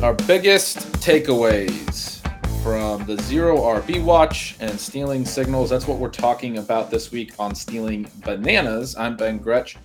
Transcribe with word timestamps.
Our 0.00 0.14
biggest 0.14 0.78
takeaways 1.02 2.20
from 2.62 3.04
the 3.04 3.20
Zero 3.22 3.56
RB 3.56 4.00
Watch 4.00 4.54
and 4.60 4.78
Stealing 4.78 5.24
Signals. 5.24 5.70
That's 5.70 5.88
what 5.88 5.98
we're 5.98 6.08
talking 6.08 6.58
about 6.58 6.88
this 6.88 7.10
week 7.10 7.32
on 7.36 7.52
Stealing 7.52 8.08
Bananas. 8.24 8.94
I'm 8.94 9.16
Ben 9.16 9.38
Gretch. 9.38 9.76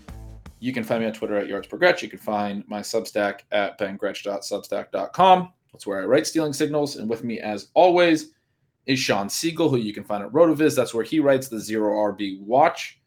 You 0.59 0.71
can 0.71 0.83
find 0.83 1.01
me 1.01 1.07
on 1.07 1.13
Twitter 1.13 1.35
at 1.37 1.47
Yards 1.47 1.65
Per 1.65 1.77
Gretch. 1.77 2.03
You 2.03 2.09
can 2.09 2.19
find 2.19 2.63
my 2.67 2.81
Substack 2.81 3.39
at 3.51 3.79
bengretch.substack.com. 3.79 5.51
That's 5.71 5.87
where 5.87 6.03
I 6.03 6.05
write 6.05 6.27
Stealing 6.27 6.53
Signals. 6.53 6.97
And 6.97 7.09
with 7.09 7.23
me, 7.23 7.39
as 7.39 7.69
always, 7.73 8.33
is 8.85 8.99
Shawn 8.99 9.29
Siegele, 9.29 9.71
who 9.71 9.77
you 9.77 9.95
can 9.95 10.03
find 10.03 10.23
at 10.23 10.31
Rotoviz. 10.31 10.75
That's 10.75 10.93
where 10.93 11.03
he 11.03 11.21
writes 11.21 11.47
the 11.47 11.59
Zero 11.59 11.91
RB 12.13 12.39
Watch. 12.39 12.99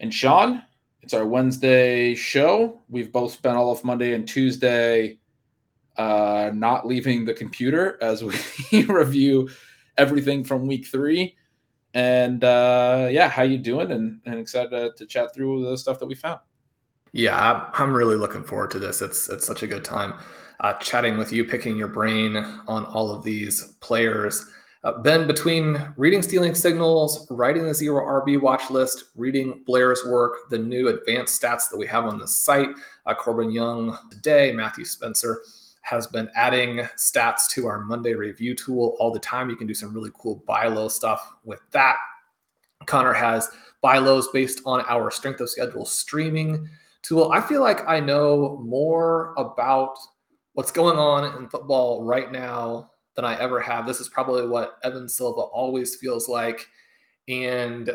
And 0.00 0.12
Shawn, 0.12 0.64
it's 1.02 1.14
our 1.14 1.24
Wednesday 1.24 2.16
show. 2.16 2.80
We've 2.88 3.12
both 3.12 3.34
spent 3.34 3.56
all 3.56 3.70
of 3.70 3.84
Monday 3.84 4.14
and 4.14 4.26
Tuesday 4.26 5.19
uh, 6.00 6.50
not 6.54 6.86
leaving 6.86 7.26
the 7.26 7.34
computer 7.34 7.98
as 8.00 8.24
we 8.24 8.84
review 8.86 9.50
everything 9.98 10.42
from 10.42 10.66
week 10.66 10.86
three. 10.86 11.36
And 11.92 12.42
uh, 12.42 13.08
yeah, 13.10 13.28
how 13.28 13.42
you 13.42 13.58
doing? 13.58 13.90
And, 13.90 14.20
and 14.24 14.38
excited 14.38 14.70
to, 14.70 14.92
to 14.96 15.06
chat 15.06 15.34
through 15.34 15.68
the 15.68 15.76
stuff 15.76 15.98
that 15.98 16.06
we 16.06 16.14
found. 16.14 16.40
Yeah, 17.12 17.68
I'm 17.74 17.92
really 17.92 18.16
looking 18.16 18.44
forward 18.44 18.70
to 18.70 18.78
this. 18.78 19.02
It's 19.02 19.28
it's 19.28 19.46
such 19.46 19.62
a 19.62 19.66
good 19.66 19.84
time 19.84 20.14
uh, 20.60 20.74
chatting 20.74 21.18
with 21.18 21.32
you, 21.32 21.44
picking 21.44 21.76
your 21.76 21.88
brain 21.88 22.36
on 22.36 22.84
all 22.86 23.10
of 23.10 23.24
these 23.24 23.74
players. 23.80 24.46
Uh, 24.82 24.92
ben, 24.92 25.26
between 25.26 25.92
reading 25.98 26.22
Stealing 26.22 26.54
Signals, 26.54 27.26
writing 27.30 27.66
the 27.66 27.74
Zero 27.74 28.02
RB 28.22 28.40
watch 28.40 28.70
list, 28.70 29.04
reading 29.16 29.62
Blair's 29.66 30.02
work, 30.06 30.48
the 30.48 30.58
new 30.58 30.88
advanced 30.88 31.42
stats 31.42 31.68
that 31.68 31.76
we 31.76 31.86
have 31.86 32.06
on 32.06 32.18
the 32.18 32.28
site, 32.28 32.70
uh, 33.04 33.14
Corbin 33.14 33.50
Young 33.50 33.98
today, 34.10 34.52
Matthew 34.52 34.86
Spencer, 34.86 35.42
has 35.82 36.06
been 36.06 36.28
adding 36.34 36.78
stats 36.96 37.48
to 37.50 37.66
our 37.66 37.80
Monday 37.80 38.14
review 38.14 38.54
tool 38.54 38.96
all 38.98 39.12
the 39.12 39.18
time. 39.18 39.50
You 39.50 39.56
can 39.56 39.66
do 39.66 39.74
some 39.74 39.94
really 39.94 40.10
cool 40.18 40.42
buy 40.46 40.66
low 40.68 40.88
stuff 40.88 41.32
with 41.44 41.60
that. 41.72 41.96
Connor 42.86 43.12
has 43.12 43.50
buy 43.80 43.98
lows 43.98 44.28
based 44.28 44.60
on 44.66 44.84
our 44.88 45.10
strength 45.10 45.40
of 45.40 45.50
schedule 45.50 45.84
streaming 45.84 46.68
tool. 47.02 47.32
I 47.32 47.40
feel 47.40 47.60
like 47.60 47.86
I 47.88 48.00
know 48.00 48.60
more 48.62 49.34
about 49.36 49.96
what's 50.52 50.70
going 50.70 50.98
on 50.98 51.36
in 51.36 51.48
football 51.48 52.04
right 52.04 52.30
now 52.30 52.90
than 53.16 53.24
I 53.24 53.38
ever 53.40 53.60
have. 53.60 53.86
This 53.86 54.00
is 54.00 54.08
probably 54.08 54.46
what 54.46 54.78
Evan 54.84 55.08
Silva 55.08 55.40
always 55.40 55.96
feels 55.96 56.28
like. 56.28 56.68
And 57.28 57.90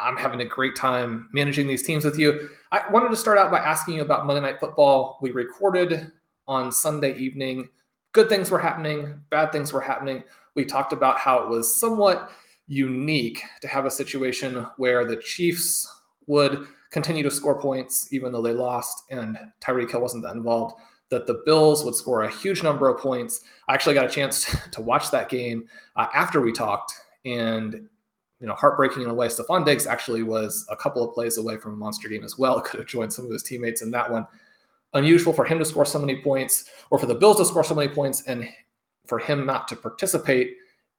I'm 0.00 0.16
having 0.16 0.40
a 0.40 0.44
great 0.44 0.76
time 0.76 1.28
managing 1.32 1.66
these 1.66 1.82
teams 1.82 2.04
with 2.04 2.18
you. 2.18 2.48
I 2.72 2.82
wanted 2.90 3.08
to 3.10 3.16
start 3.16 3.38
out 3.38 3.50
by 3.50 3.58
asking 3.58 3.94
you 3.94 4.02
about 4.02 4.26
Monday 4.26 4.42
Night 4.42 4.60
Football. 4.60 5.18
We 5.22 5.30
recorded 5.30 6.12
on 6.48 6.72
Sunday 6.72 7.16
evening. 7.16 7.68
Good 8.12 8.28
things 8.28 8.50
were 8.50 8.58
happening, 8.58 9.20
bad 9.30 9.52
things 9.52 9.72
were 9.72 9.80
happening. 9.80 10.24
We 10.56 10.64
talked 10.64 10.92
about 10.92 11.18
how 11.18 11.38
it 11.44 11.48
was 11.48 11.78
somewhat 11.78 12.32
unique 12.66 13.42
to 13.60 13.68
have 13.68 13.84
a 13.84 13.90
situation 13.90 14.66
where 14.78 15.04
the 15.04 15.16
Chiefs 15.16 15.86
would 16.26 16.66
continue 16.90 17.22
to 17.22 17.30
score 17.30 17.60
points 17.60 18.12
even 18.12 18.32
though 18.32 18.42
they 18.42 18.52
lost 18.52 19.04
and 19.10 19.38
Tyreek 19.60 19.90
Hill 19.90 20.00
wasn't 20.00 20.24
that 20.24 20.34
involved. 20.34 20.74
That 21.10 21.26
the 21.26 21.42
Bills 21.46 21.84
would 21.84 21.94
score 21.94 22.24
a 22.24 22.30
huge 22.30 22.62
number 22.62 22.88
of 22.88 23.00
points. 23.00 23.42
I 23.66 23.74
actually 23.74 23.94
got 23.94 24.04
a 24.04 24.10
chance 24.10 24.54
to 24.72 24.82
watch 24.82 25.10
that 25.10 25.28
game 25.28 25.66
uh, 25.96 26.06
after 26.14 26.40
we 26.40 26.52
talked, 26.52 26.92
and 27.24 27.88
you 28.40 28.46
know, 28.46 28.52
heartbreaking 28.52 29.02
in 29.02 29.08
a 29.08 29.14
way. 29.14 29.26
Stefon 29.28 29.64
Diggs 29.64 29.86
actually 29.86 30.22
was 30.22 30.66
a 30.70 30.76
couple 30.76 31.02
of 31.02 31.14
plays 31.14 31.38
away 31.38 31.56
from 31.56 31.72
a 31.72 31.76
monster 31.76 32.10
game 32.10 32.24
as 32.24 32.36
well. 32.38 32.60
Could 32.64 32.80
have 32.80 32.88
joined 32.88 33.12
some 33.12 33.24
of 33.24 33.30
his 33.30 33.42
teammates 33.42 33.80
in 33.80 33.90
that 33.92 34.10
one 34.10 34.26
unusual 34.94 35.32
for 35.32 35.44
him 35.44 35.58
to 35.58 35.64
score 35.64 35.84
so 35.84 35.98
many 35.98 36.20
points 36.20 36.70
or 36.90 36.98
for 36.98 37.06
the 37.06 37.14
Bills 37.14 37.38
to 37.38 37.44
score 37.44 37.64
so 37.64 37.74
many 37.74 37.88
points 37.88 38.22
and 38.22 38.48
for 39.06 39.18
him 39.18 39.46
not 39.46 39.68
to 39.68 39.76
participate. 39.76 40.56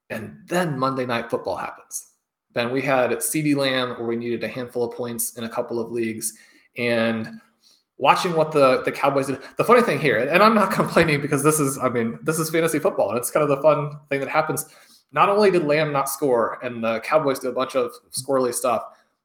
And 0.09 0.37
then 0.47 0.77
Monday 0.77 1.05
Night 1.05 1.29
Football 1.29 1.55
happens. 1.55 2.11
Then 2.53 2.71
we 2.71 2.81
had 2.81 3.11
CeeDee 3.11 3.55
Lamb 3.55 3.89
where 3.89 4.07
we 4.07 4.15
needed 4.15 4.43
a 4.43 4.47
handful 4.47 4.83
of 4.83 4.95
points 4.95 5.37
in 5.37 5.43
a 5.43 5.49
couple 5.49 5.79
of 5.79 5.91
leagues. 5.91 6.33
And 6.77 7.39
watching 7.97 8.33
what 8.33 8.51
the, 8.51 8.81
the 8.83 8.91
Cowboys 8.91 9.27
did, 9.27 9.39
the 9.57 9.63
funny 9.63 9.81
thing 9.81 9.99
here, 9.99 10.17
and 10.17 10.41
I'm 10.41 10.55
not 10.55 10.71
complaining 10.73 11.21
because 11.21 11.43
this 11.43 11.59
is, 11.59 11.77
I 11.77 11.89
mean, 11.89 12.17
this 12.23 12.39
is 12.39 12.49
fantasy 12.49 12.79
football 12.79 13.09
and 13.09 13.17
it's 13.17 13.31
kind 13.31 13.43
of 13.43 13.49
the 13.49 13.61
fun 13.61 13.91
thing 14.09 14.19
that 14.19 14.29
happens. 14.29 14.65
Not 15.11 15.29
only 15.29 15.51
did 15.51 15.63
Lamb 15.63 15.91
not 15.91 16.09
score 16.09 16.59
and 16.63 16.83
the 16.83 16.99
Cowboys 17.01 17.39
did 17.39 17.49
a 17.49 17.53
bunch 17.53 17.75
of 17.75 17.91
squirrely 18.11 18.53
stuff, 18.53 18.83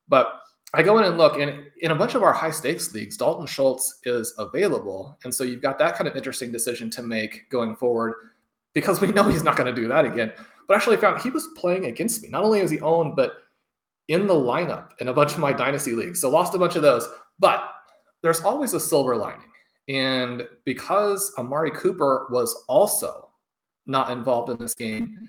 but 0.08 0.40
I 0.74 0.82
go 0.82 0.98
in 0.98 1.04
and 1.04 1.16
look, 1.16 1.38
and 1.38 1.66
in 1.78 1.90
a 1.90 1.94
bunch 1.94 2.14
of 2.14 2.22
our 2.22 2.32
high 2.32 2.50
stakes 2.50 2.92
leagues, 2.92 3.16
Dalton 3.16 3.46
Schultz 3.46 4.00
is 4.04 4.34
available. 4.38 5.16
And 5.24 5.34
so 5.34 5.44
you've 5.44 5.62
got 5.62 5.78
that 5.78 5.96
kind 5.96 6.08
of 6.08 6.16
interesting 6.16 6.50
decision 6.50 6.90
to 6.90 7.02
make 7.02 7.48
going 7.50 7.76
forward 7.76 8.14
because 8.72 9.00
we 9.00 9.08
know 9.08 9.22
he's 9.24 9.44
not 9.44 9.56
going 9.56 9.72
to 9.72 9.80
do 9.80 9.88
that 9.88 10.04
again. 10.04 10.32
But 10.66 10.76
actually, 10.76 10.96
found 10.96 11.20
he 11.20 11.30
was 11.30 11.48
playing 11.56 11.86
against 11.86 12.22
me. 12.22 12.28
Not 12.28 12.42
only 12.42 12.60
was 12.60 12.70
he 12.70 12.80
owned, 12.80 13.14
but 13.16 13.34
in 14.08 14.26
the 14.26 14.34
lineup 14.34 14.90
in 15.00 15.08
a 15.08 15.14
bunch 15.14 15.32
of 15.32 15.38
my 15.38 15.52
dynasty 15.52 15.92
leagues. 15.92 16.20
So 16.20 16.28
lost 16.30 16.54
a 16.54 16.58
bunch 16.58 16.76
of 16.76 16.82
those. 16.82 17.08
But 17.38 17.70
there's 18.22 18.40
always 18.40 18.74
a 18.74 18.80
silver 18.80 19.16
lining. 19.16 19.50
And 19.88 20.48
because 20.64 21.32
Amari 21.38 21.70
Cooper 21.70 22.26
was 22.30 22.64
also 22.68 23.30
not 23.86 24.10
involved 24.10 24.50
in 24.50 24.56
this 24.56 24.74
game, 24.74 25.28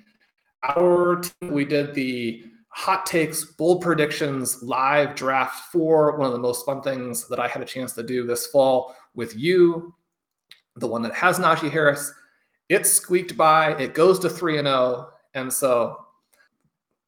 our 0.63 1.17
team, 1.17 1.51
we 1.51 1.65
did 1.65 1.93
the 1.93 2.45
hot 2.75 3.05
takes, 3.05 3.45
bold 3.45 3.81
predictions, 3.81 4.61
live 4.61 5.15
draft 5.15 5.71
for 5.71 6.17
one 6.17 6.27
of 6.27 6.33
the 6.33 6.39
most 6.39 6.65
fun 6.65 6.81
things 6.81 7.25
that 7.29 7.39
I 7.39 7.47
had 7.47 7.61
a 7.61 7.65
chance 7.65 7.93
to 7.93 8.03
do 8.03 8.25
this 8.25 8.47
fall 8.47 8.93
with 9.15 9.33
you, 9.33 9.95
the 10.75 10.85
one 10.85 11.01
that 11.03 11.13
has 11.13 11.39
Najee 11.39 11.71
Harris. 11.71 12.11
It 12.67 12.85
squeaked 12.85 13.37
by, 13.37 13.71
it 13.77 13.93
goes 13.93 14.19
to 14.19 14.29
3 14.29 14.57
and 14.57 14.67
0. 14.67 15.09
And 15.35 15.51
so, 15.51 16.05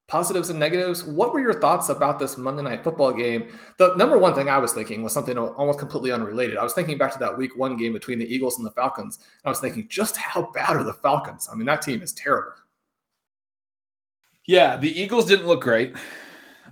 positives 0.07 0.49
and 0.49 0.57
negatives. 0.57 1.03
What 1.03 1.33
were 1.33 1.41
your 1.41 1.59
thoughts 1.59 1.89
about 1.89 2.17
this 2.17 2.37
Monday 2.37 2.63
night 2.63 2.81
football 2.81 3.11
game? 3.11 3.49
The 3.77 3.93
number 3.95 4.17
one 4.17 4.33
thing 4.35 4.47
I 4.47 4.59
was 4.59 4.71
thinking 4.71 5.03
was 5.03 5.11
something 5.11 5.37
almost 5.37 5.79
completely 5.79 6.13
unrelated. 6.13 6.55
I 6.57 6.63
was 6.63 6.73
thinking 6.73 6.97
back 6.97 7.11
to 7.11 7.19
that 7.19 7.37
week 7.37 7.57
one 7.57 7.75
game 7.75 7.91
between 7.91 8.19
the 8.19 8.33
Eagles 8.33 8.57
and 8.57 8.65
the 8.65 8.71
Falcons. 8.71 9.17
And 9.17 9.25
I 9.43 9.49
was 9.49 9.59
thinking, 9.59 9.85
just 9.89 10.15
how 10.15 10.49
bad 10.53 10.77
are 10.77 10.83
the 10.85 10.93
Falcons? 10.93 11.49
I 11.51 11.55
mean, 11.55 11.65
that 11.65 11.81
team 11.81 12.01
is 12.01 12.13
terrible. 12.13 12.53
Yeah, 14.47 14.77
the 14.77 14.99
Eagles 14.99 15.25
didn't 15.25 15.45
look 15.45 15.61
great 15.61 15.95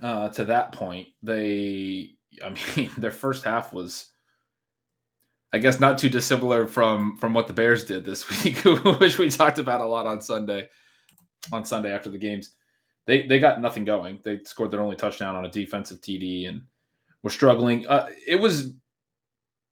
uh, 0.02 0.30
to 0.30 0.46
that 0.46 0.72
point. 0.72 1.08
They, 1.22 2.16
I 2.42 2.48
mean, 2.76 2.90
their 2.96 3.10
first 3.10 3.44
half 3.44 3.72
was, 3.72 4.06
I 5.52 5.58
guess, 5.58 5.78
not 5.78 5.98
too 5.98 6.08
dissimilar 6.08 6.66
from 6.66 7.16
from 7.18 7.34
what 7.34 7.46
the 7.46 7.52
Bears 7.52 7.84
did 7.84 8.04
this 8.04 8.28
week, 8.44 8.58
which 8.98 9.18
we 9.18 9.30
talked 9.30 9.58
about 9.58 9.82
a 9.82 9.86
lot 9.86 10.06
on 10.06 10.20
Sunday. 10.20 10.68
On 11.52 11.64
Sunday 11.64 11.92
after 11.92 12.10
the 12.10 12.18
games, 12.18 12.54
they 13.06 13.26
they 13.26 13.38
got 13.38 13.60
nothing 13.60 13.84
going. 13.84 14.18
They 14.24 14.40
scored 14.42 14.72
their 14.72 14.80
only 14.80 14.96
touchdown 14.96 15.36
on 15.36 15.44
a 15.44 15.50
defensive 15.50 16.00
TD 16.00 16.48
and 16.48 16.62
were 17.22 17.30
struggling. 17.30 17.86
Uh, 17.86 18.08
it 18.26 18.36
was, 18.36 18.72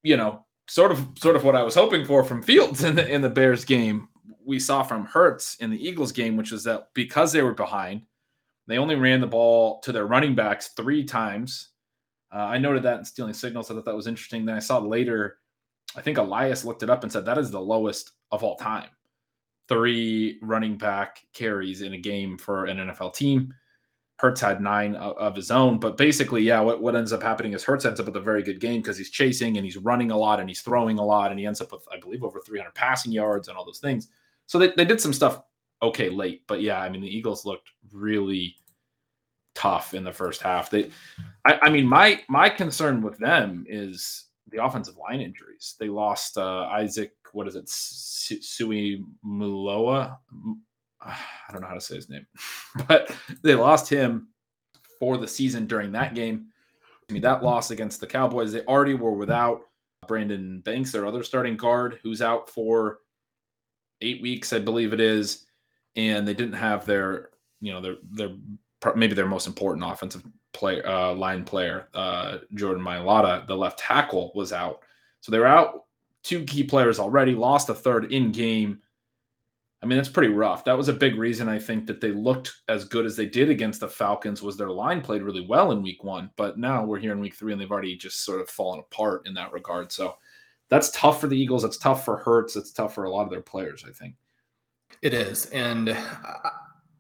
you 0.05 0.17
know, 0.17 0.45
sort 0.69 0.93
of 0.93 1.09
sort 1.19 1.35
of 1.35 1.43
what 1.43 1.57
I 1.57 1.65
was 1.65 1.75
hoping 1.75 2.05
for 2.05 2.23
from 2.23 2.43
Fields 2.43 2.85
in 2.85 2.95
the 2.95 3.09
in 3.09 3.23
the 3.23 3.31
Bears 3.31 3.65
game 3.65 4.09
we 4.45 4.59
saw 4.59 4.83
from 4.83 5.07
Hurts 5.07 5.57
in 5.57 5.71
the 5.71 5.89
Eagles 5.89 6.13
game, 6.13 6.37
which 6.37 6.53
was 6.53 6.65
that 6.65 6.89
because 6.95 7.33
they 7.33 7.43
were 7.43 7.55
behind, 7.55 8.03
They 8.67 8.79
only 8.79 8.95
ran 8.97 9.21
the 9.21 9.27
ball 9.27 9.81
to 9.81 9.93
their 9.93 10.07
running 10.07 10.35
backs 10.35 10.69
three 10.69 11.05
times. 11.05 11.71
Uh, 12.33 12.39
I 12.39 12.59
noted 12.59 12.83
that 12.85 12.99
in 12.99 13.05
stealing 13.05 13.35
signals. 13.35 13.71
I 13.71 13.75
thought 13.75 13.85
that 13.85 13.95
was 13.97 14.07
interesting. 14.07 14.45
Then 14.45 14.57
I 14.57 14.61
saw 14.61 14.79
later, 14.79 15.39
I 15.97 16.01
think 16.03 16.19
Elias 16.19 16.65
looked 16.65 16.83
it 16.83 16.91
up 16.91 17.03
and 17.03 17.13
said 17.13 17.25
that 17.27 17.39
is 17.39 17.51
the 17.51 17.61
lowest 17.61 18.13
of 18.33 18.43
all 18.43 18.57
time. 18.57 18.89
Three 19.69 20.39
running 20.43 20.77
back 20.77 21.25
carries 21.33 21.83
in 21.83 21.95
a 21.95 21.99
game 21.99 22.37
for 22.39 22.67
an 22.67 22.79
NFL 22.79 23.15
team. 23.15 23.55
Hurts 24.19 24.41
had 24.41 24.61
nine 24.61 24.95
of 24.97 25.35
his 25.35 25.51
own, 25.51 25.79
but 25.79 25.97
basically, 25.97 26.43
yeah, 26.43 26.61
what, 26.61 26.81
what 26.81 26.95
ends 26.95 27.13
up 27.13 27.23
happening 27.23 27.53
is 27.53 27.65
Hurts 27.65 27.85
ends 27.85 27.99
up 27.99 28.07
with 28.07 28.17
a 28.17 28.21
very 28.21 28.43
good 28.43 28.61
game 28.61 28.81
because 28.81 28.97
he's 28.97 29.11
chasing 29.11 29.57
and 29.57 29.65
he's 29.65 29.77
running 29.77 30.11
a 30.13 30.17
lot 30.17 30.39
and 30.41 30.49
he's 30.49 30.61
throwing 30.63 30.99
a 30.99 31.05
lot 31.05 31.31
and 31.31 31.41
he 31.41 31.47
ends 31.47 31.61
up 31.61 31.73
with, 31.73 31.85
I 31.93 31.99
believe, 31.99 32.23
over 32.23 32.41
300 32.41 32.73
passing 32.75 33.13
yards 33.13 33.49
and 33.49 33.57
all 33.57 33.65
those 33.65 33.81
things. 33.81 34.09
So 34.47 34.59
they, 34.59 34.73
they 34.77 34.85
did 34.85 35.01
some 35.01 35.13
stuff 35.13 35.43
okay 35.83 36.09
late, 36.09 36.43
but 36.47 36.61
yeah, 36.61 36.81
I 36.81 36.89
mean, 36.89 37.03
the 37.03 37.17
Eagles 37.17 37.45
looked 37.45 37.69
really 37.93 38.57
tough 39.55 39.95
in 39.95 40.05
the 40.05 40.13
first 40.13 40.43
half. 40.43 40.71
They, 40.71 40.91
I, 41.45 41.59
I 41.63 41.71
mean, 41.71 41.87
my 41.87 42.23
my 42.29 42.49
concern 42.49 43.03
with 43.03 43.19
them 43.19 43.65
is 43.69 44.27
the 44.49 44.63
offensive 44.63 44.97
line 44.97 45.21
injuries. 45.21 45.75
They 45.79 45.89
lost 45.89 46.39
uh, 46.39 46.69
Isaac, 46.71 47.13
what 47.33 47.49
is 47.49 47.57
it, 47.57 47.69
Sui 47.69 49.05
Muloa? 49.25 50.17
I 51.01 51.53
don't 51.53 51.61
know 51.61 51.69
how 51.69 51.75
to 51.75 51.81
say 51.81 51.97
his 51.97 52.09
name, 52.09 52.27
but 52.89 53.15
they 53.43 53.55
lost 53.55 53.89
him 53.89 54.29
for 54.99 55.19
the 55.19 55.29
season 55.29 55.67
during 55.67 55.93
that 55.93 56.15
game. 56.15 56.47
I 57.09 57.13
mean, 57.13 57.23
that 57.23 57.43
loss 57.43 57.71
against 57.71 58.01
the 58.01 58.07
Cowboys, 58.07 58.53
they 58.53 58.63
already 58.63 58.95
were 58.95 59.13
without 59.13 59.63
Brandon 60.07 60.61
Banks, 60.61 60.93
their 60.93 61.07
other 61.07 61.23
starting 61.23 61.57
guard, 61.57 61.99
who's 62.03 62.23
out 62.23 62.49
for 62.49 63.01
eight 64.01 64.23
weeks, 64.23 64.53
I 64.53 64.59
believe 64.59 64.93
it 64.93 65.01
is, 65.01 65.47
and 65.97 66.27
they 66.27 66.35
didn't 66.35 66.55
have 66.55 66.87
their, 66.87 67.31
you 67.61 67.73
know, 67.73 67.81
their 67.81 67.97
their 68.11 68.31
maybe 68.95 69.15
their 69.15 69.27
most 69.27 69.47
important 69.47 69.85
offensive 69.85 70.23
player, 70.53 70.87
uh, 70.87 71.15
line 71.15 71.45
player, 71.45 71.89
uh, 71.95 72.39
Jordan 72.55 72.85
Mailata, 72.85 73.47
the 73.47 73.57
left 73.57 73.79
tackle, 73.79 74.33
was 74.35 74.53
out. 74.53 74.81
So 75.21 75.33
they 75.33 75.39
were 75.39 75.47
out 75.47 75.85
two 76.23 76.45
key 76.45 76.65
players 76.65 76.99
already, 76.99 77.35
lost 77.35 77.69
a 77.69 77.75
third 77.75 78.13
in 78.13 78.33
game. 78.33 78.81
I 79.83 79.87
mean, 79.87 79.99
that's 79.99 80.09
pretty 80.09 80.33
rough. 80.33 80.65
That 80.65 80.79
was 80.79 80.89
a 80.89 80.95
big 80.95 81.17
reason 81.17 81.47
I 81.47 81.59
think 81.59 81.87
that 81.87 82.01
they 82.01 82.11
looked 82.11 82.55
as 82.69 82.87
good 82.87 83.05
as 83.05 83.17
they 83.17 83.27
did 83.27 83.51
against 83.51 83.81
the 83.81 83.89
Falcons 83.89 84.43
was 84.43 84.57
their 84.57 84.71
line 84.71 85.03
played 85.03 85.23
really 85.23 85.47
well 85.47 85.73
in 85.73 85.83
week 85.83 86.03
one. 86.03 86.31
But 86.37 86.59
now 86.59 86.83
we're 86.83 86.99
here 86.99 87.13
in 87.13 87.21
week 87.21 87.35
three 87.35 87.53
and 87.53 87.61
they've 87.61 87.71
already 87.71 87.95
just 87.95 88.25
sort 88.25 88.41
of 88.41 88.49
fallen 88.49 88.81
apart 88.81 89.27
in 89.27 89.35
that 89.35 89.53
regard. 89.53 89.93
So 89.93 90.17
that's 90.71 90.91
tough 90.91 91.21
for 91.21 91.27
the 91.27 91.39
Eagles. 91.39 91.65
It's 91.65 91.79
tough 91.79 92.05
for 92.05 92.17
Hurts. 92.17 92.57
It's 92.57 92.73
tough 92.73 92.95
for 92.95 93.05
a 93.05 93.11
lot 93.11 93.23
of 93.23 93.31
their 93.31 93.43
players, 93.43 93.85
I 93.87 93.93
think. 93.93 94.15
It 95.03 95.15
is. 95.15 95.47
And 95.47 95.97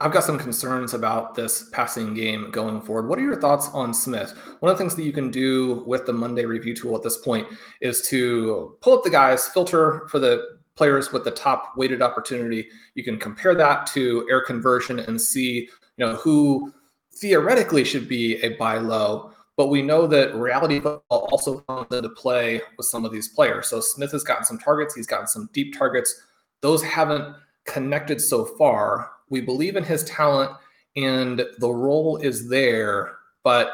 I've 0.00 0.12
got 0.12 0.24
some 0.24 0.38
concerns 0.38 0.92
about 0.92 1.34
this 1.34 1.70
passing 1.70 2.14
game 2.14 2.50
going 2.50 2.80
forward. 2.80 3.08
What 3.08 3.18
are 3.18 3.22
your 3.22 3.40
thoughts 3.40 3.68
on 3.72 3.94
Smith? 3.94 4.36
One 4.60 4.70
of 4.70 4.76
the 4.76 4.82
things 4.82 4.94
that 4.96 5.04
you 5.04 5.12
can 5.12 5.30
do 5.30 5.84
with 5.86 6.04
the 6.04 6.12
Monday 6.12 6.44
review 6.44 6.74
tool 6.74 6.96
at 6.96 7.02
this 7.02 7.16
point 7.16 7.46
is 7.80 8.06
to 8.08 8.76
pull 8.80 8.98
up 8.98 9.04
the 9.04 9.10
guys, 9.10 9.48
filter 9.48 10.06
for 10.10 10.18
the 10.18 10.58
players 10.76 11.12
with 11.12 11.24
the 11.24 11.30
top 11.30 11.72
weighted 11.76 12.02
opportunity. 12.02 12.68
You 12.94 13.04
can 13.04 13.18
compare 13.18 13.54
that 13.54 13.86
to 13.88 14.26
air 14.28 14.44
conversion 14.44 14.98
and 14.98 15.20
see, 15.20 15.68
you 15.96 16.04
know, 16.04 16.16
who 16.16 16.72
theoretically 17.14 17.84
should 17.84 18.08
be 18.08 18.42
a 18.42 18.56
buy 18.56 18.78
low. 18.78 19.32
But 19.56 19.68
we 19.68 19.82
know 19.82 20.06
that 20.08 20.34
reality 20.34 20.80
football 20.80 21.28
also 21.30 21.60
comes 21.60 21.86
into 21.92 22.08
play 22.10 22.60
with 22.76 22.86
some 22.86 23.04
of 23.04 23.12
these 23.12 23.28
players. 23.28 23.68
So 23.68 23.80
Smith 23.80 24.12
has 24.12 24.24
gotten 24.24 24.44
some 24.44 24.58
targets, 24.58 24.94
he's 24.94 25.06
gotten 25.06 25.28
some 25.28 25.48
deep 25.52 25.76
targets. 25.76 26.22
Those 26.60 26.82
haven't 26.82 27.36
connected 27.64 28.20
so 28.20 28.44
far. 28.44 29.10
We 29.30 29.40
believe 29.40 29.76
in 29.76 29.84
his 29.84 30.04
talent 30.04 30.50
and 30.96 31.44
the 31.58 31.70
role 31.70 32.16
is 32.18 32.48
there. 32.48 33.16
But 33.42 33.72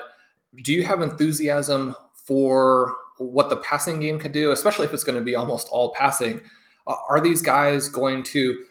do 0.62 0.72
you 0.72 0.84
have 0.84 1.00
enthusiasm 1.00 1.94
for 2.14 2.96
what 3.18 3.50
the 3.50 3.56
passing 3.58 4.00
game 4.00 4.18
could 4.18 4.32
do, 4.32 4.52
especially 4.52 4.86
if 4.86 4.94
it's 4.94 5.04
going 5.04 5.18
to 5.18 5.24
be 5.24 5.34
almost 5.34 5.68
all 5.70 5.92
passing? 5.94 6.40
Uh, 6.86 6.96
are 7.08 7.20
these 7.20 7.42
guys 7.42 7.88
going 7.88 8.22
to 8.22 8.64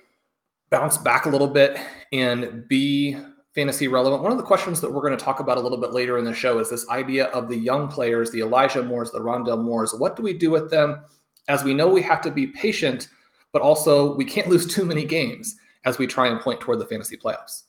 bounce 0.70 0.98
back 0.98 1.26
a 1.26 1.30
little 1.30 1.48
bit 1.48 1.80
and 2.12 2.68
be 2.68 3.18
fantasy 3.60 3.90
relevant? 3.90 4.24
One 4.24 4.32
of 4.32 4.38
the 4.38 4.44
questions 4.46 4.80
that 4.80 4.90
we're 4.90 5.02
going 5.02 5.18
to 5.18 5.22
talk 5.22 5.42
about 5.42 5.58
a 5.58 5.60
little 5.60 5.78
bit 5.78 5.92
later 5.92 6.18
in 6.18 6.24
the 6.24 6.34
show 6.34 6.60
is 6.60 6.70
this 6.70 6.88
idea 6.88 7.26
of 7.28 7.50
the 7.50 7.58
young 7.58 7.90
players, 7.90 8.32
the 8.32 8.40
Elijah 8.40 8.82
Moores, 8.82 9.12
the 9.12 9.20
Rondale 9.20 9.62
Moores. 9.62 9.94
What 9.94 10.16
do 10.16 10.24
we 10.24 10.32
do 10.32 10.50
with 10.50 10.72
them? 10.72 11.04
As 11.50 11.66
we 11.66 11.74
know, 11.74 11.90
we 11.90 12.02
have 12.04 12.22
to 12.22 12.32
be 12.32 12.48
patient, 12.48 13.10
but 13.52 13.62
also 13.62 14.16
we 14.16 14.24
can't 14.24 14.48
lose 14.48 14.66
too 14.66 14.86
many 14.86 15.04
games 15.04 15.58
as 15.84 15.98
we 15.98 16.08
try 16.08 16.28
and 16.28 16.40
point 16.40 16.62
toward 16.62 16.80
the 16.80 16.86
fantasy 16.86 17.18
playoffs. 17.18 17.64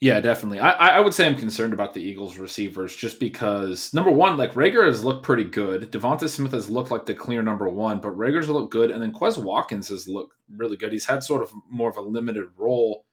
Yeah, 0.00 0.20
definitely. 0.20 0.60
I, 0.60 0.98
I 0.98 1.00
would 1.00 1.14
say 1.14 1.26
I'm 1.26 1.36
concerned 1.36 1.72
about 1.72 1.94
the 1.94 2.02
Eagles 2.02 2.36
receivers 2.36 2.94
just 2.94 3.18
because 3.18 3.94
number 3.94 4.10
one, 4.10 4.36
like 4.36 4.52
Reagor 4.52 4.86
has 4.86 5.02
looked 5.02 5.22
pretty 5.22 5.44
good. 5.44 5.90
Devonta 5.90 6.28
Smith 6.28 6.52
has 6.52 6.68
looked 6.68 6.90
like 6.90 7.06
the 7.06 7.14
clear 7.14 7.40
number 7.42 7.70
one, 7.70 7.98
but 7.98 8.14
Reagor's 8.14 8.50
looked 8.50 8.72
good, 8.72 8.90
and 8.90 9.00
then 9.00 9.14
Quez 9.14 9.42
Watkins 9.42 9.88
has 9.88 10.06
looked 10.06 10.34
really 10.54 10.76
good. 10.76 10.92
He's 10.92 11.06
had 11.06 11.22
sort 11.22 11.42
of 11.42 11.50
more 11.70 11.88
of 11.88 11.96
a 11.96 12.02
limited 12.02 12.48
role 12.58 13.03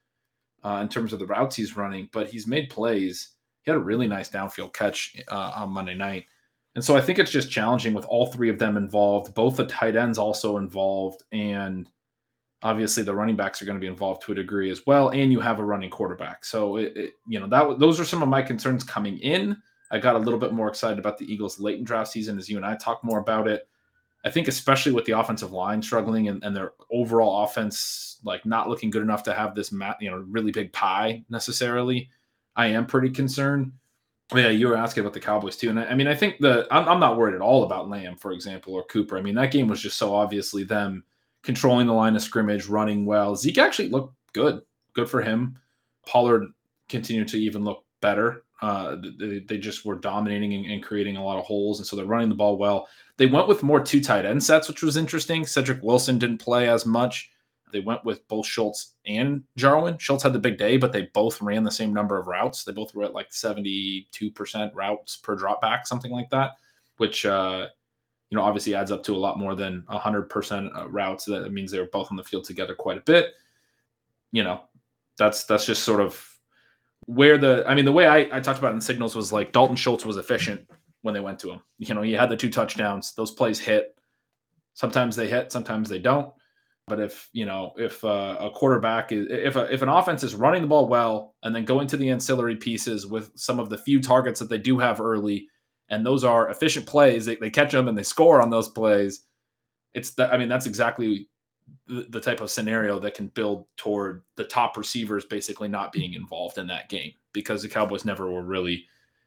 uh, 0.63 0.79
in 0.81 0.89
terms 0.89 1.13
of 1.13 1.19
the 1.19 1.25
routes 1.25 1.55
he's 1.55 1.77
running, 1.77 2.09
but 2.11 2.29
he's 2.29 2.47
made 2.47 2.69
plays. 2.69 3.29
He 3.63 3.71
had 3.71 3.77
a 3.77 3.83
really 3.83 4.07
nice 4.07 4.29
downfield 4.29 4.73
catch 4.73 5.15
uh, 5.29 5.51
on 5.55 5.69
Monday 5.69 5.95
night. 5.95 6.25
And 6.75 6.83
so 6.83 6.95
I 6.95 7.01
think 7.01 7.19
it's 7.19 7.31
just 7.31 7.51
challenging 7.51 7.93
with 7.93 8.05
all 8.05 8.27
three 8.27 8.49
of 8.49 8.57
them 8.57 8.77
involved, 8.77 9.33
both 9.33 9.57
the 9.57 9.65
tight 9.65 9.95
ends 9.95 10.17
also 10.17 10.57
involved, 10.57 11.23
and 11.31 11.89
obviously 12.63 13.03
the 13.03 13.13
running 13.13 13.35
backs 13.35 13.61
are 13.61 13.65
going 13.65 13.77
to 13.77 13.81
be 13.81 13.87
involved 13.87 14.21
to 14.21 14.31
a 14.31 14.35
degree 14.35 14.69
as 14.69 14.85
well 14.85 15.09
and 15.09 15.31
you 15.31 15.39
have 15.39 15.59
a 15.59 15.63
running 15.63 15.89
quarterback 15.89 16.45
so 16.45 16.77
it, 16.77 16.95
it, 16.95 17.13
you 17.27 17.39
know 17.39 17.47
that 17.47 17.79
those 17.79 17.99
are 17.99 18.05
some 18.05 18.21
of 18.21 18.29
my 18.29 18.41
concerns 18.41 18.83
coming 18.83 19.17
in 19.19 19.57
i 19.91 19.97
got 19.97 20.15
a 20.15 20.19
little 20.19 20.39
bit 20.39 20.53
more 20.53 20.67
excited 20.67 20.99
about 20.99 21.17
the 21.17 21.31
eagles 21.31 21.59
late 21.59 21.79
in 21.79 21.83
draft 21.83 22.11
season 22.11 22.37
as 22.37 22.49
you 22.49 22.57
and 22.57 22.65
i 22.65 22.75
talk 22.75 23.03
more 23.03 23.19
about 23.19 23.47
it 23.47 23.67
i 24.23 24.29
think 24.29 24.47
especially 24.47 24.91
with 24.91 25.05
the 25.05 25.17
offensive 25.17 25.51
line 25.51 25.81
struggling 25.81 26.27
and, 26.27 26.43
and 26.43 26.55
their 26.55 26.73
overall 26.91 27.43
offense 27.43 28.17
like 28.23 28.45
not 28.45 28.69
looking 28.69 28.89
good 28.89 29.01
enough 29.01 29.23
to 29.23 29.33
have 29.33 29.55
this 29.55 29.71
mat, 29.71 29.97
you 29.99 30.09
know 30.09 30.17
really 30.29 30.51
big 30.51 30.71
pie 30.73 31.23
necessarily 31.29 32.09
i 32.55 32.67
am 32.67 32.85
pretty 32.85 33.09
concerned 33.09 33.71
oh, 34.33 34.37
yeah, 34.37 34.49
you 34.49 34.67
were 34.67 34.77
asking 34.77 35.01
about 35.01 35.13
the 35.13 35.19
Cowboys 35.19 35.57
too, 35.57 35.69
and 35.69 35.79
I, 35.79 35.85
I 35.87 35.95
mean, 35.95 36.07
I 36.07 36.15
think 36.15 36.39
the 36.39 36.67
I'm, 36.71 36.87
I'm 36.87 36.99
not 36.99 37.17
worried 37.17 37.35
at 37.35 37.41
all 37.41 37.63
about 37.63 37.89
Lamb, 37.89 38.15
for 38.15 38.31
example, 38.31 38.73
or 38.73 38.83
Cooper. 38.85 39.17
I 39.17 39.21
mean, 39.21 39.35
that 39.35 39.51
game 39.51 39.67
was 39.67 39.81
just 39.81 39.97
so 39.97 40.13
obviously 40.13 40.63
them 40.63 41.03
controlling 41.43 41.87
the 41.87 41.93
line 41.93 42.15
of 42.15 42.21
scrimmage, 42.21 42.67
running 42.67 43.05
well. 43.05 43.35
Zeke 43.35 43.57
actually 43.57 43.89
looked 43.89 44.15
good. 44.33 44.61
Good 44.93 45.09
for 45.09 45.21
him. 45.21 45.57
Pollard 46.05 46.47
continued 46.89 47.27
to 47.29 47.37
even 47.39 47.63
look 47.63 47.83
better. 48.01 48.43
Uh, 48.61 48.97
they, 49.17 49.39
they, 49.39 49.57
just 49.57 49.85
were 49.85 49.95
dominating 49.95 50.53
and, 50.53 50.65
and, 50.67 50.83
creating 50.83 51.17
a 51.17 51.23
lot 51.23 51.39
of 51.39 51.43
holes, 51.45 51.79
and 51.79 51.87
so 51.87 51.95
they're 51.95 52.05
running 52.05 52.29
the 52.29 52.35
ball 52.35 52.57
well. 52.57 52.87
They 53.17 53.25
went 53.25 53.47
with 53.47 53.63
more 53.63 53.83
two 53.83 54.01
tight 54.01 54.23
end 54.23 54.43
sets, 54.43 54.67
which 54.67 54.83
was 54.83 54.97
interesting. 54.97 55.47
Cedric 55.47 55.81
Wilson 55.81 56.19
didn't 56.19 56.37
play 56.37 56.69
as 56.69 56.85
much. 56.85 57.31
They 57.71 57.79
went 57.79 58.05
with 58.05 58.27
both 58.27 58.45
Schultz 58.45 58.93
and 59.07 59.43
Jarwin. 59.57 59.97
Schultz 59.97 60.21
had 60.21 60.33
the 60.33 60.39
big 60.39 60.59
day, 60.59 60.77
but 60.77 60.91
they 60.91 61.09
both 61.13 61.41
ran 61.41 61.63
the 61.63 61.71
same 61.71 61.91
number 61.91 62.19
of 62.19 62.27
routes. 62.27 62.63
They 62.63 62.71
both 62.71 62.93
were 62.93 63.03
at 63.03 63.13
like 63.13 63.31
72% 63.31 64.75
routes 64.75 65.17
per 65.17 65.35
drop 65.35 65.61
back, 65.61 65.87
something 65.87 66.11
like 66.11 66.29
that, 66.29 66.51
which 66.97 67.25
uh, 67.25 67.67
you 68.31 68.37
know, 68.37 68.43
obviously 68.43 68.73
adds 68.73 68.91
up 68.91 69.03
to 69.03 69.15
a 69.15 69.17
lot 69.17 69.37
more 69.37 69.55
than 69.55 69.83
100% 69.89 70.77
uh, 70.77 70.89
routes. 70.89 71.25
That 71.25 71.51
means 71.51 71.69
they're 71.69 71.85
both 71.87 72.09
on 72.11 72.17
the 72.17 72.23
field 72.23 72.45
together 72.45 72.73
quite 72.73 72.97
a 72.97 73.01
bit. 73.01 73.33
You 74.31 74.43
know, 74.43 74.61
that's 75.17 75.43
that's 75.43 75.65
just 75.65 75.83
sort 75.83 75.99
of 75.99 76.25
where 77.05 77.37
the 77.37 77.63
I 77.67 77.75
mean 77.75 77.85
the 77.85 77.91
way 77.91 78.07
I, 78.07 78.27
I 78.31 78.39
talked 78.39 78.59
about 78.59 78.73
in 78.73 78.81
signals 78.81 79.15
was 79.15 79.31
like 79.31 79.51
Dalton 79.51 79.75
Schultz 79.75 80.05
was 80.05 80.17
efficient 80.17 80.69
when 81.01 81.13
they 81.13 81.19
went 81.19 81.39
to 81.39 81.51
him. 81.51 81.61
You 81.77 81.93
know, 81.93 82.01
he 82.01 82.13
had 82.13 82.29
the 82.29 82.37
two 82.37 82.49
touchdowns. 82.49 83.13
Those 83.13 83.31
plays 83.31 83.59
hit. 83.59 83.95
Sometimes 84.73 85.15
they 85.15 85.27
hit, 85.27 85.51
sometimes 85.51 85.89
they 85.89 85.99
don't. 85.99 86.31
But 86.87 86.99
if 86.99 87.29
you 87.31 87.45
know 87.45 87.73
if 87.77 88.03
uh, 88.03 88.37
a 88.39 88.49
quarterback 88.49 89.11
is 89.11 89.27
if 89.29 89.55
a, 89.55 89.71
if 89.71 89.81
an 89.81 89.89
offense 89.89 90.23
is 90.23 90.35
running 90.35 90.61
the 90.61 90.67
ball 90.67 90.87
well 90.87 91.35
and 91.43 91.55
then 91.55 91.65
going 91.65 91.87
to 91.87 91.97
the 91.97 92.09
ancillary 92.09 92.55
pieces 92.55 93.07
with 93.07 93.31
some 93.35 93.59
of 93.59 93.69
the 93.69 93.77
few 93.77 94.01
targets 94.01 94.39
that 94.39 94.49
they 94.49 94.57
do 94.57 94.77
have 94.77 94.99
early 94.99 95.47
and 95.89 96.05
those 96.05 96.23
are 96.23 96.49
efficient 96.49 96.85
plays. 96.85 97.25
They, 97.25 97.35
they 97.35 97.49
catch 97.49 97.71
them 97.71 97.87
and 97.87 97.97
they 97.97 98.03
score 98.03 98.41
on 98.41 98.49
those 98.49 98.69
plays. 98.69 99.25
It's 99.93 100.11
that 100.11 100.33
I 100.33 100.37
mean 100.37 100.49
that's 100.49 100.65
exactly 100.65 101.29
the, 101.87 102.21
type 102.21 102.41
of 102.41 102.49
scenario 102.49 102.99
that 102.99 103.13
can 103.13 103.27
build 103.27 103.65
toward 103.77 104.23
the 104.35 104.43
top 104.43 104.77
receivers 104.77 105.25
basically 105.25 105.67
not 105.67 105.91
being 105.91 106.13
involved 106.13 106.57
in 106.57 106.67
that 106.67 106.89
game 106.89 107.11
because 107.33 107.61
the 107.61 107.69
Cowboys 107.69 108.05
never 108.05 108.31
were 108.31 108.43
really 108.43 108.85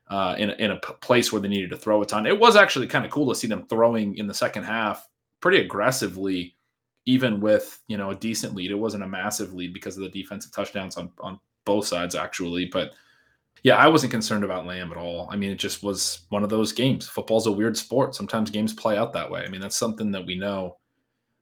uh, 0.09 0.35
in 0.39 0.51
a, 0.51 0.53
in 0.55 0.71
a 0.71 0.77
place 0.77 1.33
where 1.33 1.41
they 1.41 1.49
needed 1.49 1.71
to 1.71 1.77
throw 1.77 2.03
a 2.03 2.07
ton. 2.07 2.27
It 2.27 2.39
was 2.39 2.57
actually 2.57 2.87
kind 2.87 3.05
of 3.05 3.11
cool 3.11 3.29
to 3.29 3.35
see 3.39 3.47
them 3.47 3.67
throwing 3.69 4.17
in 4.17 4.27
the 4.27 4.35
second 4.35 4.65
half 4.65 5.09
pretty 5.41 5.59
aggressively, 5.59 6.57
even 7.07 7.41
with 7.41 7.81
you 7.89 7.97
know 7.97 8.11
a 8.11 8.15
decent 8.15 8.55
lead. 8.55 8.71
It 8.71 8.77
wasn't 8.77 9.05
a 9.05 9.09
massive 9.09 9.55
lead 9.55 9.73
because 9.73 9.97
of 9.97 10.03
the 10.03 10.23
defensive 10.23 10.53
touchdowns 10.53 10.97
on 10.97 11.11
on 11.21 11.39
both 11.65 11.87
sides 11.87 12.15
actually, 12.15 12.67
but 12.67 12.93
yeah, 13.63 13.77
I 13.77 13.89
wasn't 13.89 14.13
concerned 14.13 14.45
about 14.45 14.67
Lamb 14.67 14.93
at 14.93 14.99
all. 14.99 15.27
I 15.31 15.37
mean, 15.37 15.51
it 15.51 15.59
just 15.59 15.83
was 15.83 16.27
one 16.29 16.45
of 16.45 16.51
those 16.51 16.71
games. 16.73 17.09
Football's 17.09 17.47
a 17.47 17.53
weird 17.53 17.79
sport. 17.79 18.15
Sometimes 18.15 18.51
games 18.51 18.75
play 18.75 18.99
out 18.99 19.15
that 19.15 19.31
way. 19.31 19.43
I 19.43 19.49
mean, 19.49 19.63
that's 19.63 19.79
something 19.79 20.11
that 20.13 20.27
we 20.27 20.37
know 20.37 20.77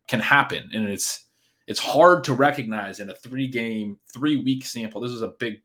can 0.08 0.20
happen, 0.20 0.68
and 0.72 0.88
it's 0.88 1.26
it's 1.66 1.80
hard 1.80 2.24
to 2.24 2.34
recognize 2.34 3.00
in 3.00 3.10
a 3.10 3.14
three 3.14 3.48
game, 3.48 3.98
three 4.12 4.36
week 4.36 4.64
sample. 4.64 5.00
This 5.00 5.12
is 5.12 5.22
a 5.22 5.34
big 5.38 5.62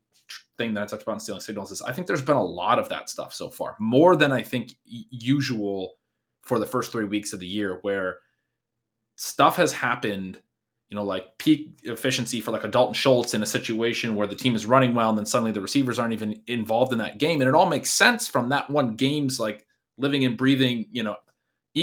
thing 0.56 0.74
that 0.74 0.82
I 0.82 0.86
talked 0.86 1.02
about 1.02 1.14
in 1.14 1.20
stealing 1.20 1.40
signals 1.40 1.72
is 1.72 1.82
I 1.82 1.92
think 1.92 2.06
there's 2.06 2.22
been 2.22 2.36
a 2.36 2.44
lot 2.44 2.78
of 2.78 2.88
that 2.88 3.08
stuff 3.08 3.34
so 3.34 3.48
far, 3.48 3.76
more 3.78 4.16
than 4.16 4.32
I 4.32 4.42
think 4.42 4.72
usual 4.84 5.94
for 6.42 6.58
the 6.58 6.66
first 6.66 6.92
three 6.92 7.04
weeks 7.04 7.32
of 7.32 7.40
the 7.40 7.46
year, 7.46 7.78
where 7.82 8.18
stuff 9.16 9.56
has 9.56 9.72
happened 9.72 10.40
you 10.90 10.96
know, 10.96 11.04
like 11.04 11.36
peak 11.36 11.78
efficiency 11.82 12.40
for 12.40 12.50
like 12.50 12.64
a 12.64 12.68
Dalton 12.68 12.94
Schultz 12.94 13.34
in 13.34 13.42
a 13.42 13.46
situation 13.46 14.14
where 14.14 14.26
the 14.26 14.34
team 14.34 14.54
is 14.54 14.64
running 14.64 14.94
well 14.94 15.10
and 15.10 15.18
then 15.18 15.26
suddenly 15.26 15.52
the 15.52 15.60
receivers 15.60 15.98
aren't 15.98 16.14
even 16.14 16.40
involved 16.46 16.92
in 16.92 16.98
that 16.98 17.18
game. 17.18 17.40
And 17.40 17.48
it 17.48 17.54
all 17.54 17.68
makes 17.68 17.90
sense 17.90 18.26
from 18.26 18.48
that 18.48 18.70
one 18.70 18.96
game's 18.96 19.38
like 19.38 19.66
living 19.98 20.24
and 20.24 20.36
breathing, 20.36 20.86
you 20.90 21.02
know, 21.02 21.16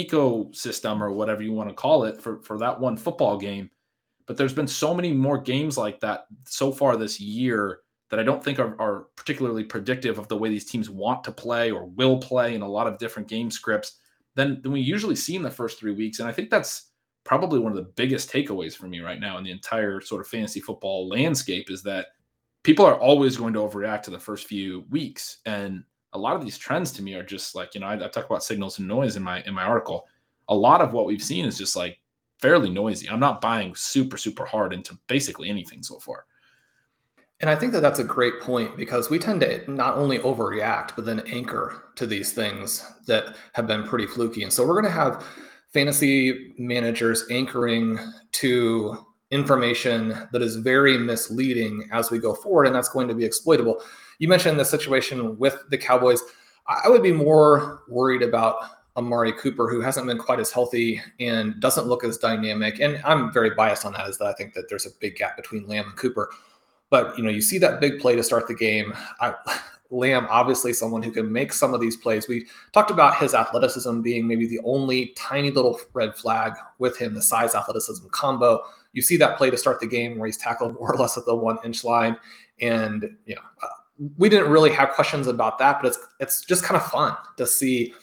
ecosystem 0.04 1.00
or 1.00 1.12
whatever 1.12 1.42
you 1.42 1.52
want 1.52 1.68
to 1.68 1.74
call 1.74 2.04
it 2.04 2.20
for, 2.20 2.40
for 2.42 2.58
that 2.58 2.78
one 2.78 2.96
football 2.96 3.38
game. 3.38 3.70
But 4.26 4.36
there's 4.36 4.52
been 4.52 4.66
so 4.66 4.92
many 4.92 5.12
more 5.12 5.38
games 5.38 5.78
like 5.78 6.00
that 6.00 6.26
so 6.44 6.72
far 6.72 6.96
this 6.96 7.20
year 7.20 7.80
that 8.10 8.20
I 8.20 8.22
don't 8.22 8.42
think 8.42 8.58
are, 8.58 8.80
are 8.80 9.06
particularly 9.16 9.64
predictive 9.64 10.18
of 10.18 10.28
the 10.28 10.36
way 10.36 10.48
these 10.48 10.64
teams 10.64 10.90
want 10.90 11.24
to 11.24 11.32
play 11.32 11.70
or 11.70 11.86
will 11.86 12.18
play 12.18 12.54
in 12.54 12.62
a 12.62 12.68
lot 12.68 12.86
of 12.86 12.98
different 12.98 13.28
game 13.28 13.50
scripts 13.50 13.98
than, 14.34 14.60
than 14.62 14.72
we 14.72 14.80
usually 14.80 15.16
see 15.16 15.34
in 15.34 15.42
the 15.42 15.50
first 15.50 15.78
three 15.78 15.92
weeks. 15.92 16.20
And 16.20 16.28
I 16.28 16.32
think 16.32 16.50
that's 16.50 16.90
probably 17.24 17.58
one 17.58 17.72
of 17.72 17.76
the 17.76 17.90
biggest 17.96 18.30
takeaways 18.30 18.76
for 18.76 18.86
me 18.86 19.00
right 19.00 19.18
now 19.18 19.38
in 19.38 19.44
the 19.44 19.50
entire 19.50 20.00
sort 20.00 20.20
of 20.20 20.28
fantasy 20.28 20.60
football 20.60 21.08
landscape 21.08 21.70
is 21.70 21.82
that 21.82 22.06
people 22.62 22.84
are 22.84 22.98
always 23.00 23.36
going 23.36 23.52
to 23.52 23.60
overreact 23.60 24.02
to 24.02 24.10
the 24.10 24.18
first 24.18 24.46
few 24.46 24.84
weeks 24.90 25.38
and 25.46 25.82
a 26.16 26.18
lot 26.18 26.34
of 26.34 26.42
these 26.42 26.58
trends 26.58 26.90
to 26.92 27.02
me 27.02 27.14
are 27.14 27.22
just 27.22 27.54
like 27.54 27.74
you 27.74 27.80
know 27.80 27.86
I, 27.86 27.94
I, 27.94 28.08
talk 28.08 28.26
about 28.26 28.42
signals 28.42 28.78
and 28.78 28.88
noise 28.88 29.16
in 29.16 29.22
my 29.22 29.42
in 29.42 29.54
my 29.54 29.62
article. 29.62 30.06
A 30.48 30.54
lot 30.54 30.80
of 30.80 30.92
what 30.92 31.06
we've 31.06 31.22
seen 31.22 31.44
is 31.44 31.58
just 31.58 31.76
like 31.76 32.00
fairly 32.40 32.70
noisy. 32.70 33.08
I'm 33.08 33.20
not 33.20 33.40
buying 33.40 33.74
super 33.74 34.16
super 34.16 34.44
hard 34.44 34.72
into 34.72 34.98
basically 35.06 35.48
anything 35.48 35.82
so 35.82 35.98
far. 35.98 36.24
And 37.40 37.50
i 37.50 37.54
think 37.54 37.72
that 37.72 37.82
that's 37.82 37.98
a 37.98 38.04
great 38.04 38.40
point 38.40 38.78
because 38.78 39.10
we 39.10 39.18
tend 39.18 39.42
to 39.42 39.70
not 39.70 39.98
only 39.98 40.18
overreact 40.20 40.96
but 40.96 41.04
then 41.04 41.20
anchor 41.26 41.90
to 41.96 42.06
these 42.06 42.32
things 42.32 42.82
that 43.06 43.36
have 43.52 43.66
been 43.66 43.84
pretty 43.84 44.06
fluky. 44.06 44.42
And 44.42 44.52
so 44.52 44.66
we're 44.66 44.80
going 44.80 44.92
to 44.92 45.02
have 45.02 45.22
fantasy 45.74 46.54
managers 46.56 47.26
anchoring 47.30 47.98
to 48.32 49.06
information 49.30 50.28
that 50.32 50.42
is 50.42 50.56
very 50.56 50.96
misleading 50.96 51.88
as 51.92 52.10
we 52.10 52.18
go 52.18 52.34
forward, 52.34 52.66
and 52.66 52.74
that's 52.74 52.88
going 52.88 53.08
to 53.08 53.14
be 53.14 53.24
exploitable. 53.24 53.82
You 54.18 54.28
mentioned 54.28 54.58
the 54.58 54.64
situation 54.64 55.38
with 55.38 55.58
the 55.70 55.78
Cowboys. 55.78 56.22
I 56.66 56.88
would 56.88 57.02
be 57.02 57.12
more 57.12 57.82
worried 57.88 58.22
about 58.22 58.56
Amari 58.96 59.32
Cooper, 59.32 59.68
who 59.68 59.80
hasn't 59.80 60.06
been 60.06 60.18
quite 60.18 60.40
as 60.40 60.50
healthy 60.50 61.00
and 61.20 61.60
doesn't 61.60 61.86
look 61.86 62.02
as 62.02 62.16
dynamic. 62.16 62.80
And 62.80 63.00
I'm 63.04 63.32
very 63.32 63.50
biased 63.50 63.84
on 63.84 63.92
that, 63.92 64.08
is 64.08 64.18
that 64.18 64.26
I 64.26 64.32
think 64.32 64.54
that 64.54 64.68
there's 64.68 64.86
a 64.86 64.90
big 65.00 65.16
gap 65.16 65.36
between 65.36 65.68
Lamb 65.68 65.86
and 65.86 65.96
Cooper. 65.96 66.30
But 66.88 67.16
you 67.18 67.24
know, 67.24 67.30
you 67.30 67.42
see 67.42 67.58
that 67.58 67.80
big 67.80 68.00
play 68.00 68.16
to 68.16 68.22
start 68.22 68.48
the 68.48 68.54
game. 68.54 68.94
I, 69.20 69.34
Lamb, 69.90 70.26
obviously 70.30 70.72
someone 70.72 71.02
who 71.02 71.12
can 71.12 71.30
make 71.30 71.52
some 71.52 71.72
of 71.72 71.80
these 71.80 71.96
plays. 71.96 72.26
We 72.26 72.46
talked 72.72 72.90
about 72.90 73.18
his 73.18 73.34
athleticism 73.34 74.00
being 74.00 74.26
maybe 74.26 74.46
the 74.46 74.58
only 74.64 75.08
tiny 75.16 75.52
little 75.52 75.78
red 75.92 76.16
flag 76.16 76.54
with 76.78 76.96
him, 76.96 77.14
the 77.14 77.22
size 77.22 77.54
athleticism 77.54 78.08
combo. 78.10 78.62
You 78.94 79.02
see 79.02 79.16
that 79.18 79.36
play 79.36 79.50
to 79.50 79.56
start 79.56 79.78
the 79.78 79.86
game 79.86 80.18
where 80.18 80.26
he's 80.26 80.38
tackled 80.38 80.74
more 80.80 80.92
or 80.92 80.96
less 80.96 81.16
at 81.16 81.24
the 81.24 81.36
one 81.36 81.58
inch 81.64 81.84
line. 81.84 82.16
And, 82.60 83.16
you 83.26 83.36
know, 83.36 83.42
we 84.18 84.28
didn't 84.28 84.50
really 84.50 84.70
have 84.70 84.90
questions 84.90 85.26
about 85.26 85.58
that, 85.58 85.80
but 85.80 85.88
it's 85.88 85.98
it's 86.20 86.44
just 86.44 86.64
kind 86.64 86.80
of 86.80 86.86
fun 86.90 87.16
to 87.36 87.46
see 87.46 87.94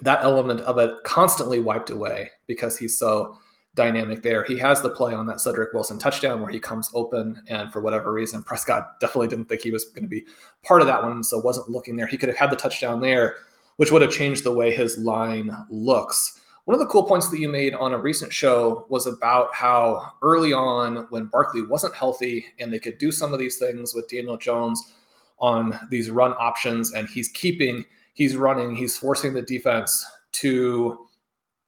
that 0.00 0.22
element 0.22 0.60
of 0.62 0.78
it 0.78 0.92
constantly 1.04 1.60
wiped 1.60 1.90
away 1.90 2.30
because 2.46 2.76
he's 2.76 2.98
so 2.98 3.36
dynamic 3.74 4.22
there. 4.22 4.44
He 4.44 4.56
has 4.58 4.80
the 4.80 4.90
play 4.90 5.14
on 5.14 5.26
that 5.26 5.40
Cedric 5.40 5.72
Wilson 5.72 5.98
touchdown 5.98 6.40
where 6.40 6.50
he 6.50 6.60
comes 6.60 6.90
open, 6.94 7.42
and 7.48 7.72
for 7.72 7.80
whatever 7.80 8.12
reason, 8.12 8.42
Prescott 8.42 9.00
definitely 9.00 9.28
didn't 9.28 9.46
think 9.46 9.62
he 9.62 9.70
was 9.70 9.86
going 9.86 10.04
to 10.04 10.08
be 10.08 10.24
part 10.62 10.80
of 10.80 10.86
that 10.86 11.02
one, 11.02 11.22
so 11.24 11.38
wasn't 11.38 11.68
looking 11.68 11.96
there. 11.96 12.06
He 12.06 12.16
could 12.16 12.28
have 12.28 12.38
had 12.38 12.50
the 12.50 12.56
touchdown 12.56 13.00
there, 13.00 13.36
which 13.76 13.90
would 13.90 14.02
have 14.02 14.12
changed 14.12 14.44
the 14.44 14.52
way 14.52 14.74
his 14.74 14.98
line 14.98 15.50
looks. 15.70 16.40
One 16.66 16.74
of 16.74 16.80
the 16.80 16.86
cool 16.86 17.02
points 17.02 17.28
that 17.28 17.40
you 17.40 17.48
made 17.48 17.74
on 17.74 17.92
a 17.92 17.98
recent 17.98 18.32
show 18.32 18.86
was 18.88 19.06
about 19.06 19.54
how 19.54 20.12
early 20.22 20.52
on, 20.52 21.06
when 21.10 21.26
Barkley 21.26 21.62
wasn't 21.62 21.94
healthy 21.94 22.46
and 22.58 22.72
they 22.72 22.78
could 22.78 22.96
do 22.98 23.12
some 23.12 23.32
of 23.32 23.38
these 23.38 23.58
things 23.58 23.94
with 23.94 24.08
Daniel 24.08 24.38
Jones 24.38 24.94
on 25.38 25.78
these 25.90 26.10
run 26.10 26.32
options, 26.32 26.92
and 26.92 27.08
he's 27.08 27.28
keeping, 27.28 27.84
he's 28.14 28.36
running, 28.36 28.74
he's 28.74 28.96
forcing 28.96 29.34
the 29.34 29.42
defense 29.42 30.04
to 30.32 31.06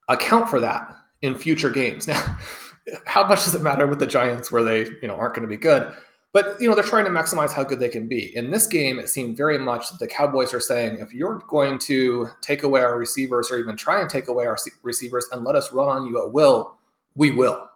account 0.09 0.49
for 0.49 0.61
that 0.61 0.97
in 1.23 1.35
future 1.35 1.71
games. 1.71 2.09
Now, 2.89 3.03
how 3.05 3.27
much 3.27 3.45
does 3.45 3.55
it 3.57 3.63
matter 3.63 3.85
with 3.89 3.99
the 3.99 4.07
Giants 4.07 4.53
where 4.53 4.63
they, 4.63 4.85
you 5.03 5.09
know, 5.09 5.17
aren't 5.17 5.35
going 5.35 5.43
to 5.43 5.49
be 5.49 5.57
good? 5.57 5.93
But 6.33 6.61
you 6.61 6.69
know, 6.69 6.75
they're 6.75 6.85
trying 6.85 7.07
to 7.07 7.11
maximize 7.11 7.51
how 7.51 7.65
good 7.65 7.81
they 7.81 7.89
can 7.89 8.07
be. 8.07 8.37
In 8.37 8.51
this 8.51 8.67
game, 8.67 8.99
it 8.99 9.09
seemed 9.09 9.37
very 9.37 9.59
much 9.59 9.89
that 9.89 9.99
the 9.99 10.07
Cowboys 10.07 10.53
are 10.53 10.61
saying, 10.61 10.99
if 11.01 11.15
you're 11.15 11.43
going 11.49 11.79
to 11.81 12.29
take 12.43 12.63
away 12.63 12.83
our 12.83 12.99
receivers 12.99 13.51
or 13.51 13.59
even 13.59 13.75
try 13.75 14.03
and 14.03 14.11
take 14.11 14.29
away 14.29 14.47
our 14.47 14.57
receivers 14.83 15.27
and 15.33 15.45
let 15.45 15.57
us 15.57 15.73
run 15.73 15.89
on 15.89 16.07
you 16.07 16.23
at 16.23 16.31
will, 16.31 16.77
we 17.15 17.31
will. 17.31 17.69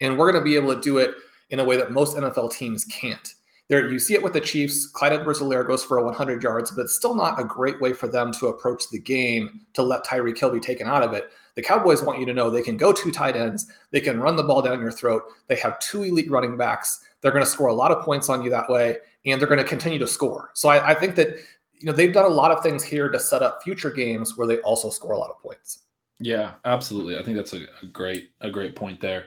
And 0.00 0.18
we're 0.18 0.32
going 0.32 0.42
to 0.42 0.50
be 0.50 0.56
able 0.56 0.74
to 0.74 0.80
do 0.80 0.98
it 0.98 1.16
in 1.50 1.60
a 1.60 1.64
way 1.64 1.76
that 1.76 1.92
most 1.92 2.16
NFL 2.16 2.52
teams 2.52 2.84
can't. 2.86 3.34
There, 3.68 3.90
you 3.90 3.98
see 3.98 4.14
it 4.14 4.22
with 4.22 4.32
the 4.32 4.40
Chiefs. 4.40 4.86
Clyde 4.86 5.12
Edwards-Helaire 5.12 5.66
goes 5.66 5.84
for 5.84 5.98
a 5.98 6.04
100 6.04 6.42
yards, 6.42 6.70
but 6.70 6.82
it's 6.82 6.94
still 6.94 7.14
not 7.14 7.38
a 7.38 7.44
great 7.44 7.78
way 7.82 7.92
for 7.92 8.08
them 8.08 8.32
to 8.32 8.46
approach 8.46 8.84
the 8.90 8.98
game 8.98 9.60
to 9.74 9.82
let 9.82 10.06
Tyreek 10.06 10.38
Hill 10.38 10.50
be 10.50 10.60
taken 10.60 10.86
out 10.86 11.02
of 11.02 11.12
it. 11.12 11.30
The 11.54 11.62
Cowboys 11.62 12.02
want 12.02 12.18
you 12.18 12.24
to 12.26 12.32
know 12.32 12.48
they 12.48 12.62
can 12.62 12.78
go 12.78 12.92
two 12.92 13.10
tight 13.10 13.36
ends, 13.36 13.70
they 13.90 14.00
can 14.00 14.20
run 14.20 14.36
the 14.36 14.42
ball 14.42 14.62
down 14.62 14.80
your 14.80 14.92
throat. 14.92 15.24
They 15.48 15.56
have 15.56 15.78
two 15.80 16.04
elite 16.04 16.30
running 16.30 16.56
backs. 16.56 17.04
They're 17.20 17.32
going 17.32 17.44
to 17.44 17.50
score 17.50 17.66
a 17.66 17.74
lot 17.74 17.90
of 17.90 18.04
points 18.04 18.28
on 18.28 18.42
you 18.42 18.50
that 18.50 18.70
way, 18.70 18.98
and 19.26 19.40
they're 19.40 19.48
going 19.48 19.58
to 19.58 19.68
continue 19.68 19.98
to 19.98 20.06
score. 20.06 20.50
So 20.54 20.68
I, 20.68 20.90
I 20.90 20.94
think 20.94 21.16
that 21.16 21.36
you 21.74 21.86
know 21.86 21.92
they've 21.92 22.12
done 22.12 22.24
a 22.24 22.34
lot 22.34 22.52
of 22.52 22.62
things 22.62 22.82
here 22.82 23.08
to 23.08 23.20
set 23.20 23.42
up 23.42 23.62
future 23.62 23.90
games 23.90 24.38
where 24.38 24.46
they 24.46 24.58
also 24.58 24.88
score 24.88 25.12
a 25.12 25.18
lot 25.18 25.30
of 25.30 25.42
points. 25.42 25.80
Yeah, 26.20 26.52
absolutely. 26.64 27.18
I 27.18 27.22
think 27.22 27.36
that's 27.36 27.52
a, 27.52 27.66
a 27.82 27.86
great 27.86 28.30
a 28.40 28.50
great 28.50 28.74
point 28.74 29.00
there. 29.00 29.26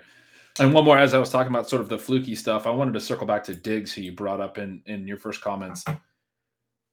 And 0.60 0.74
one 0.74 0.84
more, 0.84 0.98
as 0.98 1.14
I 1.14 1.18
was 1.18 1.30
talking 1.30 1.52
about 1.52 1.70
sort 1.70 1.82
of 1.82 1.90
the 1.90 1.98
fluky 1.98 2.36
stuff, 2.36 2.68
I 2.68 2.72
wanted 2.72 2.94
to 2.94 3.00
circle 3.00 3.26
back 3.26 3.44
to 3.46 3.56
Diggs, 3.56 3.94
who 3.94 4.02
you 4.02 4.12
brought 4.12 4.42
up 4.42 4.58
in 4.58 4.82
in 4.86 5.08
your 5.08 5.18
first 5.18 5.42
comments. 5.42 5.86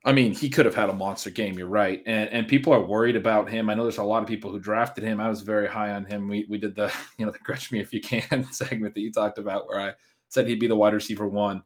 I 0.04 0.12
mean, 0.12 0.32
he 0.32 0.48
could 0.48 0.64
have 0.64 0.76
had 0.76 0.90
a 0.90 0.94
monster 0.94 1.30
game. 1.30 1.58
You're 1.58 1.66
right, 1.66 2.02
and 2.06 2.30
and 2.30 2.46
people 2.46 2.72
are 2.72 2.84
worried 2.84 3.16
about 3.16 3.50
him. 3.50 3.68
I 3.68 3.74
know 3.74 3.82
there's 3.82 3.98
a 3.98 4.04
lot 4.04 4.22
of 4.22 4.28
people 4.28 4.50
who 4.52 4.60
drafted 4.60 5.02
him. 5.02 5.20
I 5.20 5.28
was 5.28 5.42
very 5.42 5.66
high 5.66 5.90
on 5.90 6.04
him. 6.04 6.28
We 6.28 6.46
we 6.48 6.58
did 6.58 6.76
the 6.76 6.92
you 7.18 7.26
know 7.26 7.32
the 7.32 7.38
Gretch 7.40 7.72
me 7.72 7.80
if 7.80 7.92
you 7.92 8.00
can 8.00 8.46
segment 8.52 8.94
that 8.94 9.00
you 9.00 9.12
talked 9.12 9.38
about 9.38 9.66
where 9.66 9.80
I 9.80 9.92
said 10.28 10.46
he'd 10.46 10.60
be 10.60 10.68
the 10.68 10.76
wide 10.76 10.94
receiver 10.94 11.26
one. 11.26 11.62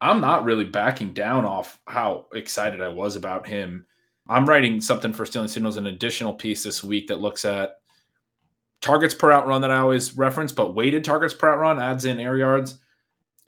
I'm 0.00 0.20
not 0.20 0.44
really 0.44 0.64
backing 0.64 1.12
down 1.12 1.44
off 1.44 1.80
how 1.88 2.26
excited 2.32 2.80
I 2.80 2.88
was 2.88 3.16
about 3.16 3.46
him. 3.46 3.84
I'm 4.28 4.48
writing 4.48 4.80
something 4.80 5.12
for 5.12 5.26
Stealing 5.26 5.48
Signals, 5.48 5.76
an 5.76 5.88
additional 5.88 6.34
piece 6.34 6.62
this 6.62 6.84
week 6.84 7.08
that 7.08 7.20
looks 7.20 7.44
at 7.44 7.76
targets 8.80 9.14
per 9.14 9.30
route 9.30 9.46
run 9.46 9.60
that 9.62 9.70
I 9.70 9.78
always 9.78 10.16
reference, 10.16 10.52
but 10.52 10.74
weighted 10.74 11.04
targets 11.04 11.34
per 11.34 11.48
route 11.48 11.58
run 11.58 11.80
adds 11.80 12.04
in 12.04 12.20
air 12.20 12.36
yards 12.36 12.78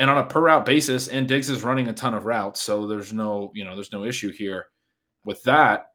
and 0.01 0.09
on 0.09 0.17
a 0.17 0.25
per 0.25 0.41
route 0.41 0.65
basis, 0.65 1.09
and 1.09 1.29
Diggs 1.29 1.51
is 1.51 1.63
running 1.63 1.89
a 1.89 1.93
ton 1.93 2.15
of 2.15 2.25
routes, 2.25 2.63
so 2.63 2.87
there's 2.87 3.13
no, 3.13 3.53
you 3.55 3.65
know, 3.65 3.75
there's 3.75 3.93
no 3.93 4.05
issue 4.05 4.33
here 4.33 4.67
with 5.27 5.43
that. 5.43 5.89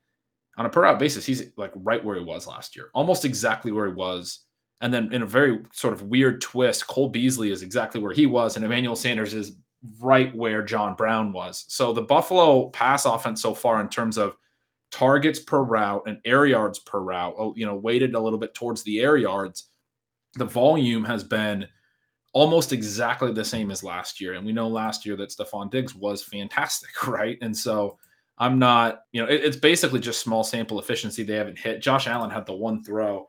On 0.57 0.65
a 0.65 0.69
per 0.69 0.83
route 0.83 0.99
basis, 0.99 1.25
he's 1.25 1.51
like 1.57 1.71
right 1.75 2.05
where 2.05 2.15
he 2.15 2.23
was 2.23 2.45
last 2.45 2.75
year, 2.75 2.89
almost 2.93 3.25
exactly 3.25 3.71
where 3.71 3.87
he 3.87 3.93
was. 3.93 4.41
And 4.79 4.93
then 4.93 5.11
in 5.11 5.23
a 5.23 5.25
very 5.25 5.59
sort 5.73 5.93
of 5.93 6.03
weird 6.03 6.39
twist, 6.39 6.85
Cole 6.85 7.09
Beasley 7.09 7.51
is 7.51 7.63
exactly 7.63 7.99
where 7.99 8.13
he 8.13 8.27
was, 8.27 8.55
and 8.55 8.63
Emmanuel 8.63 8.95
Sanders 8.95 9.33
is 9.33 9.57
right 9.99 10.33
where 10.35 10.61
John 10.61 10.93
Brown 10.93 11.33
was. 11.33 11.65
So 11.67 11.91
the 11.91 12.03
Buffalo 12.03 12.69
pass 12.69 13.05
offense 13.05 13.41
so 13.41 13.55
far 13.55 13.81
in 13.81 13.89
terms 13.89 14.17
of 14.19 14.37
targets 14.95 15.39
per 15.39 15.61
route 15.61 16.03
and 16.07 16.21
air 16.23 16.45
yards 16.45 16.79
per 16.79 17.01
route, 17.01 17.35
oh, 17.37 17.53
you 17.57 17.65
know, 17.65 17.75
weighted 17.75 18.15
a 18.15 18.19
little 18.19 18.39
bit 18.39 18.53
towards 18.53 18.81
the 18.83 19.01
air 19.01 19.17
yards, 19.17 19.65
the 20.35 20.45
volume 20.45 21.03
has 21.03 21.21
been 21.21 21.67
almost 22.31 22.71
exactly 22.71 23.33
the 23.33 23.43
same 23.43 23.71
as 23.71 23.83
last 23.83 24.21
year. 24.21 24.35
And 24.35 24.45
we 24.45 24.53
know 24.53 24.69
last 24.69 25.05
year 25.05 25.17
that 25.17 25.31
Stefon 25.31 25.69
Diggs 25.69 25.93
was 25.93 26.23
fantastic, 26.23 27.07
right? 27.07 27.37
And 27.41 27.55
so 27.55 27.97
I'm 28.37 28.57
not, 28.57 29.01
you 29.11 29.21
know, 29.21 29.27
it, 29.27 29.43
it's 29.43 29.57
basically 29.57 29.99
just 29.99 30.21
small 30.21 30.45
sample 30.45 30.79
efficiency 30.79 31.23
they 31.23 31.35
haven't 31.35 31.59
hit. 31.59 31.81
Josh 31.81 32.07
Allen 32.07 32.31
had 32.31 32.45
the 32.45 32.55
one 32.55 32.81
throw 32.81 33.27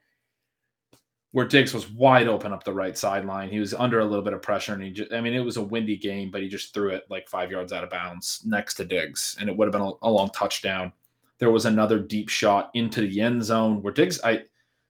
where 1.33 1.49
Diggs 1.49 1.75
was 1.75 1.91
wide 1.91 2.29
open 2.29 2.53
up 2.53 2.63
the 2.63 2.73
right 2.73 2.97
sideline. 2.97 3.51
He 3.51 3.59
was 3.59 3.75
under 3.75 3.99
a 3.99 4.05
little 4.05 4.25
bit 4.25 4.35
of 4.35 4.41
pressure, 4.41 4.73
and 4.73 4.83
he 4.83 4.91
just, 4.91 5.13
I 5.13 5.21
mean, 5.21 5.35
it 5.35 5.41
was 5.41 5.57
a 5.57 5.63
windy 5.63 5.97
game, 5.97 6.31
but 6.31 6.43
he 6.43 6.49
just 6.49 6.73
threw 6.73 6.91
it 6.91 7.05
like 7.11 7.29
five 7.29 7.51
yards 7.51 7.73
out 7.73 7.83
of 7.83 7.91
bounds 7.91 8.43
next 8.45 8.75
to 8.75 8.85
Diggs, 8.85 9.37
and 9.41 9.51
it 9.51 9.57
would 9.57 9.67
have 9.67 9.73
been 9.73 9.83
a, 9.83 9.91
a 10.03 10.11
long 10.11 10.31
touchdown. 10.31 10.93
There 11.39 11.51
was 11.51 11.67
another 11.67 11.99
deep 11.99 12.29
shot 12.29 12.71
into 12.75 13.03
the 13.03 13.21
end 13.21 13.45
zone 13.45 13.83
where 13.83 13.93
Diggs, 13.93 14.21
I 14.23 14.45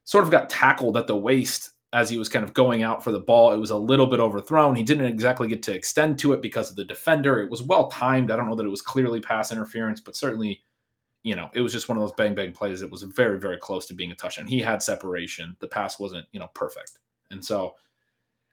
sort 0.04 0.24
of 0.24 0.30
got 0.30 0.48
tackled 0.48 0.96
at 0.96 1.06
the 1.06 1.16
waist 1.16 1.70
as 1.92 2.10
he 2.10 2.18
was 2.18 2.28
kind 2.28 2.44
of 2.44 2.52
going 2.52 2.82
out 2.82 3.02
for 3.02 3.10
the 3.10 3.20
ball. 3.20 3.52
It 3.52 3.58
was 3.58 3.70
a 3.70 3.76
little 3.76 4.06
bit 4.06 4.20
overthrown. 4.20 4.76
He 4.76 4.82
didn't 4.82 5.06
exactly 5.06 5.48
get 5.48 5.62
to 5.64 5.74
extend 5.74 6.18
to 6.20 6.32
it 6.32 6.42
because 6.42 6.70
of 6.70 6.76
the 6.76 6.84
defender. 6.84 7.40
It 7.40 7.50
was 7.50 7.62
well 7.62 7.88
timed. 7.88 8.30
I 8.30 8.36
don't 8.36 8.48
know 8.48 8.54
that 8.54 8.66
it 8.66 8.70
was 8.70 8.82
clearly 8.82 9.20
pass 9.20 9.50
interference, 9.50 10.00
but 10.00 10.16
certainly, 10.16 10.62
you 11.22 11.34
know, 11.34 11.48
it 11.54 11.60
was 11.60 11.72
just 11.72 11.88
one 11.88 11.96
of 11.96 12.02
those 12.02 12.12
bang 12.12 12.34
bang 12.34 12.52
plays. 12.52 12.82
It 12.82 12.90
was 12.90 13.02
very, 13.02 13.38
very 13.38 13.56
close 13.58 13.86
to 13.86 13.94
being 13.94 14.12
a 14.12 14.14
touchdown. 14.14 14.46
He 14.46 14.60
had 14.60 14.82
separation. 14.82 15.56
The 15.60 15.68
pass 15.68 15.98
wasn't, 15.98 16.26
you 16.32 16.40
know, 16.40 16.50
perfect. 16.54 16.98
And 17.30 17.44
so 17.44 17.74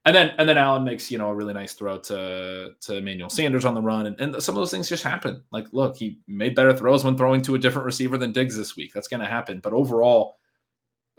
and 0.05 0.15
then 0.15 0.31
and 0.37 0.47
then 0.47 0.57
Allen 0.57 0.83
makes 0.83 1.09
you 1.09 1.17
know 1.17 1.29
a 1.29 1.33
really 1.33 1.53
nice 1.53 1.73
throw 1.73 1.97
to 1.99 2.71
to 2.79 2.97
Emmanuel 2.97 3.29
Sanders 3.29 3.65
on 3.65 3.73
the 3.73 3.81
run, 3.81 4.07
and, 4.07 4.19
and 4.19 4.43
some 4.43 4.55
of 4.55 4.61
those 4.61 4.71
things 4.71 4.89
just 4.89 5.03
happen. 5.03 5.43
Like, 5.51 5.67
look, 5.71 5.95
he 5.95 6.19
made 6.27 6.55
better 6.55 6.75
throws 6.75 7.03
when 7.03 7.17
throwing 7.17 7.41
to 7.43 7.55
a 7.55 7.59
different 7.59 7.85
receiver 7.85 8.17
than 8.17 8.33
Diggs 8.33 8.57
this 8.57 8.75
week. 8.75 8.93
That's 8.93 9.07
going 9.07 9.21
to 9.21 9.27
happen. 9.27 9.59
But 9.59 9.73
overall, 9.73 10.37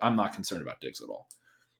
I'm 0.02 0.16
not 0.16 0.34
concerned 0.34 0.62
about 0.62 0.80
Diggs 0.80 1.00
at 1.00 1.08
all. 1.08 1.28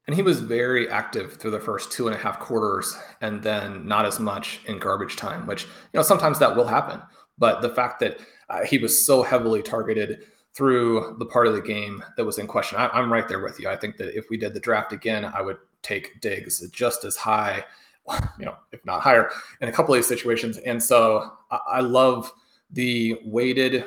And 0.07 0.15
he 0.15 0.23
was 0.23 0.41
very 0.41 0.91
active 0.91 1.35
through 1.35 1.53
the 1.53 1.61
first 1.61 1.91
two 1.91 2.09
and 2.09 2.17
a 2.17 2.19
half 2.19 2.39
quarters, 2.39 2.97
and 3.21 3.43
then 3.43 3.87
not 3.87 4.07
as 4.07 4.21
much 4.21 4.61
in 4.67 4.79
garbage 4.79 5.17
time. 5.17 5.47
Which 5.47 5.65
you 5.65 5.69
know 5.95 6.03
sometimes 6.03 6.39
that 6.39 6.57
will 6.57 6.67
happen. 6.67 7.03
But 7.37 7.61
the 7.61 7.71
fact 7.71 8.01
that 8.01 8.19
uh, 8.49 8.65
he 8.65 8.79
was 8.79 9.05
so 9.05 9.23
heavily 9.23 9.63
targeted 9.63 10.25
through 10.55 11.17
the 11.19 11.27
part 11.27 11.47
of 11.47 11.55
the 11.55 11.61
game 11.61 12.03
that 12.17 12.25
was 12.25 12.39
in 12.39 12.47
question. 12.47 12.79
I, 12.79 12.99
am 12.99 13.13
right 13.13 13.29
there 13.29 13.41
with 13.41 13.59
you. 13.59 13.69
I 13.69 13.77
think 13.77 13.97
that 13.97 14.17
if 14.17 14.31
we 14.31 14.37
did 14.37 14.55
the 14.55 14.61
draft 14.61 14.93
again, 14.93 15.25
I 15.25 15.43
would 15.43 15.59
take 15.85 16.21
Diggs 16.21 16.67
just 16.71 17.05
as 17.05 17.17
high, 17.17 17.65
you 18.39 18.45
know, 18.45 18.57
if 18.73 18.85
not 18.85 19.01
higher, 19.01 19.31
in 19.61 19.69
a 19.69 19.73
couple 19.73 19.95
of 19.95 19.99
these 19.99 20.09
situations. 20.09 20.59
And 20.59 20.83
so 20.83 21.33
I, 21.51 21.81
love 21.81 22.33
the 22.71 23.21
weighted 23.25 23.85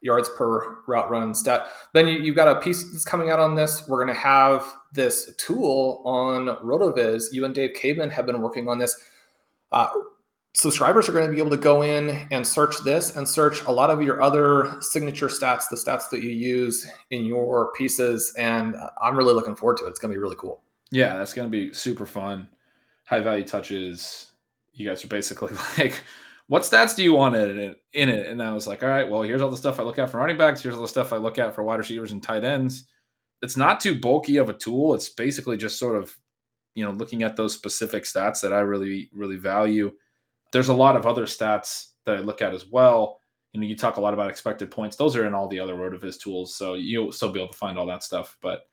yards 0.00 0.28
per 0.36 0.78
route 0.86 1.10
run 1.10 1.34
stat. 1.34 1.68
Then 1.92 2.08
you, 2.08 2.26
have 2.26 2.34
got 2.34 2.56
a 2.56 2.60
piece 2.60 2.90
that's 2.90 3.04
coming 3.04 3.30
out 3.30 3.38
on 3.38 3.54
this. 3.54 3.86
We're 3.88 4.04
going 4.04 4.14
to 4.14 4.20
have 4.20 4.74
this 4.92 5.34
tool 5.36 6.02
on 6.04 6.46
RotoViz. 6.64 7.32
You 7.32 7.44
and 7.44 7.54
Dave 7.54 7.76
Caban 7.76 8.10
have 8.10 8.26
been 8.26 8.40
working 8.40 8.68
on 8.68 8.78
this. 8.78 8.96
Uh, 9.70 9.88
subscribers 10.54 11.08
are 11.08 11.12
going 11.12 11.26
to 11.26 11.32
be 11.32 11.38
able 11.38 11.50
to 11.50 11.56
go 11.56 11.82
in 11.82 12.26
and 12.30 12.46
search 12.46 12.78
this 12.84 13.16
and 13.16 13.28
search 13.28 13.62
a 13.64 13.70
lot 13.70 13.90
of 13.90 14.02
your 14.02 14.22
other 14.22 14.76
signature 14.80 15.28
stats, 15.28 15.68
the 15.70 15.76
stats 15.76 16.10
that 16.10 16.22
you 16.22 16.30
use 16.30 16.86
in 17.10 17.24
your 17.24 17.72
pieces. 17.72 18.32
And 18.36 18.76
I'm 19.00 19.16
really 19.16 19.34
looking 19.34 19.54
forward 19.54 19.78
to 19.78 19.86
it. 19.86 19.90
It's 19.90 19.98
going 19.98 20.12
to 20.12 20.16
be 20.16 20.22
really 20.22 20.36
cool. 20.36 20.62
Yeah, 20.90 21.16
that's 21.16 21.34
going 21.34 21.46
to 21.46 21.50
be 21.50 21.72
super 21.72 22.06
fun. 22.06 22.48
High 23.04 23.20
value 23.20 23.44
touches. 23.44 24.26
You 24.72 24.88
guys 24.88 25.04
are 25.04 25.08
basically 25.08 25.54
like, 25.78 26.02
what 26.46 26.62
stats 26.62 26.96
do 26.96 27.02
you 27.02 27.12
want 27.12 27.36
in 27.36 27.58
it? 27.58 27.82
In 27.92 28.08
it? 28.08 28.26
And 28.26 28.42
I 28.42 28.52
was 28.52 28.66
like, 28.66 28.82
all 28.82 28.88
right, 28.88 29.08
well, 29.08 29.22
here's 29.22 29.42
all 29.42 29.50
the 29.50 29.56
stuff 29.56 29.80
I 29.80 29.82
look 29.82 29.98
at 29.98 30.10
for 30.10 30.18
running 30.18 30.38
backs. 30.38 30.62
Here's 30.62 30.74
all 30.74 30.82
the 30.82 30.88
stuff 30.88 31.12
I 31.12 31.16
look 31.16 31.38
at 31.38 31.54
for 31.54 31.62
wide 31.62 31.78
receivers 31.78 32.12
and 32.12 32.22
tight 32.22 32.44
ends. 32.44 32.84
It's 33.42 33.56
not 33.56 33.80
too 33.80 33.98
bulky 33.98 34.38
of 34.38 34.48
a 34.48 34.54
tool. 34.54 34.94
It's 34.94 35.08
basically 35.08 35.56
just 35.56 35.78
sort 35.78 35.96
of, 35.96 36.16
you 36.74 36.84
know, 36.84 36.90
looking 36.90 37.22
at 37.22 37.36
those 37.36 37.54
specific 37.54 38.04
stats 38.04 38.40
that 38.40 38.52
I 38.52 38.60
really, 38.60 39.10
really 39.12 39.36
value 39.36 39.92
there's 40.52 40.68
a 40.68 40.74
lot 40.74 40.96
of 40.96 41.06
other 41.06 41.24
stats 41.26 41.88
that 42.06 42.16
I 42.16 42.20
look 42.20 42.42
at 42.42 42.54
as 42.54 42.66
well. 42.66 43.20
You 43.52 43.60
know, 43.60 43.66
you 43.66 43.76
talk 43.76 43.96
a 43.96 44.00
lot 44.00 44.14
about 44.14 44.30
expected 44.30 44.70
points; 44.70 44.96
those 44.96 45.16
are 45.16 45.26
in 45.26 45.34
all 45.34 45.48
the 45.48 45.60
other 45.60 45.74
RotoViz 45.74 46.20
tools, 46.20 46.54
so 46.54 46.74
you'll 46.74 47.12
still 47.12 47.32
be 47.32 47.40
able 47.40 47.52
to 47.52 47.58
find 47.58 47.78
all 47.78 47.86
that 47.86 48.02
stuff. 48.02 48.36
But 48.42 48.67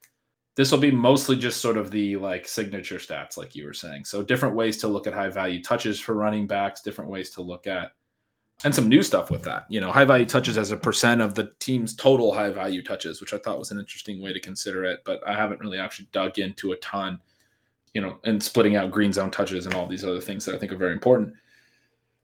this 0.55 0.71
will 0.71 0.79
be 0.79 0.91
mostly 0.91 1.35
just 1.35 1.61
sort 1.61 1.77
of 1.77 1.91
the 1.91 2.15
like 2.15 2.47
signature 2.47 2.97
stats, 2.97 3.37
like 3.37 3.55
you 3.55 3.65
were 3.65 3.73
saying. 3.73 4.05
So 4.05 4.23
different 4.23 4.55
ways 4.55 4.77
to 4.77 4.87
look 4.87 5.05
at 5.05 5.13
high 5.13 5.29
value 5.29 5.61
touches 5.61 5.99
for 5.99 6.15
running 6.15 6.47
backs, 6.47 6.81
different 6.81 7.11
ways 7.11 7.29
to 7.31 7.41
look 7.41 7.67
at, 7.67 7.91
and 8.63 8.73
some 8.73 8.87
new 8.87 9.03
stuff 9.03 9.29
with 9.29 9.43
that. 9.43 9.65
You 9.69 9.81
know, 9.81 9.91
high 9.91 10.05
value 10.05 10.25
touches 10.25 10.57
as 10.57 10.71
a 10.71 10.77
percent 10.77 11.19
of 11.19 11.35
the 11.35 11.51
team's 11.59 11.93
total 11.93 12.33
high 12.33 12.51
value 12.51 12.81
touches, 12.81 13.19
which 13.19 13.33
I 13.33 13.37
thought 13.37 13.59
was 13.59 13.71
an 13.71 13.79
interesting 13.79 14.21
way 14.21 14.31
to 14.31 14.39
consider 14.39 14.85
it. 14.85 15.01
But 15.05 15.25
I 15.27 15.35
haven't 15.35 15.59
really 15.59 15.77
actually 15.77 16.07
dug 16.13 16.39
into 16.39 16.71
a 16.71 16.77
ton. 16.77 17.19
You 17.93 18.01
know, 18.01 18.17
and 18.25 18.43
splitting 18.43 18.75
out 18.75 18.91
green 18.91 19.13
zone 19.13 19.31
touches 19.31 19.65
and 19.65 19.73
all 19.73 19.87
these 19.87 20.03
other 20.03 20.19
things 20.19 20.43
that 20.43 20.53
I 20.53 20.57
think 20.57 20.73
are 20.73 20.77
very 20.77 20.91
important. 20.91 21.33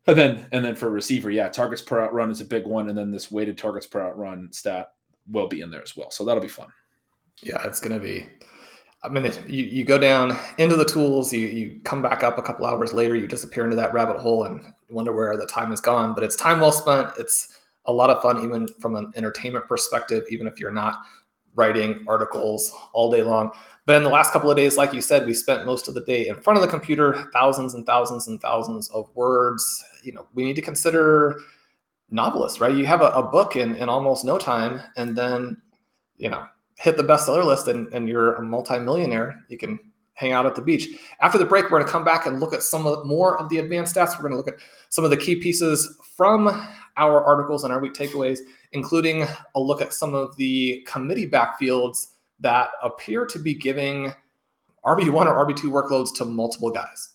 And 0.07 0.17
then 0.17 0.45
and 0.51 0.65
then 0.65 0.75
for 0.75 0.89
receiver, 0.89 1.31
yeah, 1.31 1.47
targets 1.47 1.81
per 1.81 1.99
route 1.99 2.13
run 2.13 2.31
is 2.31 2.41
a 2.41 2.45
big 2.45 2.65
one, 2.65 2.89
and 2.89 2.97
then 2.97 3.11
this 3.11 3.31
weighted 3.31 3.57
targets 3.57 3.87
per 3.87 3.99
route 3.99 4.17
run 4.17 4.51
stat 4.51 4.93
will 5.29 5.47
be 5.47 5.61
in 5.61 5.71
there 5.71 5.81
as 5.81 5.95
well. 5.95 6.11
So 6.11 6.25
that'll 6.25 6.41
be 6.41 6.49
fun. 6.49 6.67
Yeah, 7.41 7.65
it's 7.65 7.79
gonna 7.79 7.99
be. 7.99 8.27
I 9.03 9.09
mean, 9.09 9.31
you, 9.47 9.63
you 9.63 9.83
go 9.83 9.97
down 9.97 10.37
into 10.59 10.75
the 10.75 10.85
tools, 10.85 11.33
you 11.33 11.47
you 11.47 11.81
come 11.83 12.01
back 12.01 12.23
up 12.23 12.37
a 12.37 12.41
couple 12.41 12.65
hours 12.65 12.93
later, 12.93 13.15
you 13.15 13.27
disappear 13.27 13.63
into 13.63 13.75
that 13.75 13.93
rabbit 13.93 14.17
hole 14.17 14.43
and 14.43 14.73
wonder 14.89 15.11
where 15.11 15.35
the 15.37 15.47
time 15.47 15.71
is 15.71 15.81
gone. 15.81 16.13
But 16.13 16.23
it's 16.23 16.35
time 16.35 16.59
well 16.59 16.71
spent. 16.71 17.09
It's 17.17 17.59
a 17.85 17.93
lot 17.93 18.11
of 18.11 18.21
fun, 18.21 18.43
even 18.43 18.67
from 18.79 18.95
an 18.95 19.11
entertainment 19.15 19.67
perspective, 19.67 20.23
even 20.29 20.45
if 20.45 20.59
you're 20.59 20.71
not 20.71 20.99
writing 21.55 22.05
articles 22.07 22.71
all 22.93 23.11
day 23.11 23.23
long. 23.23 23.51
But 23.85 23.95
in 23.95 24.03
the 24.03 24.09
last 24.09 24.31
couple 24.31 24.51
of 24.51 24.57
days, 24.57 24.77
like 24.77 24.93
you 24.93 25.01
said, 25.01 25.25
we 25.25 25.33
spent 25.33 25.65
most 25.65 25.87
of 25.87 25.95
the 25.95 26.01
day 26.01 26.27
in 26.27 26.35
front 26.35 26.57
of 26.57 26.61
the 26.61 26.67
computer, 26.69 27.29
thousands 27.33 27.73
and 27.73 27.85
thousands 27.85 28.27
and 28.27 28.39
thousands 28.39 28.89
of 28.89 29.09
words. 29.15 29.83
You 30.03 30.13
know, 30.13 30.27
we 30.33 30.45
need 30.45 30.55
to 30.55 30.61
consider 30.61 31.39
novelists, 32.11 32.61
right? 32.61 32.75
You 32.75 32.85
have 32.85 33.01
a, 33.01 33.07
a 33.07 33.23
book 33.23 33.55
in, 33.55 33.75
in 33.75 33.89
almost 33.89 34.23
no 34.23 34.37
time, 34.37 34.81
and 34.97 35.15
then, 35.15 35.59
you 36.17 36.29
know, 36.29 36.45
hit 36.81 36.97
the 36.97 37.03
bestseller 37.03 37.45
list 37.45 37.67
and, 37.67 37.87
and 37.93 38.09
you're 38.09 38.33
a 38.35 38.41
multimillionaire. 38.41 39.45
You 39.49 39.57
can 39.57 39.79
hang 40.13 40.31
out 40.31 40.47
at 40.47 40.55
the 40.55 40.63
beach. 40.63 40.87
After 41.19 41.37
the 41.37 41.45
break, 41.45 41.65
we're 41.65 41.77
going 41.77 41.85
to 41.85 41.91
come 41.91 42.03
back 42.03 42.25
and 42.25 42.39
look 42.39 42.55
at 42.55 42.63
some 42.63 42.87
of 42.87 43.05
more 43.05 43.39
of 43.39 43.49
the 43.49 43.59
advanced 43.59 43.95
stats. 43.95 44.15
We're 44.15 44.29
going 44.29 44.31
to 44.31 44.37
look 44.37 44.47
at 44.47 44.59
some 44.89 45.03
of 45.03 45.11
the 45.11 45.17
key 45.17 45.35
pieces 45.35 45.95
from 46.17 46.47
our 46.97 47.23
articles 47.23 47.63
and 47.63 47.71
our 47.71 47.79
week 47.79 47.93
takeaways, 47.93 48.39
including 48.71 49.27
a 49.53 49.59
look 49.59 49.79
at 49.79 49.93
some 49.93 50.15
of 50.15 50.35
the 50.37 50.83
committee 50.87 51.29
backfields 51.29 52.07
that 52.39 52.69
appear 52.81 53.27
to 53.27 53.37
be 53.37 53.53
giving 53.53 54.11
RB1 54.83 55.27
or 55.27 55.45
RB2 55.45 55.65
workloads 55.65 56.11
to 56.15 56.25
multiple 56.25 56.71
guys. 56.71 57.10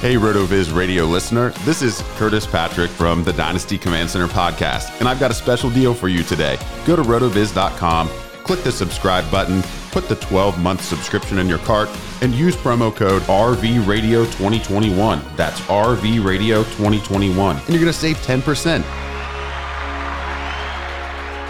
Hey, 0.00 0.16
RotoViz 0.16 0.74
radio 0.76 1.06
listener. 1.06 1.52
This 1.64 1.80
is 1.80 2.02
Curtis 2.16 2.46
Patrick 2.46 2.90
from 2.90 3.24
the 3.24 3.32
Dynasty 3.32 3.78
Command 3.78 4.10
Center 4.10 4.28
podcast, 4.28 5.00
and 5.00 5.08
I've 5.08 5.18
got 5.18 5.30
a 5.30 5.34
special 5.34 5.70
deal 5.70 5.94
for 5.94 6.08
you 6.08 6.22
today. 6.22 6.58
Go 6.84 6.96
to 6.96 7.02
rotoviz.com, 7.02 8.10
click 8.44 8.62
the 8.62 8.70
subscribe 8.70 9.28
button, 9.30 9.62
put 9.92 10.06
the 10.06 10.16
12 10.16 10.60
month 10.60 10.82
subscription 10.82 11.38
in 11.38 11.48
your 11.48 11.60
cart, 11.60 11.88
and 12.20 12.34
use 12.34 12.54
promo 12.54 12.94
code 12.94 13.22
RVRadio2021. 13.22 15.34
That's 15.34 15.62
RVRadio2021, 15.62 17.58
and 17.58 17.68
you're 17.70 17.80
going 17.80 17.86
to 17.86 17.92
save 17.94 18.18
10%. 18.18 18.84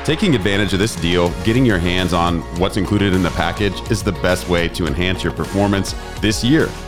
Taking 0.04 0.36
advantage 0.36 0.72
of 0.72 0.78
this 0.78 0.94
deal, 0.94 1.30
getting 1.42 1.66
your 1.66 1.78
hands 1.78 2.12
on 2.12 2.42
what's 2.60 2.76
included 2.76 3.12
in 3.12 3.24
the 3.24 3.30
package 3.30 3.74
is 3.90 4.04
the 4.04 4.12
best 4.12 4.48
way 4.48 4.68
to 4.68 4.86
enhance 4.86 5.24
your 5.24 5.32
performance 5.32 5.96
this 6.20 6.44
year. 6.44 6.68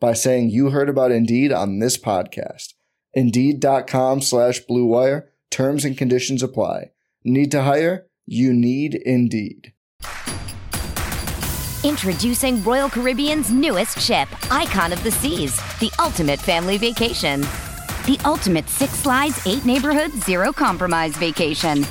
by 0.00 0.12
saying 0.12 0.50
you 0.50 0.70
heard 0.70 0.88
about 0.88 1.10
Indeed 1.10 1.52
on 1.52 1.78
this 1.78 1.96
podcast. 1.98 2.74
Indeed.com 3.14 4.22
slash 4.22 4.60
BlueWire. 4.68 5.28
Terms 5.50 5.84
and 5.84 5.96
conditions 5.96 6.42
apply. 6.42 6.90
Need 7.24 7.50
to 7.52 7.62
hire? 7.62 8.06
You 8.26 8.52
need 8.52 8.94
Indeed. 8.94 9.72
Introducing 11.84 12.62
Royal 12.64 12.88
Caribbean's 12.88 13.50
newest 13.50 14.00
ship, 14.00 14.28
Icon 14.52 14.92
of 14.92 15.02
the 15.02 15.10
Seas, 15.10 15.56
the 15.78 15.90
ultimate 15.98 16.40
family 16.40 16.76
vacation. 16.76 17.40
The 18.06 18.20
ultimate 18.24 18.68
six 18.68 18.92
slides, 18.94 19.46
eight 19.46 19.64
neighborhoods, 19.64 20.24
zero 20.24 20.52
compromise 20.52 21.16
vacation 21.16 21.84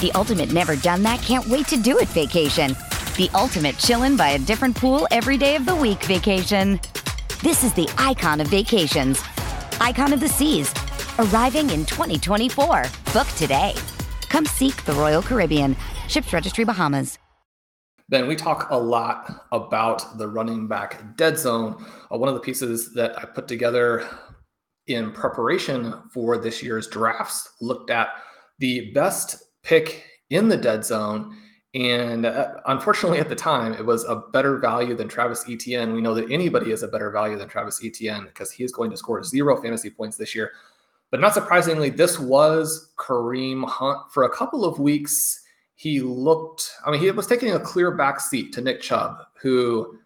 the 0.00 0.10
ultimate 0.12 0.50
never 0.50 0.76
done 0.76 1.02
that, 1.02 1.20
can't 1.20 1.46
wait 1.46 1.66
to 1.68 1.76
do 1.76 1.98
it 1.98 2.08
vacation. 2.08 2.68
The 3.16 3.28
ultimate 3.34 3.74
chillin' 3.76 4.16
by 4.16 4.30
a 4.30 4.38
different 4.38 4.74
pool 4.74 5.06
every 5.10 5.36
day 5.36 5.56
of 5.56 5.66
the 5.66 5.76
week 5.76 6.02
vacation. 6.04 6.80
This 7.42 7.64
is 7.64 7.72
the 7.72 7.88
icon 7.96 8.42
of 8.42 8.48
vacations. 8.48 9.22
Icon 9.80 10.12
of 10.12 10.20
the 10.20 10.28
Seas. 10.28 10.74
Arriving 11.18 11.70
in 11.70 11.86
2024. 11.86 12.84
Book 13.14 13.26
today. 13.28 13.74
Come 14.28 14.44
seek 14.44 14.84
the 14.84 14.92
Royal 14.92 15.22
Caribbean. 15.22 15.74
Ships 16.06 16.34
Registry 16.34 16.64
Bahamas. 16.64 17.18
Ben, 18.10 18.26
we 18.26 18.36
talk 18.36 18.68
a 18.68 18.76
lot 18.76 19.46
about 19.52 20.18
the 20.18 20.28
running 20.28 20.68
back 20.68 21.16
dead 21.16 21.38
zone. 21.38 21.82
Uh, 22.12 22.18
one 22.18 22.28
of 22.28 22.34
the 22.34 22.42
pieces 22.42 22.92
that 22.92 23.18
I 23.18 23.24
put 23.24 23.48
together 23.48 24.06
in 24.86 25.10
preparation 25.10 25.94
for 26.12 26.36
this 26.36 26.62
year's 26.62 26.88
drafts, 26.88 27.54
looked 27.62 27.88
at 27.88 28.08
the 28.58 28.90
best 28.90 29.42
pick 29.62 30.04
in 30.28 30.50
the 30.50 30.58
dead 30.58 30.84
zone. 30.84 31.38
And 31.74 32.26
uh, 32.26 32.54
unfortunately, 32.66 33.18
at 33.18 33.28
the 33.28 33.36
time, 33.36 33.74
it 33.74 33.86
was 33.86 34.04
a 34.04 34.16
better 34.32 34.58
value 34.58 34.96
than 34.96 35.06
Travis 35.06 35.44
Etienne. 35.48 35.92
We 35.92 36.00
know 36.00 36.14
that 36.14 36.30
anybody 36.30 36.72
is 36.72 36.82
a 36.82 36.88
better 36.88 37.10
value 37.10 37.38
than 37.38 37.48
Travis 37.48 37.80
Etienne 37.84 38.24
because 38.24 38.50
he 38.50 38.64
is 38.64 38.72
going 38.72 38.90
to 38.90 38.96
score 38.96 39.22
zero 39.22 39.60
fantasy 39.62 39.88
points 39.88 40.16
this 40.16 40.34
year. 40.34 40.52
But 41.10 41.20
not 41.20 41.34
surprisingly, 41.34 41.90
this 41.90 42.18
was 42.18 42.92
Kareem 42.96 43.68
Hunt 43.68 44.10
for 44.10 44.24
a 44.24 44.30
couple 44.30 44.64
of 44.64 44.78
weeks. 44.78 45.42
He 45.74 46.00
looked, 46.00 46.70
I 46.84 46.90
mean, 46.90 47.00
he 47.00 47.10
was 47.10 47.26
taking 47.26 47.52
a 47.52 47.60
clear 47.60 47.92
back 47.92 48.20
seat 48.20 48.52
to 48.54 48.60
Nick 48.60 48.80
Chubb, 48.80 49.18
who, 49.40 49.98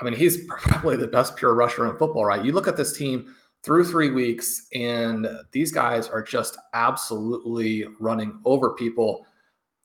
I 0.00 0.04
mean, 0.04 0.14
he's 0.14 0.44
probably 0.48 0.96
the 0.96 1.08
best 1.08 1.36
pure 1.36 1.54
rusher 1.54 1.86
in 1.90 1.96
football, 1.98 2.24
right? 2.24 2.44
You 2.44 2.52
look 2.52 2.68
at 2.68 2.76
this 2.76 2.96
team 2.96 3.34
through 3.62 3.84
three 3.84 4.10
weeks, 4.10 4.66
and 4.74 5.28
these 5.52 5.70
guys 5.72 6.08
are 6.08 6.22
just 6.22 6.56
absolutely 6.72 7.86
running 7.98 8.40
over 8.44 8.70
people. 8.70 9.26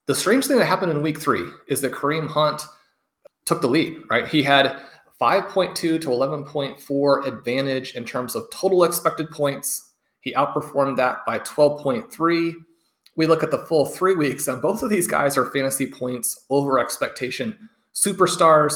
The 0.08 0.16
strange 0.16 0.46
thing 0.46 0.58
that 0.58 0.66
happened 0.66 0.92
in 0.92 1.02
week 1.02 1.20
three 1.20 1.50
is 1.68 1.82
that 1.82 1.92
Kareem 1.92 2.28
Hunt 2.28 2.62
took 3.46 3.62
the 3.62 3.68
lead, 3.68 4.02
right? 4.10 4.28
He 4.28 4.44
had 4.44 4.82
5.2 5.20 5.76
to 5.76 6.00
11.4 6.00 7.28
advantage 7.28 7.96
in 7.96 8.06
terms 8.06 8.36
of 8.36 8.50
total 8.52 8.84
expected 8.84 9.32
points 9.32 9.94
he 10.26 10.34
outperformed 10.34 10.98
that 10.98 11.24
by 11.26 11.40
12.3. 11.40 12.54
We 13.16 13.28
look 13.28 13.44
at 13.44 13.52
the 13.52 13.60
full 13.60 13.86
three 13.86 14.16
weeks, 14.16 14.48
and 14.48 14.62
both 14.62 14.82
of 14.84 14.90
these 14.90 15.08
guys 15.08 15.38
are 15.38 15.52
fantasy 15.52 15.86
points 15.86 16.46
over 16.50 16.80
expectation. 16.80 17.70
Superstars, 17.94 18.74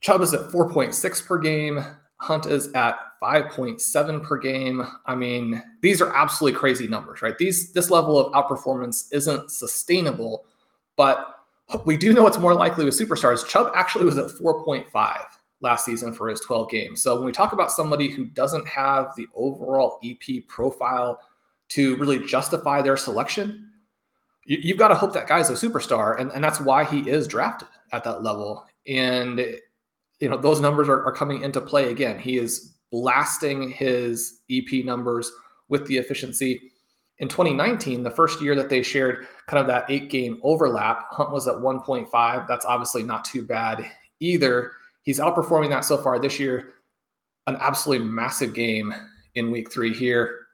Chubb 0.00 0.20
is 0.20 0.34
at 0.34 0.50
4.6 0.50 1.26
per 1.26 1.38
game. 1.38 1.82
Hunt 2.24 2.46
is 2.46 2.72
at 2.72 2.98
5.7 3.22 4.22
per 4.22 4.38
game. 4.38 4.86
I 5.04 5.14
mean, 5.14 5.62
these 5.82 6.00
are 6.00 6.14
absolutely 6.14 6.58
crazy 6.58 6.88
numbers, 6.88 7.20
right? 7.20 7.36
These 7.36 7.72
this 7.72 7.90
level 7.90 8.18
of 8.18 8.32
outperformance 8.32 9.12
isn't 9.12 9.50
sustainable, 9.50 10.46
but 10.96 11.40
we 11.84 11.98
do 11.98 12.14
know 12.14 12.26
it's 12.26 12.38
more 12.38 12.54
likely 12.54 12.86
with 12.86 12.98
superstars. 12.98 13.46
Chubb 13.46 13.72
actually 13.74 14.06
was 14.06 14.16
at 14.16 14.30
4.5 14.30 15.24
last 15.60 15.84
season 15.84 16.14
for 16.14 16.28
his 16.28 16.40
12 16.40 16.70
games. 16.70 17.02
So 17.02 17.16
when 17.16 17.26
we 17.26 17.32
talk 17.32 17.52
about 17.52 17.70
somebody 17.70 18.10
who 18.10 18.24
doesn't 18.24 18.66
have 18.68 19.14
the 19.16 19.26
overall 19.34 19.98
EP 20.02 20.46
profile 20.48 21.20
to 21.70 21.96
really 21.96 22.24
justify 22.24 22.80
their 22.80 22.96
selection, 22.96 23.70
you, 24.46 24.72
have 24.72 24.78
got 24.78 24.88
to 24.88 24.94
hope 24.94 25.12
that 25.12 25.26
guy's 25.26 25.50
a 25.50 25.54
superstar. 25.54 26.18
And, 26.18 26.30
and 26.32 26.42
that's 26.42 26.60
why 26.60 26.84
he 26.84 27.08
is 27.08 27.28
drafted 27.28 27.68
at 27.92 28.04
that 28.04 28.22
level. 28.22 28.66
And, 28.86 29.58
you 30.24 30.30
know, 30.30 30.38
those 30.38 30.58
numbers 30.58 30.88
are, 30.88 31.04
are 31.04 31.12
coming 31.12 31.42
into 31.42 31.60
play 31.60 31.90
again. 31.90 32.18
He 32.18 32.38
is 32.38 32.76
blasting 32.90 33.68
his 33.68 34.40
EP 34.50 34.82
numbers 34.82 35.30
with 35.68 35.86
the 35.86 35.98
efficiency. 35.98 36.72
In 37.18 37.28
2019, 37.28 38.02
the 38.02 38.10
first 38.10 38.40
year 38.40 38.54
that 38.54 38.70
they 38.70 38.82
shared 38.82 39.26
kind 39.48 39.60
of 39.60 39.66
that 39.66 39.84
eight 39.90 40.08
game 40.08 40.40
overlap, 40.42 41.04
Hunt 41.10 41.30
was 41.30 41.46
at 41.46 41.56
1.5. 41.56 42.48
That's 42.48 42.64
obviously 42.64 43.02
not 43.02 43.26
too 43.26 43.42
bad 43.42 43.84
either. 44.20 44.72
He's 45.02 45.20
outperforming 45.20 45.68
that 45.68 45.84
so 45.84 45.98
far 45.98 46.18
this 46.18 46.40
year. 46.40 46.72
An 47.46 47.58
absolutely 47.60 48.06
massive 48.06 48.54
game 48.54 48.94
in 49.34 49.50
week 49.50 49.70
three 49.70 49.92
here. 49.92 50.46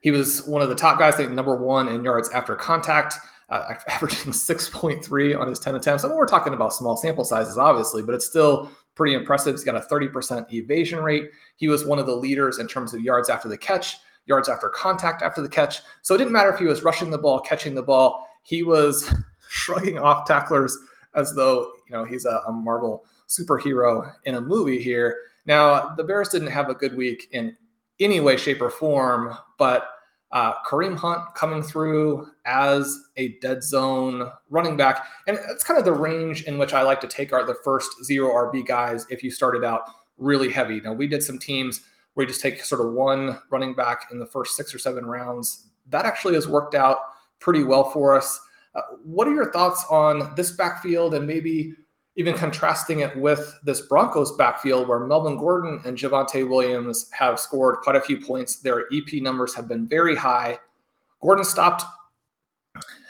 He 0.00 0.10
was 0.10 0.46
one 0.46 0.62
of 0.62 0.70
the 0.70 0.74
top 0.74 0.98
guys, 0.98 1.14
I 1.14 1.16
think 1.18 1.32
number 1.32 1.54
one 1.54 1.88
in 1.88 2.02
yards 2.02 2.30
after 2.30 2.56
contact, 2.56 3.16
uh, 3.50 3.74
averaging 3.88 4.32
6.3 4.32 5.38
on 5.38 5.48
his 5.48 5.58
10 5.58 5.74
attempts. 5.74 6.02
I 6.02 6.08
mean, 6.08 6.16
we're 6.16 6.24
talking 6.24 6.54
about 6.54 6.72
small 6.72 6.96
sample 6.96 7.24
sizes, 7.24 7.58
obviously, 7.58 8.02
but 8.02 8.14
it's 8.14 8.26
still 8.26 8.70
pretty 8.94 9.14
impressive. 9.14 9.54
He's 9.54 9.64
got 9.64 9.76
a 9.76 9.80
30% 9.80 10.52
evasion 10.52 11.00
rate. 11.00 11.30
He 11.56 11.68
was 11.68 11.84
one 11.84 11.98
of 11.98 12.06
the 12.06 12.16
leaders 12.16 12.58
in 12.58 12.68
terms 12.68 12.94
of 12.94 13.00
yards 13.00 13.28
after 13.28 13.48
the 13.48 13.58
catch, 13.58 13.96
yards 14.26 14.48
after 14.48 14.68
contact 14.68 15.22
after 15.22 15.40
the 15.40 15.48
catch. 15.48 15.80
So 16.02 16.14
it 16.14 16.18
didn't 16.18 16.32
matter 16.32 16.52
if 16.52 16.58
he 16.58 16.66
was 16.66 16.82
rushing 16.82 17.10
the 17.10 17.18
ball, 17.18 17.40
catching 17.40 17.74
the 17.74 17.82
ball. 17.82 18.28
He 18.42 18.62
was 18.62 19.12
shrugging 19.48 19.98
off 19.98 20.26
tacklers 20.26 20.76
as 21.14 21.34
though 21.34 21.72
you 21.88 21.92
know 21.92 22.04
he's 22.04 22.24
a, 22.24 22.42
a 22.46 22.52
Marvel 22.52 23.04
superhero 23.28 24.12
in 24.24 24.36
a 24.36 24.40
movie 24.40 24.82
here. 24.82 25.16
Now, 25.46 25.94
the 25.94 26.04
Bears 26.04 26.28
didn't 26.28 26.48
have 26.48 26.68
a 26.68 26.74
good 26.74 26.96
week 26.96 27.28
in 27.32 27.56
any 27.98 28.20
way, 28.20 28.36
shape, 28.36 28.60
or 28.60 28.70
form, 28.70 29.34
but 29.58 29.88
uh, 30.32 30.54
Kareem 30.64 30.96
Hunt 30.96 31.34
coming 31.34 31.62
through 31.62 32.28
as 32.46 32.98
a 33.16 33.38
dead 33.40 33.62
zone 33.62 34.30
running 34.48 34.76
back. 34.76 35.06
And 35.26 35.36
that's 35.36 35.62
kind 35.62 35.78
of 35.78 35.84
the 35.84 35.92
range 35.92 36.44
in 36.44 36.58
which 36.58 36.72
I 36.72 36.82
like 36.82 37.00
to 37.02 37.06
take 37.06 37.32
our 37.32 37.44
the 37.44 37.56
first 37.62 38.04
zero 38.04 38.30
RB 38.30 38.66
guys 38.66 39.06
if 39.10 39.22
you 39.22 39.30
started 39.30 39.62
out 39.62 39.82
really 40.16 40.50
heavy. 40.50 40.80
Now, 40.80 40.94
we 40.94 41.06
did 41.06 41.22
some 41.22 41.38
teams 41.38 41.82
where 42.14 42.24
you 42.24 42.28
just 42.28 42.40
take 42.40 42.64
sort 42.64 42.80
of 42.80 42.92
one 42.92 43.38
running 43.50 43.74
back 43.74 44.06
in 44.10 44.18
the 44.18 44.26
first 44.26 44.56
six 44.56 44.74
or 44.74 44.78
seven 44.78 45.04
rounds. 45.04 45.66
That 45.88 46.06
actually 46.06 46.34
has 46.34 46.48
worked 46.48 46.74
out 46.74 46.98
pretty 47.38 47.64
well 47.64 47.90
for 47.90 48.16
us. 48.16 48.40
Uh, 48.74 48.80
what 49.04 49.28
are 49.28 49.34
your 49.34 49.52
thoughts 49.52 49.84
on 49.90 50.34
this 50.34 50.52
backfield 50.52 51.14
and 51.14 51.26
maybe 51.26 51.74
even 52.16 52.34
contrasting 52.34 53.00
it 53.00 53.16
with 53.16 53.58
this 53.64 53.80
Broncos 53.82 54.36
backfield 54.36 54.86
where 54.86 55.00
Melvin 55.00 55.38
Gordon 55.38 55.80
and 55.84 55.96
Javonte 55.96 56.48
Williams 56.48 57.10
have 57.12 57.40
scored 57.40 57.78
quite 57.78 57.96
a 57.96 58.00
few 58.00 58.20
points. 58.20 58.56
Their 58.56 58.84
EP 58.92 59.22
numbers 59.22 59.54
have 59.54 59.66
been 59.66 59.88
very 59.88 60.14
high. 60.14 60.58
Gordon 61.22 61.44
stopped 61.44 61.84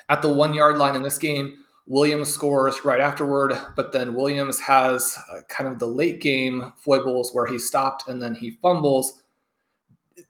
at 0.09 0.23
the 0.23 0.33
one 0.33 0.55
yard 0.55 0.79
line 0.79 0.95
in 0.95 1.03
this 1.03 1.19
game. 1.19 1.59
Williams 1.87 2.29
scores 2.29 2.85
right 2.85 3.01
afterward, 3.01 3.55
but 3.75 3.91
then 3.91 4.15
Williams 4.15 4.61
has 4.61 5.19
uh, 5.33 5.41
kind 5.49 5.69
of 5.69 5.81
the 5.81 5.87
late 5.87 6.21
game 6.21 6.73
foibles 6.77 7.35
where 7.35 7.47
he 7.47 7.59
stopped 7.59 8.09
and 8.09 8.23
then 8.23 8.37
he 8.37 8.53
fumbles. 8.63 9.23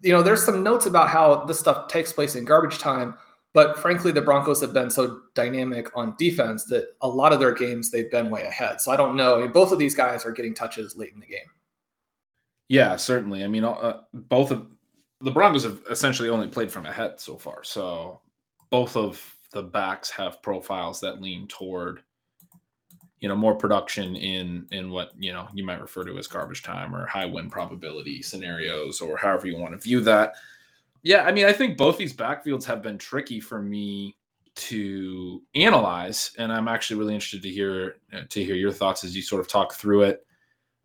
You 0.00 0.12
know, 0.12 0.22
there's 0.22 0.42
some 0.42 0.62
notes 0.62 0.86
about 0.86 1.10
how 1.10 1.44
this 1.44 1.60
stuff 1.60 1.88
takes 1.88 2.12
place 2.12 2.36
in 2.36 2.46
garbage 2.46 2.78
time. 2.78 3.14
But 3.54 3.78
frankly, 3.78 4.12
the 4.12 4.22
Broncos 4.22 4.60
have 4.62 4.72
been 4.72 4.88
so 4.90 5.20
dynamic 5.34 5.94
on 5.94 6.14
defense 6.18 6.64
that 6.66 6.94
a 7.02 7.08
lot 7.08 7.32
of 7.32 7.40
their 7.40 7.52
games 7.52 7.90
they've 7.90 8.10
been 8.10 8.30
way 8.30 8.44
ahead. 8.44 8.80
So 8.80 8.90
I 8.90 8.96
don't 8.96 9.14
know. 9.14 9.36
I 9.36 9.42
mean, 9.42 9.52
both 9.52 9.72
of 9.72 9.78
these 9.78 9.94
guys 9.94 10.24
are 10.24 10.32
getting 10.32 10.54
touches 10.54 10.96
late 10.96 11.12
in 11.12 11.20
the 11.20 11.26
game. 11.26 11.40
Yeah, 12.68 12.96
certainly. 12.96 13.44
I 13.44 13.48
mean, 13.48 13.64
uh, 13.64 14.00
both 14.14 14.50
of 14.50 14.66
the 15.20 15.30
Broncos 15.30 15.64
have 15.64 15.80
essentially 15.90 16.30
only 16.30 16.48
played 16.48 16.72
from 16.72 16.86
ahead 16.86 17.20
so 17.20 17.36
far. 17.36 17.62
So 17.62 18.20
both 18.70 18.96
of 18.96 19.22
the 19.52 19.62
backs 19.62 20.10
have 20.10 20.42
profiles 20.42 20.98
that 21.00 21.20
lean 21.20 21.46
toward 21.46 22.02
you 23.20 23.28
know 23.28 23.36
more 23.36 23.54
production 23.54 24.16
in 24.16 24.66
in 24.72 24.90
what 24.90 25.12
you 25.16 25.32
know 25.32 25.46
you 25.54 25.64
might 25.64 25.80
refer 25.80 26.04
to 26.04 26.18
as 26.18 26.26
garbage 26.26 26.62
time 26.62 26.94
or 26.94 27.06
high 27.06 27.24
win 27.24 27.48
probability 27.48 28.20
scenarios 28.20 29.00
or 29.00 29.16
however 29.16 29.46
you 29.46 29.56
want 29.56 29.72
to 29.72 29.78
view 29.78 30.00
that 30.00 30.34
yeah, 31.02 31.22
I 31.22 31.32
mean, 31.32 31.46
I 31.46 31.52
think 31.52 31.76
both 31.76 31.98
these 31.98 32.14
backfields 32.14 32.64
have 32.64 32.82
been 32.82 32.98
tricky 32.98 33.40
for 33.40 33.60
me 33.60 34.16
to 34.54 35.42
analyze, 35.54 36.32
and 36.38 36.52
I'm 36.52 36.68
actually 36.68 36.98
really 36.98 37.14
interested 37.14 37.42
to 37.42 37.48
hear 37.48 37.96
uh, 38.12 38.22
to 38.28 38.44
hear 38.44 38.54
your 38.54 38.72
thoughts 38.72 39.04
as 39.04 39.16
you 39.16 39.22
sort 39.22 39.40
of 39.40 39.48
talk 39.48 39.74
through 39.74 40.02
it. 40.02 40.26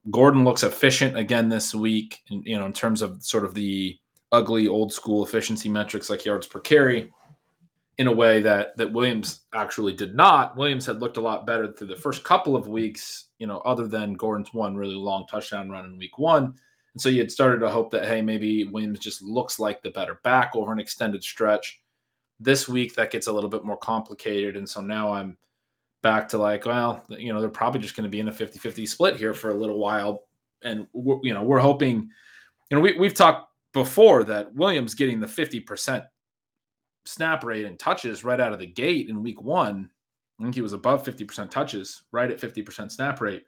Gordon 0.10 0.44
looks 0.44 0.64
efficient 0.64 1.18
again 1.18 1.50
this 1.50 1.76
week, 1.76 2.22
you 2.30 2.58
know, 2.58 2.66
in 2.66 2.74
terms 2.74 3.02
of 3.02 3.22
sort 3.24 3.44
of 3.44 3.54
the 3.54 3.98
ugly 4.32 4.68
old 4.68 4.92
school 4.92 5.26
efficiency 5.26 5.70
metrics 5.70 6.10
like 6.10 6.26
yards 6.26 6.48
per 6.48 6.60
carry, 6.60 7.12
in 7.98 8.08
a 8.08 8.12
way 8.12 8.42
that 8.42 8.78
that 8.78 8.92
Williams 8.92 9.42
actually 9.54 9.94
did 9.94 10.16
not. 10.16 10.56
Williams 10.56 10.86
had 10.86 11.00
looked 11.00 11.18
a 11.18 11.22
lot 11.22 11.46
better 11.46 11.72
through 11.72 11.88
the 11.88 11.96
first 11.96 12.24
couple 12.24 12.56
of 12.56 12.68
weeks, 12.68 13.26
you 13.40 13.48
know, 13.48 13.60
other 13.60 13.88
than 13.88 14.14
Gordon's 14.14 14.54
one 14.54 14.76
really 14.76 14.96
long 14.96 15.26
touchdown 15.28 15.70
run 15.70 15.86
in 15.86 15.98
week 15.98 16.18
one. 16.18 16.56
And 16.98 17.02
so 17.04 17.10
you 17.10 17.20
had 17.20 17.32
started 17.32 17.60
to 17.60 17.70
hope 17.70 17.92
that, 17.92 18.08
hey, 18.08 18.24
maybe 18.24 18.64
Williams 18.64 18.98
just 18.98 19.22
looks 19.22 19.60
like 19.60 19.84
the 19.84 19.92
better 19.92 20.20
back 20.24 20.56
over 20.56 20.72
an 20.72 20.80
extended 20.80 21.24
stretch. 21.24 21.80
This 22.40 22.68
week, 22.68 22.96
that 22.96 23.12
gets 23.12 23.28
a 23.28 23.32
little 23.32 23.52
bit 23.52 23.64
more 23.64 23.78
complicated. 23.78 24.58
And 24.58 24.68
so 24.68 24.82
now 24.82 25.14
I'm 25.14 25.38
back 26.02 26.28
to 26.30 26.40
like, 26.40 26.66
well, 26.66 27.06
you 27.10 27.32
know, 27.32 27.40
they're 27.40 27.52
probably 27.52 27.82
just 27.82 27.96
going 27.96 28.06
to 28.06 28.10
be 28.10 28.20
in 28.20 28.30
a 28.30 28.34
50 28.34 28.58
50 28.58 28.88
split 28.88 29.16
here 29.16 29.36
for 29.36 29.52
a 29.52 29.54
little 29.54 29.78
while. 29.78 30.24
And, 30.64 30.88
you 31.22 31.36
know, 31.36 31.44
we're 31.44 31.60
hoping, 31.60 32.10
you 32.72 32.78
know, 32.78 32.82
we, 32.82 32.98
we've 32.98 33.14
talked 33.14 33.52
before 33.74 34.24
that 34.24 34.56
Williams 34.56 34.96
getting 34.96 35.20
the 35.20 35.28
50% 35.28 36.04
snap 37.06 37.44
rate 37.44 37.66
and 37.66 37.78
touches 37.78 38.24
right 38.24 38.40
out 38.40 38.54
of 38.54 38.60
the 38.60 38.66
gate 38.66 39.08
in 39.08 39.22
week 39.22 39.40
one. 39.40 39.88
I 40.40 40.44
think 40.46 40.56
he 40.56 40.62
was 40.62 40.74
above 40.74 41.04
50% 41.04 41.52
touches, 41.52 42.02
right 42.12 42.32
at 42.32 42.42
50% 42.42 42.92
snap 42.92 43.22
rate 43.22 43.44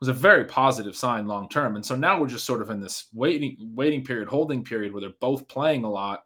was 0.00 0.08
a 0.08 0.14
very 0.14 0.44
positive 0.44 0.96
sign 0.96 1.26
long 1.26 1.48
term. 1.48 1.76
And 1.76 1.84
so 1.84 1.94
now 1.94 2.18
we're 2.18 2.26
just 2.26 2.46
sort 2.46 2.62
of 2.62 2.70
in 2.70 2.80
this 2.80 3.06
waiting 3.12 3.56
waiting 3.74 4.02
period, 4.02 4.28
holding 4.28 4.64
period 4.64 4.92
where 4.92 5.00
they're 5.00 5.10
both 5.20 5.46
playing 5.46 5.84
a 5.84 5.90
lot. 5.90 6.24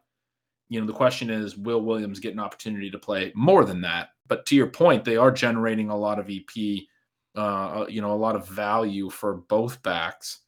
You 0.69 0.81
know, 0.81 0.87
the 0.87 0.93
question 0.93 1.29
is, 1.29 1.57
will 1.57 1.83
Williams 1.83 2.21
get 2.21 2.33
an 2.33 2.41
opportunity 2.41 2.91
to 2.91 2.99
play 2.99 3.33
more 3.35 3.65
than 3.65 3.81
that? 3.83 4.11
But 4.29 4.47
to 4.47 4.57
your 4.57 4.69
point, 4.69 5.05
they 5.05 5.17
are 5.17 5.31
generating 5.31 5.91
a 5.91 5.97
lot 5.97 6.19
of 6.19 6.31
EP, 6.31 6.85
uh, 7.35 7.85
you 7.89 8.01
know, 8.01 8.13
a 8.13 8.17
lot 8.17 8.37
of 8.37 8.49
value 8.49 9.11
for 9.11 9.35
both 9.35 9.83
backs. 9.83 10.41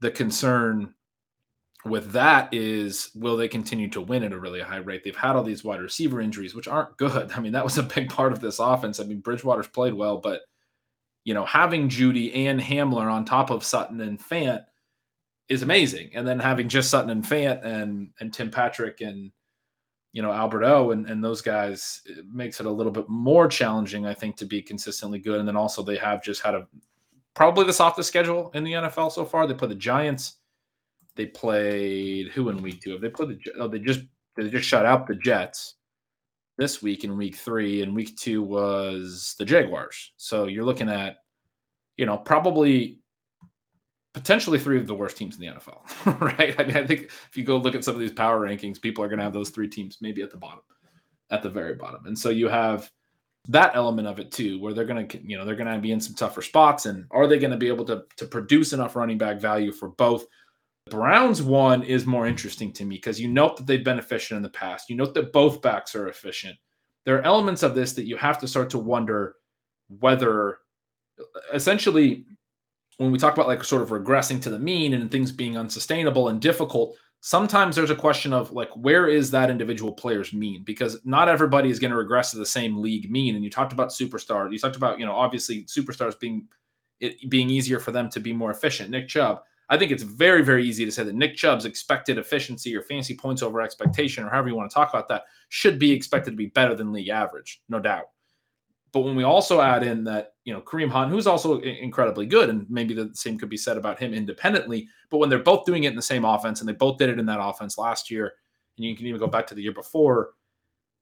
The 0.00 0.10
concern 0.10 0.94
with 1.84 2.12
that 2.12 2.52
is, 2.52 3.10
will 3.14 3.36
they 3.36 3.48
continue 3.48 3.88
to 3.88 4.00
win 4.00 4.22
at 4.22 4.32
a 4.32 4.38
really 4.38 4.60
high 4.60 4.76
rate? 4.76 5.02
They've 5.02 5.16
had 5.16 5.34
all 5.34 5.42
these 5.42 5.64
wide 5.64 5.80
receiver 5.80 6.20
injuries, 6.20 6.54
which 6.54 6.68
aren't 6.68 6.96
good. 6.98 7.32
I 7.36 7.40
mean, 7.40 7.52
that 7.52 7.64
was 7.64 7.78
a 7.78 7.82
big 7.82 8.10
part 8.10 8.32
of 8.32 8.40
this 8.40 8.58
offense. 8.58 9.00
I 9.00 9.04
mean, 9.04 9.20
Bridgewater's 9.20 9.68
played 9.68 9.94
well, 9.94 10.18
but 10.18 10.42
you 11.24 11.34
know, 11.34 11.44
having 11.44 11.88
Jeudy 11.88 12.34
and 12.34 12.60
Hamler 12.60 13.10
on 13.10 13.24
top 13.24 13.50
of 13.50 13.64
Sutton 13.64 14.00
and 14.00 14.18
Fant 14.18 14.64
is 15.48 15.62
amazing. 15.62 16.10
And 16.14 16.26
then 16.26 16.38
having 16.38 16.68
just 16.68 16.90
Sutton 16.90 17.10
and 17.10 17.24
Fant 17.24 17.64
and 17.64 18.10
and 18.20 18.32
Tim 18.32 18.50
Patrick 18.50 19.00
and 19.00 19.30
you 20.12 20.22
know 20.22 20.32
Albert 20.32 20.64
O 20.64 20.92
and, 20.92 21.06
and 21.06 21.22
those 21.22 21.42
guys 21.42 22.02
makes 22.32 22.60
it 22.60 22.66
a 22.66 22.70
little 22.70 22.92
bit 22.92 23.08
more 23.08 23.48
challenging, 23.48 24.06
I 24.06 24.14
think, 24.14 24.36
to 24.36 24.46
be 24.46 24.62
consistently 24.62 25.18
good. 25.18 25.38
And 25.38 25.48
then 25.48 25.56
also 25.56 25.82
they 25.82 25.96
have 25.96 26.22
just 26.22 26.42
had 26.42 26.54
a 26.54 26.66
probably 27.34 27.64
the 27.64 27.72
softest 27.72 28.08
schedule 28.08 28.50
in 28.54 28.64
the 28.64 28.72
NFL 28.72 29.12
so 29.12 29.24
far. 29.24 29.46
They 29.46 29.54
play 29.54 29.68
the 29.68 29.74
Giants. 29.74 30.36
They 31.16 31.26
played 31.26 32.28
who 32.28 32.48
in 32.48 32.62
week 32.62 32.80
two? 32.80 32.92
Have 32.92 33.00
they 33.00 33.10
played 33.10 33.30
the? 33.30 33.52
Oh, 33.58 33.68
they 33.68 33.80
just 33.80 34.00
they 34.36 34.48
just 34.48 34.68
shut 34.68 34.86
out 34.86 35.06
the 35.06 35.16
Jets 35.16 35.74
this 36.60 36.82
week 36.82 37.04
in 37.04 37.16
week 37.16 37.36
three, 37.36 37.82
and 37.82 37.96
week 37.96 38.14
two 38.18 38.42
was 38.42 39.34
the 39.38 39.46
Jaguars. 39.46 40.12
So 40.18 40.46
you're 40.46 40.64
looking 40.64 40.90
at, 40.90 41.16
you 41.96 42.04
know, 42.04 42.18
probably 42.18 42.98
potentially 44.12 44.58
three 44.58 44.78
of 44.78 44.86
the 44.86 44.94
worst 44.94 45.16
teams 45.16 45.36
in 45.36 45.40
the 45.40 45.46
NFL, 45.46 46.20
right? 46.20 46.54
I 46.60 46.64
mean, 46.64 46.76
I 46.76 46.86
think 46.86 47.04
if 47.04 47.30
you 47.34 47.44
go 47.44 47.56
look 47.56 47.74
at 47.74 47.82
some 47.82 47.94
of 47.94 48.00
these 48.00 48.12
power 48.12 48.46
rankings, 48.46 48.80
people 48.80 49.02
are 49.02 49.08
going 49.08 49.18
to 49.18 49.24
have 49.24 49.32
those 49.32 49.48
three 49.48 49.68
teams 49.68 49.98
maybe 50.02 50.20
at 50.20 50.30
the 50.30 50.36
bottom, 50.36 50.60
at 51.30 51.42
the 51.42 51.48
very 51.48 51.74
bottom. 51.74 52.04
And 52.04 52.18
so 52.18 52.28
you 52.28 52.48
have 52.48 52.90
that 53.48 53.74
element 53.74 54.06
of 54.06 54.18
it 54.18 54.30
too, 54.30 54.60
where 54.60 54.74
they're 54.74 54.84
going 54.84 55.08
to, 55.08 55.26
you 55.26 55.38
know, 55.38 55.46
they're 55.46 55.56
going 55.56 55.74
to 55.74 55.80
be 55.80 55.92
in 55.92 56.00
some 56.00 56.14
tougher 56.14 56.42
spots. 56.42 56.84
And 56.84 57.06
are 57.10 57.26
they 57.26 57.38
going 57.38 57.52
to 57.52 57.56
be 57.56 57.68
able 57.68 57.86
to, 57.86 58.04
to 58.18 58.26
produce 58.26 58.74
enough 58.74 58.96
running 58.96 59.16
back 59.16 59.40
value 59.40 59.72
for 59.72 59.88
both? 59.88 60.26
Browns 60.90 61.42
one 61.42 61.82
is 61.82 62.06
more 62.06 62.26
interesting 62.26 62.72
to 62.74 62.84
me 62.84 62.96
because 62.96 63.20
you 63.20 63.28
note 63.28 63.56
that 63.56 63.66
they've 63.66 63.84
been 63.84 63.98
efficient 63.98 64.36
in 64.36 64.42
the 64.42 64.50
past. 64.50 64.90
You 64.90 64.96
note 64.96 65.14
that 65.14 65.32
both 65.32 65.62
backs 65.62 65.94
are 65.94 66.08
efficient. 66.08 66.56
There 67.04 67.16
are 67.18 67.22
elements 67.22 67.62
of 67.62 67.74
this 67.74 67.92
that 67.94 68.06
you 68.06 68.16
have 68.16 68.38
to 68.40 68.48
start 68.48 68.68
to 68.70 68.78
wonder 68.78 69.36
whether 70.00 70.58
essentially 71.52 72.26
when 72.98 73.10
we 73.10 73.18
talk 73.18 73.32
about 73.32 73.46
like 73.46 73.64
sort 73.64 73.82
of 73.82 73.88
regressing 73.88 74.42
to 74.42 74.50
the 74.50 74.58
mean 74.58 74.92
and 74.92 75.10
things 75.10 75.32
being 75.32 75.56
unsustainable 75.56 76.28
and 76.28 76.40
difficult, 76.40 76.96
sometimes 77.20 77.76
there's 77.76 77.90
a 77.90 77.96
question 77.96 78.32
of 78.32 78.52
like 78.52 78.70
where 78.76 79.06
is 79.06 79.30
that 79.30 79.50
individual 79.50 79.92
player's 79.92 80.32
mean 80.32 80.62
because 80.64 80.98
not 81.04 81.28
everybody 81.28 81.70
is 81.70 81.78
going 81.78 81.90
to 81.90 81.96
regress 81.96 82.30
to 82.30 82.38
the 82.38 82.46
same 82.46 82.80
league 82.80 83.10
mean 83.10 83.34
and 83.34 83.44
you 83.44 83.50
talked 83.50 83.72
about 83.72 83.90
superstars 83.90 84.50
you 84.52 84.58
talked 84.58 84.76
about 84.76 84.98
you 84.98 85.04
know 85.04 85.14
obviously 85.14 85.64
superstars 85.64 86.18
being 86.18 86.48
it 86.98 87.28
being 87.28 87.50
easier 87.50 87.78
for 87.78 87.92
them 87.92 88.08
to 88.08 88.20
be 88.20 88.32
more 88.32 88.50
efficient 88.50 88.90
nick 88.90 89.06
chubb 89.06 89.42
i 89.70 89.78
think 89.78 89.90
it's 89.90 90.02
very 90.02 90.42
very 90.42 90.64
easy 90.64 90.84
to 90.84 90.92
say 90.92 91.02
that 91.02 91.14
nick 91.14 91.34
chubb's 91.34 91.64
expected 91.64 92.18
efficiency 92.18 92.76
or 92.76 92.82
fantasy 92.82 93.16
points 93.16 93.42
over 93.42 93.62
expectation 93.62 94.22
or 94.24 94.28
however 94.28 94.48
you 94.48 94.54
want 94.54 94.70
to 94.70 94.74
talk 94.74 94.90
about 94.90 95.08
that 95.08 95.22
should 95.48 95.78
be 95.78 95.90
expected 95.90 96.32
to 96.32 96.36
be 96.36 96.46
better 96.46 96.74
than 96.74 96.92
league 96.92 97.08
average 97.08 97.62
no 97.68 97.80
doubt. 97.80 98.04
But 98.92 99.00
when 99.00 99.14
we 99.14 99.22
also 99.22 99.60
add 99.60 99.84
in 99.84 100.02
that, 100.04 100.34
you 100.44 100.52
know, 100.52 100.60
Kareem 100.60 100.90
Hunt, 100.90 101.12
who's 101.12 101.26
also 101.26 101.60
incredibly 101.60 102.26
good, 102.26 102.50
and 102.50 102.66
maybe 102.68 102.92
the 102.92 103.10
same 103.14 103.38
could 103.38 103.48
be 103.48 103.56
said 103.56 103.76
about 103.76 104.00
him 104.00 104.12
independently, 104.12 104.88
but 105.10 105.18
when 105.18 105.28
they're 105.28 105.38
both 105.38 105.64
doing 105.64 105.84
it 105.84 105.90
in 105.90 105.96
the 105.96 106.02
same 106.02 106.24
offense 106.24 106.60
and 106.60 106.68
they 106.68 106.72
both 106.72 106.98
did 106.98 107.08
it 107.08 107.18
in 107.18 107.26
that 107.26 107.40
offense 107.40 107.78
last 107.78 108.10
year, 108.10 108.32
and 108.76 108.84
you 108.84 108.96
can 108.96 109.06
even 109.06 109.20
go 109.20 109.28
back 109.28 109.46
to 109.46 109.54
the 109.54 109.62
year 109.62 109.72
before, 109.72 110.30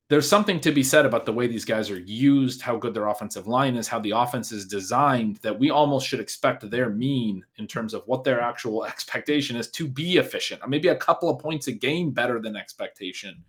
there's 0.09 0.29
something 0.29 0.59
to 0.61 0.73
be 0.73 0.83
said 0.83 1.05
about 1.05 1.27
the 1.27 1.33
way 1.33 1.47
these 1.47 1.67
guys 1.67 1.91
are 1.91 2.01
used, 2.01 2.63
how 2.63 2.77
good 2.77 2.95
their 2.95 3.09
offensive 3.09 3.47
line 3.47 3.77
is, 3.77 3.87
how 3.87 3.99
the 3.99 4.13
offense 4.13 4.53
is 4.53 4.67
designed, 4.67 5.37
that 5.43 5.59
we 5.59 5.71
almost 5.71 6.07
should 6.07 6.21
expect 6.21 6.69
their 6.71 6.89
mean 6.89 7.45
in 7.57 7.67
terms 7.67 7.93
of 7.93 8.03
what 8.07 8.25
their 8.25 8.41
actual 8.41 8.85
expectation 8.87 9.57
is 9.57 9.71
to 9.73 9.87
be 9.87 10.17
efficient, 10.17 10.67
maybe 10.69 10.89
a 10.89 10.97
couple 10.97 11.29
of 11.29 11.39
points 11.39 11.69
a 11.69 11.73
game 11.73 12.11
better 12.11 12.41
than 12.41 12.57
expectation 12.57 13.45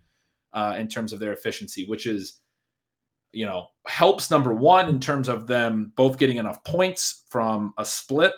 uh, 0.52 0.74
in 0.78 0.86
terms 0.86 1.12
of 1.12 1.18
their 1.18 1.32
efficiency, 1.32 1.86
which 1.86 2.06
is 2.06 2.40
you 3.32 3.46
know, 3.46 3.68
helps 3.86 4.30
number 4.30 4.52
one 4.52 4.88
in 4.88 5.00
terms 5.00 5.28
of 5.28 5.46
them 5.46 5.92
both 5.96 6.18
getting 6.18 6.38
enough 6.38 6.62
points 6.64 7.24
from 7.28 7.72
a 7.78 7.84
split. 7.84 8.32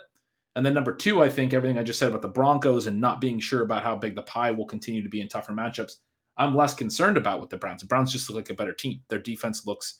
And 0.55 0.65
then 0.65 0.73
number 0.73 0.93
two, 0.93 1.23
I 1.23 1.29
think 1.29 1.53
everything 1.53 1.79
I 1.79 1.83
just 1.83 1.97
said 1.97 2.09
about 2.09 2.21
the 2.21 2.27
Broncos 2.27 2.85
and 2.85 3.01
not 3.01 3.19
being 3.19 3.39
sure 3.39 3.63
about 3.63 3.83
how 3.83 3.95
big 3.95 4.15
the 4.15 4.21
pie 4.21 4.51
will 4.51 4.67
continue 4.67 5.01
to 5.01 5.09
be 5.09 5.21
in 5.21 5.27
tougher 5.27 5.51
matchups, 5.51 5.95
I'm 6.37 6.55
less 6.55 6.73
concerned 6.73 7.17
about 7.17 7.41
with 7.41 7.49
the 7.49 7.57
Browns. 7.57 7.81
The 7.81 7.87
Browns 7.87 8.11
just 8.11 8.29
look 8.29 8.37
like 8.37 8.49
a 8.49 8.55
better 8.55 8.73
team. 8.73 9.01
Their 9.09 9.19
defense 9.19 9.67
looks, 9.67 9.99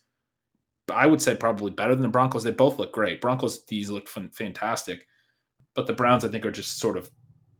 I 0.91 1.05
would 1.05 1.21
say, 1.21 1.35
probably 1.35 1.71
better 1.71 1.93
than 1.93 2.01
the 2.01 2.07
Broncos. 2.07 2.43
They 2.43 2.51
both 2.51 2.79
look 2.79 2.91
great. 2.91 3.21
Broncos 3.21 3.65
these 3.65 3.89
look 3.89 4.07
fantastic, 4.07 5.07
but 5.75 5.87
the 5.87 5.93
Browns 5.93 6.25
I 6.25 6.29
think 6.29 6.45
are 6.45 6.51
just 6.51 6.79
sort 6.79 6.97
of 6.97 7.09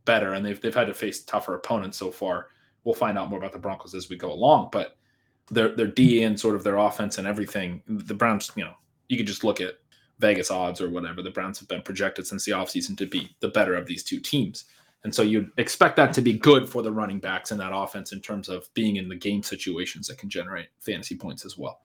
better, 0.04 0.34
and 0.34 0.44
they've 0.44 0.60
they've 0.60 0.74
had 0.74 0.88
to 0.88 0.94
face 0.94 1.24
tougher 1.24 1.54
opponents 1.54 1.98
so 1.98 2.10
far. 2.10 2.48
We'll 2.84 2.94
find 2.94 3.16
out 3.16 3.30
more 3.30 3.38
about 3.38 3.52
the 3.52 3.58
Broncos 3.58 3.94
as 3.94 4.10
we 4.10 4.16
go 4.16 4.32
along, 4.32 4.70
but 4.72 4.96
their 5.50 5.74
their 5.74 5.86
D 5.86 6.24
and 6.24 6.38
sort 6.38 6.56
of 6.56 6.64
their 6.64 6.76
offense 6.76 7.18
and 7.18 7.26
everything. 7.26 7.82
The 7.86 8.14
Browns, 8.14 8.50
you 8.56 8.64
know, 8.64 8.74
you 9.08 9.16
could 9.16 9.26
just 9.26 9.44
look 9.44 9.60
at 9.60 9.74
Vegas 10.18 10.50
odds 10.50 10.80
or 10.80 10.90
whatever. 10.90 11.22
The 11.22 11.30
Browns 11.30 11.58
have 11.58 11.68
been 11.68 11.82
projected 11.82 12.26
since 12.26 12.44
the 12.44 12.52
offseason 12.52 12.96
to 12.98 13.06
be 13.06 13.34
the 13.40 13.48
better 13.48 13.74
of 13.74 13.86
these 13.86 14.04
two 14.04 14.20
teams. 14.20 14.64
And 15.04 15.14
so 15.14 15.22
you'd 15.22 15.50
expect 15.58 15.96
that 15.96 16.12
to 16.14 16.22
be 16.22 16.32
good 16.32 16.68
for 16.68 16.82
the 16.82 16.90
running 16.90 17.20
backs 17.20 17.52
in 17.52 17.58
that 17.58 17.74
offense 17.74 18.12
in 18.12 18.20
terms 18.20 18.48
of 18.48 18.68
being 18.72 18.96
in 18.96 19.08
the 19.08 19.16
game 19.16 19.42
situations 19.42 20.08
that 20.08 20.18
can 20.18 20.30
generate 20.30 20.68
fantasy 20.80 21.14
points 21.14 21.44
as 21.44 21.58
well. 21.58 21.80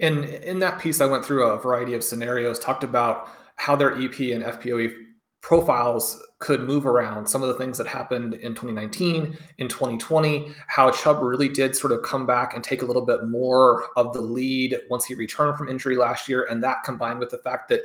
And 0.00 0.24
in 0.24 0.58
that 0.58 0.80
piece, 0.80 1.00
I 1.00 1.06
went 1.06 1.24
through 1.24 1.44
a 1.44 1.58
variety 1.58 1.94
of 1.94 2.02
scenarios, 2.02 2.58
talked 2.58 2.82
about 2.82 3.28
how 3.56 3.76
their 3.76 3.92
EP 3.92 4.18
and 4.18 4.42
FPOE 4.42 4.94
profiles 5.42 6.22
could 6.38 6.62
move 6.62 6.86
around 6.86 7.26
some 7.26 7.42
of 7.42 7.48
the 7.48 7.54
things 7.54 7.78
that 7.78 7.86
happened 7.86 8.34
in 8.34 8.54
2019 8.54 9.36
in 9.58 9.68
2020 9.68 10.52
how 10.66 10.90
chubb 10.90 11.22
really 11.22 11.48
did 11.48 11.74
sort 11.74 11.92
of 11.92 12.02
come 12.02 12.26
back 12.26 12.54
and 12.54 12.62
take 12.62 12.82
a 12.82 12.84
little 12.84 13.04
bit 13.04 13.26
more 13.26 13.86
of 13.96 14.12
the 14.12 14.20
lead 14.20 14.78
once 14.90 15.04
he 15.06 15.14
returned 15.14 15.56
from 15.56 15.68
injury 15.68 15.96
last 15.96 16.28
year 16.28 16.46
and 16.50 16.62
that 16.62 16.84
combined 16.84 17.18
with 17.18 17.30
the 17.30 17.38
fact 17.38 17.70
that 17.70 17.80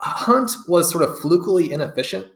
hunt 0.00 0.50
was 0.66 0.90
sort 0.90 1.04
of 1.04 1.16
flukily 1.20 1.70
inefficient 1.70 2.26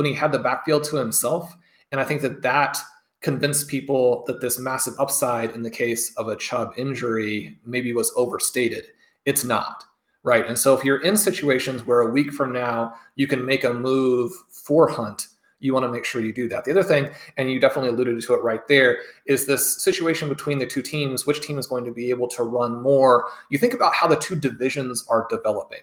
when 0.00 0.06
he 0.06 0.14
had 0.14 0.32
the 0.32 0.38
backfield 0.38 0.82
to 0.84 0.96
himself 0.96 1.54
and 1.92 2.00
i 2.00 2.04
think 2.04 2.22
that 2.22 2.40
that 2.40 2.78
convinced 3.20 3.68
people 3.68 4.24
that 4.26 4.40
this 4.40 4.58
massive 4.58 4.94
upside 4.98 5.50
in 5.50 5.62
the 5.62 5.70
case 5.70 6.14
of 6.16 6.28
a 6.28 6.36
chubb 6.36 6.72
injury 6.78 7.58
maybe 7.66 7.92
was 7.92 8.10
overstated 8.16 8.86
it's 9.26 9.44
not 9.44 9.84
right? 10.22 10.46
And 10.46 10.58
so 10.58 10.76
if 10.76 10.84
you're 10.84 11.02
in 11.02 11.16
situations 11.16 11.86
where 11.86 12.00
a 12.00 12.10
week 12.10 12.32
from 12.32 12.52
now 12.52 12.94
you 13.16 13.26
can 13.26 13.44
make 13.44 13.64
a 13.64 13.72
move 13.72 14.32
for 14.50 14.88
Hunt, 14.88 15.28
you 15.60 15.74
want 15.74 15.84
to 15.84 15.92
make 15.92 16.04
sure 16.04 16.22
you 16.22 16.32
do 16.32 16.48
that. 16.48 16.64
The 16.64 16.70
other 16.70 16.82
thing, 16.82 17.10
and 17.36 17.50
you 17.50 17.60
definitely 17.60 17.90
alluded 17.90 18.20
to 18.20 18.34
it 18.34 18.42
right 18.42 18.66
there, 18.66 18.98
is 19.26 19.46
this 19.46 19.82
situation 19.82 20.28
between 20.28 20.58
the 20.58 20.66
two 20.66 20.80
teams. 20.80 21.26
Which 21.26 21.42
team 21.42 21.58
is 21.58 21.66
going 21.66 21.84
to 21.84 21.92
be 21.92 22.08
able 22.08 22.28
to 22.28 22.44
run 22.44 22.80
more? 22.80 23.28
You 23.50 23.58
think 23.58 23.74
about 23.74 23.94
how 23.94 24.08
the 24.08 24.16
two 24.16 24.36
divisions 24.36 25.04
are 25.08 25.26
developing. 25.28 25.80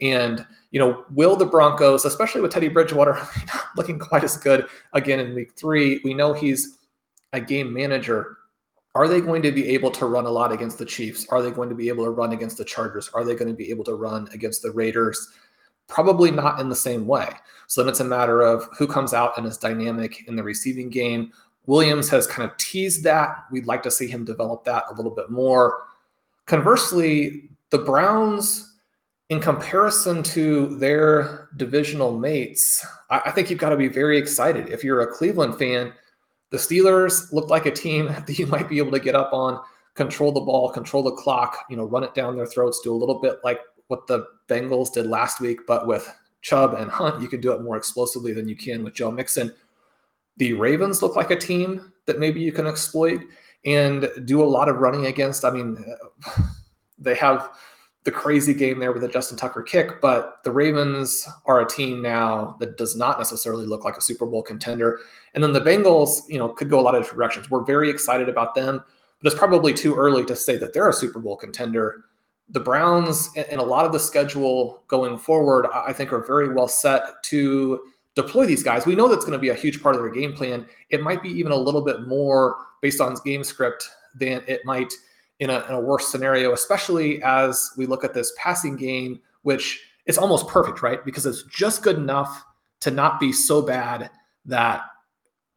And, 0.00 0.46
you 0.70 0.80
know, 0.80 1.04
will 1.10 1.36
the 1.36 1.46
Broncos, 1.46 2.04
especially 2.04 2.40
with 2.40 2.52
Teddy 2.52 2.68
Bridgewater, 2.68 3.12
not 3.54 3.64
looking 3.76 3.98
quite 3.98 4.24
as 4.24 4.36
good 4.36 4.66
again 4.92 5.20
in 5.20 5.34
week 5.34 5.52
three, 5.56 6.00
we 6.04 6.14
know 6.14 6.32
he's 6.32 6.78
a 7.32 7.40
game 7.40 7.72
manager 7.72 8.38
are 8.94 9.06
they 9.06 9.20
going 9.20 9.42
to 9.42 9.52
be 9.52 9.68
able 9.68 9.90
to 9.92 10.06
run 10.06 10.26
a 10.26 10.30
lot 10.30 10.50
against 10.50 10.78
the 10.78 10.84
Chiefs? 10.84 11.26
Are 11.28 11.42
they 11.42 11.50
going 11.50 11.68
to 11.68 11.74
be 11.74 11.88
able 11.88 12.04
to 12.04 12.10
run 12.10 12.32
against 12.32 12.58
the 12.58 12.64
Chargers? 12.64 13.08
Are 13.14 13.24
they 13.24 13.34
going 13.34 13.48
to 13.48 13.54
be 13.54 13.70
able 13.70 13.84
to 13.84 13.94
run 13.94 14.28
against 14.32 14.62
the 14.62 14.72
Raiders? 14.72 15.28
Probably 15.86 16.30
not 16.30 16.58
in 16.60 16.68
the 16.68 16.74
same 16.74 17.06
way. 17.06 17.28
So 17.68 17.82
then 17.82 17.90
it's 17.90 18.00
a 18.00 18.04
matter 18.04 18.42
of 18.42 18.68
who 18.76 18.88
comes 18.88 19.14
out 19.14 19.38
and 19.38 19.46
is 19.46 19.56
dynamic 19.56 20.26
in 20.26 20.34
the 20.34 20.42
receiving 20.42 20.90
game. 20.90 21.32
Williams 21.66 22.08
has 22.08 22.26
kind 22.26 22.50
of 22.50 22.56
teased 22.56 23.04
that. 23.04 23.44
We'd 23.52 23.66
like 23.66 23.82
to 23.84 23.90
see 23.92 24.08
him 24.08 24.24
develop 24.24 24.64
that 24.64 24.84
a 24.90 24.94
little 24.94 25.12
bit 25.12 25.30
more. 25.30 25.84
Conversely, 26.46 27.48
the 27.70 27.78
Browns, 27.78 28.69
in 29.30 29.40
comparison 29.40 30.24
to 30.24 30.76
their 30.78 31.48
divisional 31.56 32.18
mates, 32.18 32.84
I, 33.08 33.22
I 33.26 33.30
think 33.30 33.48
you've 33.48 33.60
got 33.60 33.70
to 33.70 33.76
be 33.76 33.88
very 33.88 34.18
excited. 34.18 34.68
If 34.68 34.84
you're 34.84 35.00
a 35.00 35.06
Cleveland 35.06 35.56
fan, 35.56 35.92
the 36.50 36.58
Steelers 36.58 37.32
looked 37.32 37.48
like 37.48 37.64
a 37.64 37.70
team 37.70 38.06
that 38.26 38.38
you 38.38 38.46
might 38.46 38.68
be 38.68 38.78
able 38.78 38.92
to 38.92 39.00
get 39.00 39.14
up 39.14 39.32
on, 39.32 39.60
control 39.94 40.32
the 40.32 40.40
ball, 40.40 40.70
control 40.70 41.02
the 41.02 41.12
clock, 41.12 41.64
you 41.70 41.76
know, 41.76 41.84
run 41.84 42.04
it 42.04 42.14
down 42.14 42.36
their 42.36 42.46
throats, 42.46 42.80
do 42.80 42.92
a 42.92 42.96
little 42.96 43.20
bit 43.20 43.38
like 43.44 43.60
what 43.86 44.06
the 44.08 44.26
Bengals 44.48 44.92
did 44.92 45.06
last 45.06 45.40
week, 45.40 45.60
but 45.66 45.86
with 45.86 46.12
Chubb 46.42 46.74
and 46.74 46.90
Hunt, 46.90 47.22
you 47.22 47.28
can 47.28 47.40
do 47.40 47.52
it 47.52 47.62
more 47.62 47.76
explosively 47.76 48.32
than 48.32 48.48
you 48.48 48.56
can 48.56 48.82
with 48.82 48.94
Joe 48.94 49.10
Mixon. 49.10 49.52
The 50.38 50.54
Ravens 50.54 51.02
look 51.02 51.16
like 51.16 51.30
a 51.30 51.36
team 51.36 51.92
that 52.06 52.18
maybe 52.18 52.40
you 52.40 52.50
can 52.50 52.66
exploit 52.66 53.20
and 53.64 54.08
do 54.24 54.42
a 54.42 54.44
lot 54.44 54.68
of 54.68 54.76
running 54.78 55.06
against. 55.06 55.44
I 55.44 55.50
mean, 55.50 55.84
they 56.98 57.14
have 57.16 57.50
the 58.04 58.10
crazy 58.10 58.54
game 58.54 58.78
there 58.78 58.92
with 58.92 59.02
the 59.02 59.08
Justin 59.08 59.36
Tucker 59.36 59.62
kick, 59.62 60.00
but 60.00 60.42
the 60.42 60.50
Ravens 60.50 61.28
are 61.44 61.60
a 61.60 61.68
team 61.68 62.00
now 62.00 62.56
that 62.58 62.78
does 62.78 62.96
not 62.96 63.18
necessarily 63.18 63.66
look 63.66 63.84
like 63.84 63.96
a 63.96 64.00
Super 64.00 64.24
Bowl 64.24 64.42
contender. 64.42 65.00
And 65.34 65.44
then 65.44 65.52
the 65.52 65.60
Bengals, 65.60 66.22
you 66.28 66.38
know, 66.38 66.48
could 66.48 66.70
go 66.70 66.80
a 66.80 66.82
lot 66.82 66.94
of 66.94 67.02
different 67.02 67.18
directions. 67.18 67.50
We're 67.50 67.64
very 67.64 67.90
excited 67.90 68.28
about 68.28 68.54
them, 68.54 68.82
but 69.20 69.30
it's 69.30 69.38
probably 69.38 69.74
too 69.74 69.94
early 69.94 70.24
to 70.24 70.34
say 70.34 70.56
that 70.56 70.72
they're 70.72 70.88
a 70.88 70.94
Super 70.94 71.18
Bowl 71.18 71.36
contender. 71.36 72.04
The 72.48 72.60
Browns 72.60 73.28
and 73.36 73.60
a 73.60 73.64
lot 73.64 73.84
of 73.84 73.92
the 73.92 74.00
schedule 74.00 74.82
going 74.88 75.18
forward, 75.18 75.66
I 75.72 75.92
think, 75.92 76.12
are 76.12 76.24
very 76.24 76.52
well 76.54 76.68
set 76.68 77.22
to 77.24 77.80
deploy 78.14 78.46
these 78.46 78.62
guys. 78.62 78.86
We 78.86 78.96
know 78.96 79.08
that's 79.08 79.24
going 79.24 79.32
to 79.32 79.38
be 79.38 79.50
a 79.50 79.54
huge 79.54 79.82
part 79.82 79.94
of 79.94 80.00
their 80.00 80.10
game 80.10 80.32
plan. 80.32 80.66
It 80.88 81.02
might 81.02 81.22
be 81.22 81.28
even 81.28 81.52
a 81.52 81.56
little 81.56 81.82
bit 81.82 82.08
more 82.08 82.56
based 82.80 83.00
on 83.00 83.14
game 83.24 83.44
script 83.44 83.88
than 84.14 84.42
it 84.48 84.64
might 84.64 84.92
in 85.40 85.50
a, 85.50 85.64
in 85.66 85.72
a 85.72 85.80
worse 85.80 86.08
scenario, 86.08 86.52
especially 86.52 87.22
as 87.22 87.70
we 87.76 87.86
look 87.86 88.04
at 88.04 88.14
this 88.14 88.32
passing 88.38 88.76
game, 88.76 89.20
which 89.42 89.82
is 90.06 90.18
almost 90.18 90.46
perfect, 90.46 90.82
right? 90.82 91.04
Because 91.04 91.26
it's 91.26 91.42
just 91.44 91.82
good 91.82 91.96
enough 91.96 92.44
to 92.80 92.90
not 92.90 93.18
be 93.18 93.32
so 93.32 93.62
bad 93.62 94.10
that 94.44 94.82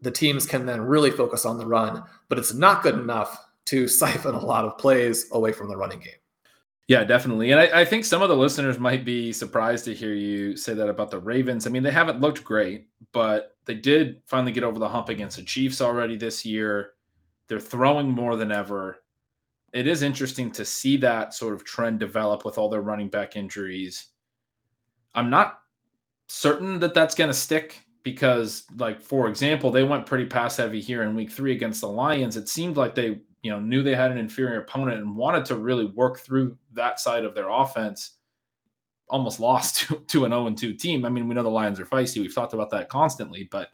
the 0.01 0.11
teams 0.11 0.45
can 0.45 0.65
then 0.65 0.81
really 0.81 1.11
focus 1.11 1.45
on 1.45 1.57
the 1.57 1.65
run, 1.65 2.03
but 2.29 2.37
it's 2.37 2.53
not 2.53 2.83
good 2.83 2.95
enough 2.95 3.45
to 3.65 3.87
siphon 3.99 4.35
a 4.35 4.45
lot 4.45 4.65
of 4.65 4.77
plays 4.77 5.27
away 5.31 5.51
from 5.51 5.69
the 5.69 5.77
running 5.77 5.99
game. 5.99 6.13
Yeah, 6.87 7.05
definitely. 7.05 7.51
And 7.51 7.61
I, 7.61 7.81
I, 7.81 7.85
think 7.85 8.03
some 8.03 8.21
of 8.21 8.27
the 8.27 8.35
listeners 8.35 8.77
might 8.77 9.05
be 9.05 9.31
surprised 9.31 9.85
to 9.85 9.93
hear 9.93 10.13
you 10.13 10.57
say 10.57 10.73
that 10.73 10.89
about 10.89 11.11
the 11.11 11.19
Ravens. 11.19 11.65
I 11.65 11.69
mean, 11.69 11.81
they 11.81 11.91
haven't 11.91 12.19
looked 12.19 12.43
great, 12.43 12.87
but 13.13 13.55
they 13.63 13.75
did 13.75 14.21
finally 14.25 14.51
get 14.51 14.65
over 14.65 14.79
the 14.79 14.89
hump 14.89 15.07
against 15.07 15.37
the 15.37 15.43
Chiefs 15.43 15.79
already 15.79 16.17
this 16.17 16.45
year. 16.45 16.91
They're 17.47 17.61
throwing 17.61 18.09
more 18.09 18.35
than 18.35 18.51
ever. 18.51 18.97
It 19.73 19.87
is 19.87 20.03
interesting 20.03 20.51
to 20.51 20.65
see 20.65 20.97
that 20.97 21.33
sort 21.33 21.53
of 21.53 21.63
trend 21.63 21.99
develop 21.99 22.45
with 22.45 22.57
all 22.57 22.69
their 22.69 22.81
running 22.81 23.09
back 23.09 23.35
injuries. 23.35 24.07
I'm 25.15 25.29
not 25.29 25.59
certain 26.27 26.79
that 26.79 26.93
that's 26.93 27.15
going 27.15 27.29
to 27.29 27.33
stick 27.33 27.81
because, 28.03 28.65
like, 28.77 29.01
for 29.01 29.27
example, 29.27 29.71
they 29.71 29.83
went 29.83 30.05
pretty 30.05 30.25
pass 30.25 30.57
heavy 30.57 30.79
here 30.79 31.03
in 31.03 31.15
week 31.15 31.31
three 31.31 31.53
against 31.53 31.81
the 31.81 31.87
Lions. 31.87 32.37
It 32.37 32.49
seemed 32.49 32.77
like 32.77 32.93
they 32.93 33.19
you 33.41 33.51
know 33.51 33.59
knew 33.59 33.83
they 33.83 33.95
had 33.95 34.11
an 34.11 34.17
inferior 34.17 34.61
opponent 34.61 34.99
and 34.99 35.15
wanted 35.15 35.45
to 35.45 35.55
really 35.55 35.85
work 35.85 36.19
through 36.19 36.57
that 36.73 36.99
side 36.99 37.25
of 37.25 37.35
their 37.35 37.49
offense 37.49 38.17
almost 39.09 39.39
lost 39.39 39.81
to, 39.81 39.95
to 40.07 40.25
an 40.25 40.31
0 40.31 40.51
2 40.51 40.73
team. 40.73 41.05
I 41.05 41.09
mean, 41.09 41.27
we 41.27 41.35
know 41.35 41.43
the 41.43 41.49
Lions 41.49 41.79
are 41.79 41.85
feisty. 41.85 42.21
We've 42.21 42.33
talked 42.33 42.53
about 42.53 42.69
that 42.71 42.89
constantly, 42.89 43.47
but 43.51 43.69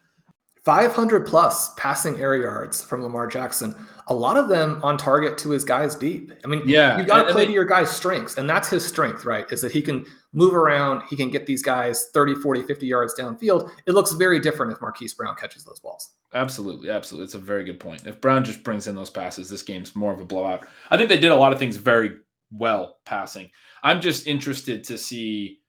500 0.63 1.25
plus 1.25 1.73
passing 1.75 2.19
air 2.19 2.35
yards 2.35 2.81
from 2.81 3.01
Lamar 3.01 3.27
Jackson. 3.27 3.75
A 4.07 4.13
lot 4.13 4.37
of 4.37 4.49
them 4.49 4.79
on 4.83 4.97
target 4.97 5.37
to 5.39 5.49
his 5.51 5.63
guys 5.63 5.95
deep. 5.95 6.33
I 6.43 6.47
mean, 6.47 6.63
yeah, 6.65 6.99
you 6.99 7.05
got 7.05 7.23
to 7.23 7.31
play 7.31 7.43
they, 7.43 7.47
to 7.47 7.53
your 7.53 7.65
guy's 7.65 7.89
strengths, 7.89 8.37
and 8.37 8.49
that's 8.49 8.69
his 8.69 8.85
strength, 8.85 9.23
right? 9.23 9.45
Is 9.51 9.61
that 9.61 9.71
he 9.71 9.81
can 9.81 10.05
move 10.33 10.53
around, 10.53 11.03
he 11.09 11.15
can 11.15 11.29
get 11.29 11.45
these 11.45 11.63
guys 11.63 12.07
30, 12.13 12.35
40, 12.35 12.63
50 12.63 12.85
yards 12.85 13.15
downfield. 13.17 13.71
It 13.85 13.93
looks 13.93 14.11
very 14.13 14.39
different 14.39 14.71
if 14.71 14.81
Marquise 14.81 15.13
Brown 15.13 15.35
catches 15.35 15.63
those 15.63 15.79
balls. 15.79 16.09
Absolutely, 16.33 16.89
absolutely. 16.89 17.25
It's 17.25 17.35
a 17.35 17.39
very 17.39 17.63
good 17.63 17.79
point. 17.79 18.05
If 18.05 18.21
Brown 18.21 18.43
just 18.43 18.63
brings 18.63 18.87
in 18.87 18.95
those 18.95 19.09
passes, 19.09 19.49
this 19.49 19.63
game's 19.63 19.95
more 19.95 20.13
of 20.13 20.19
a 20.19 20.25
blowout. 20.25 20.67
I 20.91 20.97
think 20.97 21.09
they 21.09 21.19
did 21.19 21.31
a 21.31 21.35
lot 21.35 21.53
of 21.53 21.59
things 21.59 21.77
very 21.77 22.17
well 22.51 22.97
passing. 23.05 23.49
I'm 23.83 24.01
just 24.01 24.27
interested 24.27 24.83
to 24.85 24.97
see 24.97 25.59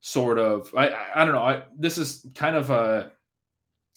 sort 0.00 0.38
of 0.38 0.72
I 0.76 0.88
I, 0.88 1.22
I 1.22 1.24
don't 1.24 1.34
know. 1.34 1.42
I, 1.42 1.62
this 1.76 1.98
is 1.98 2.26
kind 2.34 2.56
of 2.56 2.70
a 2.70 3.12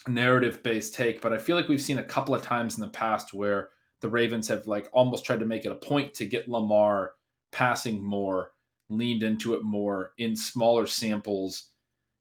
narrative 0.08 0.64
based 0.64 0.94
take, 0.94 1.22
but 1.22 1.34
I 1.34 1.38
feel 1.38 1.56
like 1.56 1.68
we've 1.68 1.82
seen 1.82 2.00
a 2.00 2.04
couple 2.04 2.34
of 2.34 2.42
times 2.42 2.76
in 2.76 2.82
the 2.82 2.90
past 2.90 3.34
where 3.34 3.70
the 4.02 4.10
Ravens 4.10 4.48
have 4.48 4.66
like 4.68 4.90
almost 4.94 5.26
tried 5.26 5.40
to 5.40 5.46
make 5.46 5.66
it 5.66 5.72
a 5.72 5.76
point 5.76 6.14
to 6.16 6.26
get 6.26 6.48
Lamar 6.48 7.14
passing 7.52 8.02
more, 8.02 8.52
leaned 8.90 9.24
into 9.24 9.54
it 9.56 9.64
more 9.64 10.14
in 10.18 10.36
smaller 10.36 10.88
samples. 10.88 11.70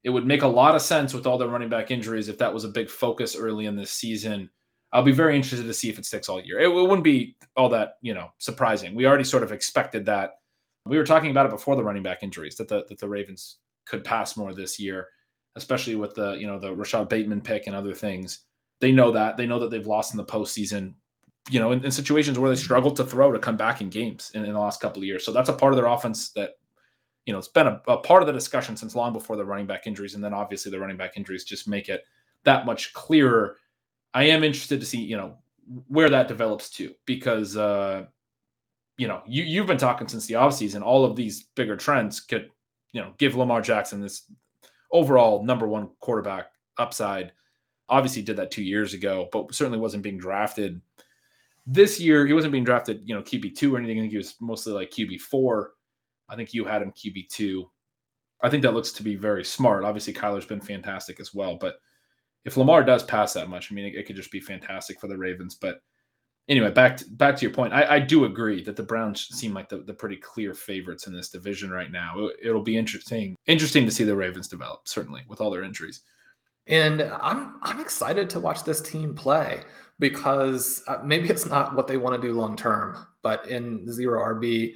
It 0.05 0.11
would 0.11 0.27
make 0.27 0.43
a 0.43 0.49
lot 0.49 0.75
of 0.75 0.83
sense 0.83 1.15
with 1.15 1.27
all 1.27 1.39
the 1.39 1.49
running 1.49 1.69
back 1.69 1.91
injuries 1.91 2.29
if 2.29 2.39
that 2.39 2.53
was 2.53 2.65
a 2.65 2.69
big 2.69 2.89
focus 2.89 3.37
early 3.37 3.67
in 3.67 3.77
this 3.77 3.93
season. 3.93 4.51
I'll 4.93 5.03
be 5.03 5.13
very 5.13 5.37
interested 5.37 5.67
to 5.67 5.75
see 5.75 5.91
if 5.91 5.99
it 5.99 6.07
sticks 6.07 6.29
all 6.29 6.41
year. 6.41 6.59
It, 6.59 6.69
it 6.69 6.73
wouldn't 6.73 7.05
be 7.05 7.37
all 7.57 7.69
that, 7.71 7.97
you 8.01 8.15
know, 8.15 8.31
surprising. 8.39 8.95
We 8.95 9.07
already 9.07 9.25
sort 9.25 9.43
of 9.43 9.53
expected 9.53 10.07
that. 10.07 10.41
We 10.87 10.97
were 10.97 11.05
talking 11.05 11.31
about 11.31 11.45
it 11.47 11.53
before 11.53 11.77
the 11.77 11.85
running 11.85 12.03
back 12.03 12.23
injuries 12.23 12.57
that 12.57 12.69
the 12.69 12.87
that 12.89 12.99
the 12.99 13.09
Ravens 13.09 13.59
could 13.85 14.03
pass 14.03 14.37
more 14.37 14.55
this 14.55 14.81
year 14.81 15.09
especially 15.57 15.97
with 15.97 16.15
the 16.15 16.33
you 16.33 16.47
know 16.47 16.59
the 16.59 16.75
Rashod 16.75 17.09
Bateman 17.09 17.41
pick 17.41 17.67
and 17.67 17.77
other 17.77 17.95
things. 17.95 18.41
They 18.81 18.93
know 18.93 19.11
that 19.13 19.37
they 19.37 19.47
know 19.47 19.59
that 19.59 19.71
they've 19.71 19.87
lost 19.87 20.13
in 20.13 20.19
the 20.19 20.25
postseason. 20.25 20.95
You 21.51 21.61
know, 21.61 21.73
in, 21.73 21.83
in 21.83 21.91
situations 21.91 22.39
where 22.39 22.51
they 22.51 22.57
struggled 22.57 22.97
to 22.97 23.05
throw 23.05 23.33
to 23.33 23.39
come 23.39 23.57
back 23.57 23.81
in 23.81 23.89
games 23.89 24.33
in, 24.35 24.45
in, 24.45 24.53
the 24.53 24.61
last 24.61 24.83
couple 24.83 25.01
of 25.01 25.07
years. 25.07 25.25
So 25.25 25.33
that's 25.33 25.49
a 25.49 25.55
part 25.55 25.73
of 25.73 25.79
their 25.79 25.87
offense 25.87 26.31
that 26.33 26.59
you 27.25 27.33
know 27.33 27.39
it's 27.39 27.49
been 27.49 27.67
a, 27.67 27.81
a 27.89 27.97
part 27.97 28.23
of 28.23 28.27
the 28.27 28.33
discussion 28.33 28.77
since 28.77 28.95
long 28.95 29.15
before 29.15 29.37
the 29.37 29.45
running 29.45 29.67
back 29.67 29.87
injuries, 29.87 30.15
and 30.15 30.23
then 30.23 30.35
obviously 30.35 30.71
the 30.71 30.79
running 30.79 30.99
back 30.99 31.17
injuries 31.17 31.45
just 31.45 31.67
make 31.67 31.89
it 31.89 32.05
that 32.45 32.67
much 32.67 32.93
clearer. 32.93 33.57
I 34.13 34.25
am 34.25 34.45
interested 34.45 34.81
to 34.81 34.87
see 34.87 35.01
you 35.01 35.17
know 35.17 35.39
where 35.89 36.11
that 36.11 36.29
develops 36.29 36.71
to 36.71 36.95
because 37.07 37.57
uh, 37.57 38.05
you 38.97 39.09
know 39.09 39.23
you 39.27 39.45
you've 39.45 39.67
been 39.67 39.79
talking 39.79 40.09
since 40.09 40.27
the 40.27 40.35
offseason 40.35 40.83
all 40.83 41.05
of 41.05 41.17
these 41.17 41.45
bigger 41.55 41.77
trends 41.77 42.21
could 42.21 42.51
you 42.93 43.01
know 43.01 43.13
give 43.19 43.37
Lamar 43.37 43.63
Jackson 43.63 44.01
this 44.01 44.31
overall 44.93 45.45
number 45.45 45.67
one 45.67 45.91
quarterback 46.01 46.47
upside. 46.79 47.33
Obviously, 47.89 48.23
did 48.23 48.37
that 48.37 48.51
two 48.51 48.63
years 48.63 48.95
ago, 48.95 49.29
but 49.33 49.55
certainly 49.55 49.79
wasn't 49.79 50.03
being 50.03 50.19
drafted 50.19 50.81
this 51.67 52.01
year. 52.01 52.27
He 52.27 52.33
wasn't 52.33 52.53
being 52.53 52.65
drafted, 52.65 53.03
you 53.05 53.15
know, 53.15 53.23
QB 53.23 53.57
two 53.57 53.75
or 53.75 53.79
anything. 53.79 53.99
I 53.99 54.03
think 54.03 54.13
he 54.13 54.19
was 54.19 54.35
mostly 54.41 54.73
like 54.73 54.91
QB 54.91 55.21
four. 55.21 55.73
I 56.29 56.37
think 56.37 56.53
you 56.53 56.65
had 56.65 56.83
him 56.83 56.93
QB 56.93 57.29
two. 57.29 57.71
I 58.43 58.51
think 58.51 58.63
that 58.63 58.75
looks 58.75 58.93
to 58.93 59.03
be 59.03 59.17
very 59.17 59.45
smart. 59.45 59.85
Obviously, 59.85 60.13
Kyler's 60.13 60.47
been 60.47 60.61
fantastic 60.61 61.19
as 61.19 61.35
well, 61.35 61.57
but 61.57 61.77
if 62.45 62.57
Lamar 62.57 62.85
does 62.85 63.03
pass 63.03 63.33
that 63.33 63.49
much, 63.49 63.71
I 63.71 63.75
mean, 63.75 63.87
it, 63.87 63.95
it 63.95 64.07
could 64.07 64.17
just 64.17 64.31
be 64.31 64.41
fantastic 64.41 65.01
for 65.01 65.09
the 65.09 65.17
Ravens. 65.17 65.55
But 65.55 65.81
anyway, 66.49 66.71
back 66.71 66.97
to, 66.99 67.05
back 67.11 67.37
to 67.37 67.43
your 67.43 67.53
point, 67.53 67.73
I, 67.73 67.97
I 67.97 67.99
do 67.99 68.25
agree 68.25 68.63
that 68.65 68.77
the 68.77 68.83
Browns 68.83 69.29
seem 69.29 69.55
like 69.55 69.69
the, 69.69 69.79
the 69.79 69.95
pretty 69.95 70.17
clear 70.17 70.55
favorites 70.55 71.07
in 71.07 71.15
this 71.15 71.29
division 71.29 71.71
right 71.71 71.91
now. 71.91 72.31
It, 72.43 72.53
will 72.53 72.63
be 72.63 72.77
interesting 72.77 73.37
interesting 73.47 73.85
to 73.85 73.91
see 73.91 74.05
the 74.05 74.17
Ravens 74.17 74.49
develop, 74.49 74.89
certainly 74.89 75.23
with 75.29 75.41
all 75.41 75.51
their 75.51 75.65
injuries. 75.65 76.03
And 76.67 77.03
I'm 77.03 77.59
I'm 77.63 77.81
excited 77.81 78.29
to 78.31 78.41
watch 78.41 78.65
this 78.65 78.81
team 78.81 79.15
play 79.15 79.63
because 79.99 80.83
uh, 80.87 80.99
maybe 81.05 81.29
it's 81.29 81.47
not 81.47 81.75
what 81.75 81.89
they 81.89 81.97
want 81.97 82.21
to 82.21 82.29
do 82.29 82.35
long 82.35 82.57
term, 82.57 83.07
but 83.23 83.49
in 83.49 83.91
zero 83.91 84.23
RB 84.35 84.75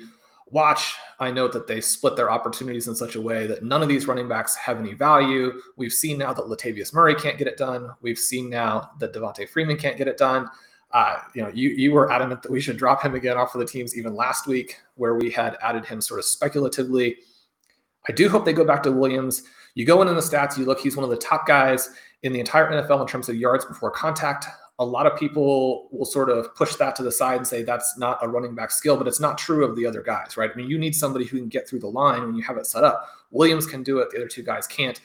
watch, 0.53 0.95
I 1.19 1.31
note 1.31 1.53
that 1.53 1.67
they 1.67 1.81
split 1.81 2.15
their 2.15 2.31
opportunities 2.31 2.87
in 2.87 2.95
such 2.95 3.17
a 3.17 3.21
way 3.21 3.47
that 3.47 3.65
none 3.65 3.83
of 3.83 3.89
these 3.89 4.07
running 4.07 4.29
backs 4.29 4.55
have 4.57 4.79
any 4.79 4.93
value. 4.93 5.61
We've 5.77 5.93
seen 5.93 6.19
now 6.19 6.35
that 6.35 6.45
Latavius 6.45 6.93
Murray 6.93 7.15
can't 7.15 7.39
get 7.39 7.49
it 7.49 7.57
done. 7.57 7.91
We've 8.03 8.19
seen 8.19 8.51
now 8.51 8.91
that 9.01 9.15
Devonta 9.15 9.49
Freeman 9.49 9.79
can't 9.79 9.97
get 9.97 10.09
it 10.09 10.19
done. 10.19 10.49
Uh, 10.93 11.19
you 11.35 11.43
know, 11.43 11.51
you 11.55 11.71
you 11.71 11.93
were 11.93 12.13
adamant 12.13 12.43
that 12.43 12.53
we 12.53 12.61
should 12.61 12.77
drop 12.77 13.03
him 13.03 13.15
again 13.15 13.37
off 13.37 13.55
of 13.55 13.61
the 13.61 13.67
teams 13.67 13.97
even 13.97 14.15
last 14.15 14.47
week, 14.47 14.79
where 14.97 15.15
we 15.15 15.31
had 15.31 15.57
added 15.63 15.85
him 15.85 16.01
sort 16.01 16.21
of 16.21 16.27
speculatively. 16.27 17.17
I 18.09 18.13
do 18.13 18.29
hope 18.29 18.45
they 18.45 18.53
go 18.53 18.65
back 18.65 18.83
to 18.83 18.93
Williams. 18.93 19.45
You 19.75 19.87
go 19.87 20.03
in 20.03 20.09
in 20.09 20.15
the 20.15 20.21
stats, 20.21 20.59
you 20.59 20.67
look, 20.67 20.81
he's 20.81 20.97
one 20.97 21.05
of 21.05 21.11
the 21.11 21.17
top 21.17 21.47
guys 21.47 21.91
in 22.23 22.33
the 22.33 22.41
entire 22.41 22.71
NFL 22.71 23.01
in 23.01 23.07
terms 23.07 23.29
of 23.29 23.37
yards 23.37 23.65
before 23.65 23.91
contact. 23.91 24.47
A 24.79 24.85
lot 24.85 25.07
of 25.07 25.19
people 25.19 25.89
will 25.93 26.05
sort 26.05 26.29
of 26.29 26.55
push 26.55 26.75
that 26.77 26.97
to 26.97 27.03
the 27.03 27.13
side 27.13 27.37
and 27.37 27.47
say 27.47 27.63
that's 27.63 27.97
not 27.97 28.19
a 28.23 28.29
running 28.29 28.55
back 28.55 28.71
skill, 28.71 28.97
but 28.97 29.07
it's 29.07 29.21
not 29.21 29.39
true 29.39 29.65
of 29.65 29.77
the 29.77 29.87
other 29.87 30.03
guys, 30.03 30.37
right? 30.37 30.51
I 30.53 30.57
mean, 30.57 30.69
you 30.69 30.79
need 30.79 30.95
somebody 30.95 31.25
who 31.25 31.39
can 31.39 31.49
get 31.49 31.69
through 31.69 31.81
the 31.81 31.89
line 31.89 32.23
when 32.23 32.35
you 32.35 32.43
have 32.43 32.57
it 32.57 32.67
set 32.67 32.83
up. 32.85 33.09
Williams 33.31 33.67
can 33.67 33.83
do 33.83 33.99
it, 33.99 34.11
the 34.11 34.19
other 34.19 34.29
two 34.29 34.43
guys 34.43 34.67
can't. 34.67 35.01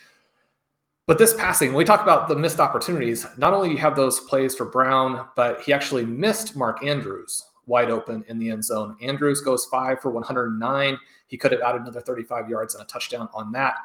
But 1.07 1.17
this 1.17 1.33
passing, 1.33 1.69
when 1.69 1.77
we 1.77 1.85
talk 1.85 2.01
about 2.01 2.27
the 2.27 2.35
missed 2.35 2.59
opportunities, 2.59 3.25
not 3.37 3.53
only 3.53 3.71
you 3.71 3.77
have 3.77 3.95
those 3.95 4.19
plays 4.19 4.53
for 4.53 4.65
Brown, 4.65 5.25
but 5.37 5.61
he 5.61 5.71
actually 5.71 6.05
missed 6.05 6.57
Mark 6.57 6.83
Andrews 6.85 7.45
wide 7.65 7.89
open 7.89 8.25
in 8.27 8.37
the 8.37 8.49
end 8.49 8.65
zone. 8.65 8.97
Andrews 9.01 9.39
goes 9.39 9.65
five 9.65 10.01
for 10.01 10.11
109. 10.11 10.97
He 11.27 11.37
could 11.37 11.53
have 11.53 11.61
added 11.61 11.81
another 11.81 12.01
35 12.01 12.49
yards 12.49 12.75
and 12.75 12.83
a 12.83 12.87
touchdown 12.87 13.29
on 13.33 13.53
that. 13.53 13.75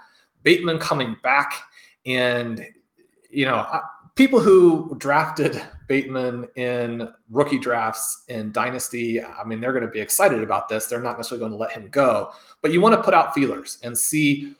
Bateman 0.42 0.78
coming 0.78 1.16
back, 1.22 1.62
and 2.06 2.66
you 3.30 3.44
know, 3.44 3.66
people 4.16 4.40
who 4.40 4.92
drafted 4.98 5.62
Bateman 5.86 6.48
in 6.56 7.08
rookie 7.30 7.58
drafts 7.58 8.24
in 8.26 8.50
Dynasty, 8.50 9.22
I 9.22 9.44
mean, 9.44 9.60
they're 9.60 9.72
going 9.72 9.84
to 9.84 9.90
be 9.90 10.00
excited 10.00 10.42
about 10.42 10.68
this. 10.68 10.86
They're 10.86 11.00
not 11.00 11.18
necessarily 11.18 11.40
going 11.40 11.52
to 11.52 11.58
let 11.58 11.70
him 11.70 11.88
go, 11.88 12.32
but 12.62 12.72
you 12.72 12.80
want 12.80 12.96
to 12.96 13.02
put 13.02 13.14
out 13.14 13.32
feelers 13.32 13.78
and 13.84 13.96
see 13.96 14.56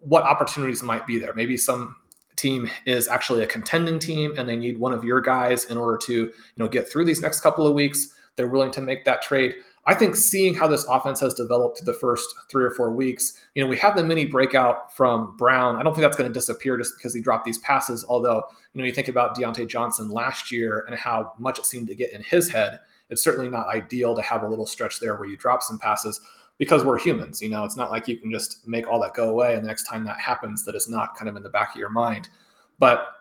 what 0.00 0.22
opportunities 0.24 0.82
might 0.82 1.06
be 1.06 1.18
there. 1.18 1.34
Maybe 1.34 1.56
some 1.56 1.96
team 2.36 2.70
is 2.86 3.08
actually 3.08 3.42
a 3.42 3.46
contending 3.46 3.98
team 3.98 4.34
and 4.38 4.48
they 4.48 4.56
need 4.56 4.78
one 4.78 4.92
of 4.92 5.04
your 5.04 5.20
guys 5.20 5.64
in 5.64 5.76
order 5.76 5.98
to, 5.98 6.12
you 6.12 6.32
know, 6.56 6.68
get 6.68 6.90
through 6.90 7.04
these 7.04 7.20
next 7.20 7.40
couple 7.40 7.66
of 7.66 7.74
weeks. 7.74 8.14
They're 8.36 8.48
willing 8.48 8.70
to 8.72 8.80
make 8.80 9.04
that 9.04 9.22
trade. 9.22 9.54
I 9.86 9.94
think 9.94 10.16
seeing 10.16 10.54
how 10.54 10.68
this 10.68 10.84
offense 10.84 11.18
has 11.20 11.32
developed 11.32 11.84
the 11.84 11.94
first 11.94 12.34
three 12.50 12.62
or 12.62 12.70
four 12.72 12.92
weeks, 12.92 13.32
you 13.54 13.62
know, 13.62 13.68
we 13.68 13.76
have 13.78 13.96
the 13.96 14.04
mini 14.04 14.26
breakout 14.26 14.94
from 14.94 15.34
Brown. 15.36 15.76
I 15.76 15.82
don't 15.82 15.94
think 15.94 16.02
that's 16.02 16.16
going 16.16 16.30
to 16.30 16.34
disappear 16.34 16.76
just 16.76 16.94
because 16.96 17.14
he 17.14 17.22
dropped 17.22 17.46
these 17.46 17.58
passes. 17.58 18.04
Although, 18.06 18.42
you 18.74 18.80
know, 18.80 18.84
you 18.84 18.92
think 18.92 19.08
about 19.08 19.34
Diontae 19.34 19.66
Johnson 19.66 20.10
last 20.10 20.52
year 20.52 20.84
and 20.86 20.96
how 20.96 21.32
much 21.38 21.58
it 21.58 21.64
seemed 21.64 21.88
to 21.88 21.94
get 21.94 22.12
in 22.12 22.22
his 22.22 22.50
head. 22.50 22.80
It's 23.08 23.22
certainly 23.22 23.48
not 23.48 23.66
ideal 23.68 24.14
to 24.14 24.20
have 24.20 24.42
a 24.42 24.48
little 24.48 24.66
stretch 24.66 25.00
there 25.00 25.16
where 25.16 25.26
you 25.26 25.38
drop 25.38 25.62
some 25.62 25.78
passes 25.78 26.20
because 26.58 26.84
we're 26.84 26.98
humans. 26.98 27.40
You 27.40 27.48
know, 27.48 27.64
it's 27.64 27.76
not 27.76 27.90
like 27.90 28.08
you 28.08 28.18
can 28.18 28.30
just 28.30 28.66
make 28.66 28.86
all 28.86 29.00
that 29.00 29.14
go 29.14 29.30
away 29.30 29.54
and 29.54 29.62
the 29.62 29.68
next 29.68 29.84
time 29.84 30.04
that 30.04 30.18
happens, 30.18 30.64
that 30.64 30.74
is 30.74 30.88
not 30.88 31.16
kind 31.16 31.28
of 31.28 31.36
in 31.36 31.42
the 31.42 31.48
back 31.48 31.70
of 31.74 31.76
your 31.76 31.88
mind. 31.88 32.28
But 32.78 33.14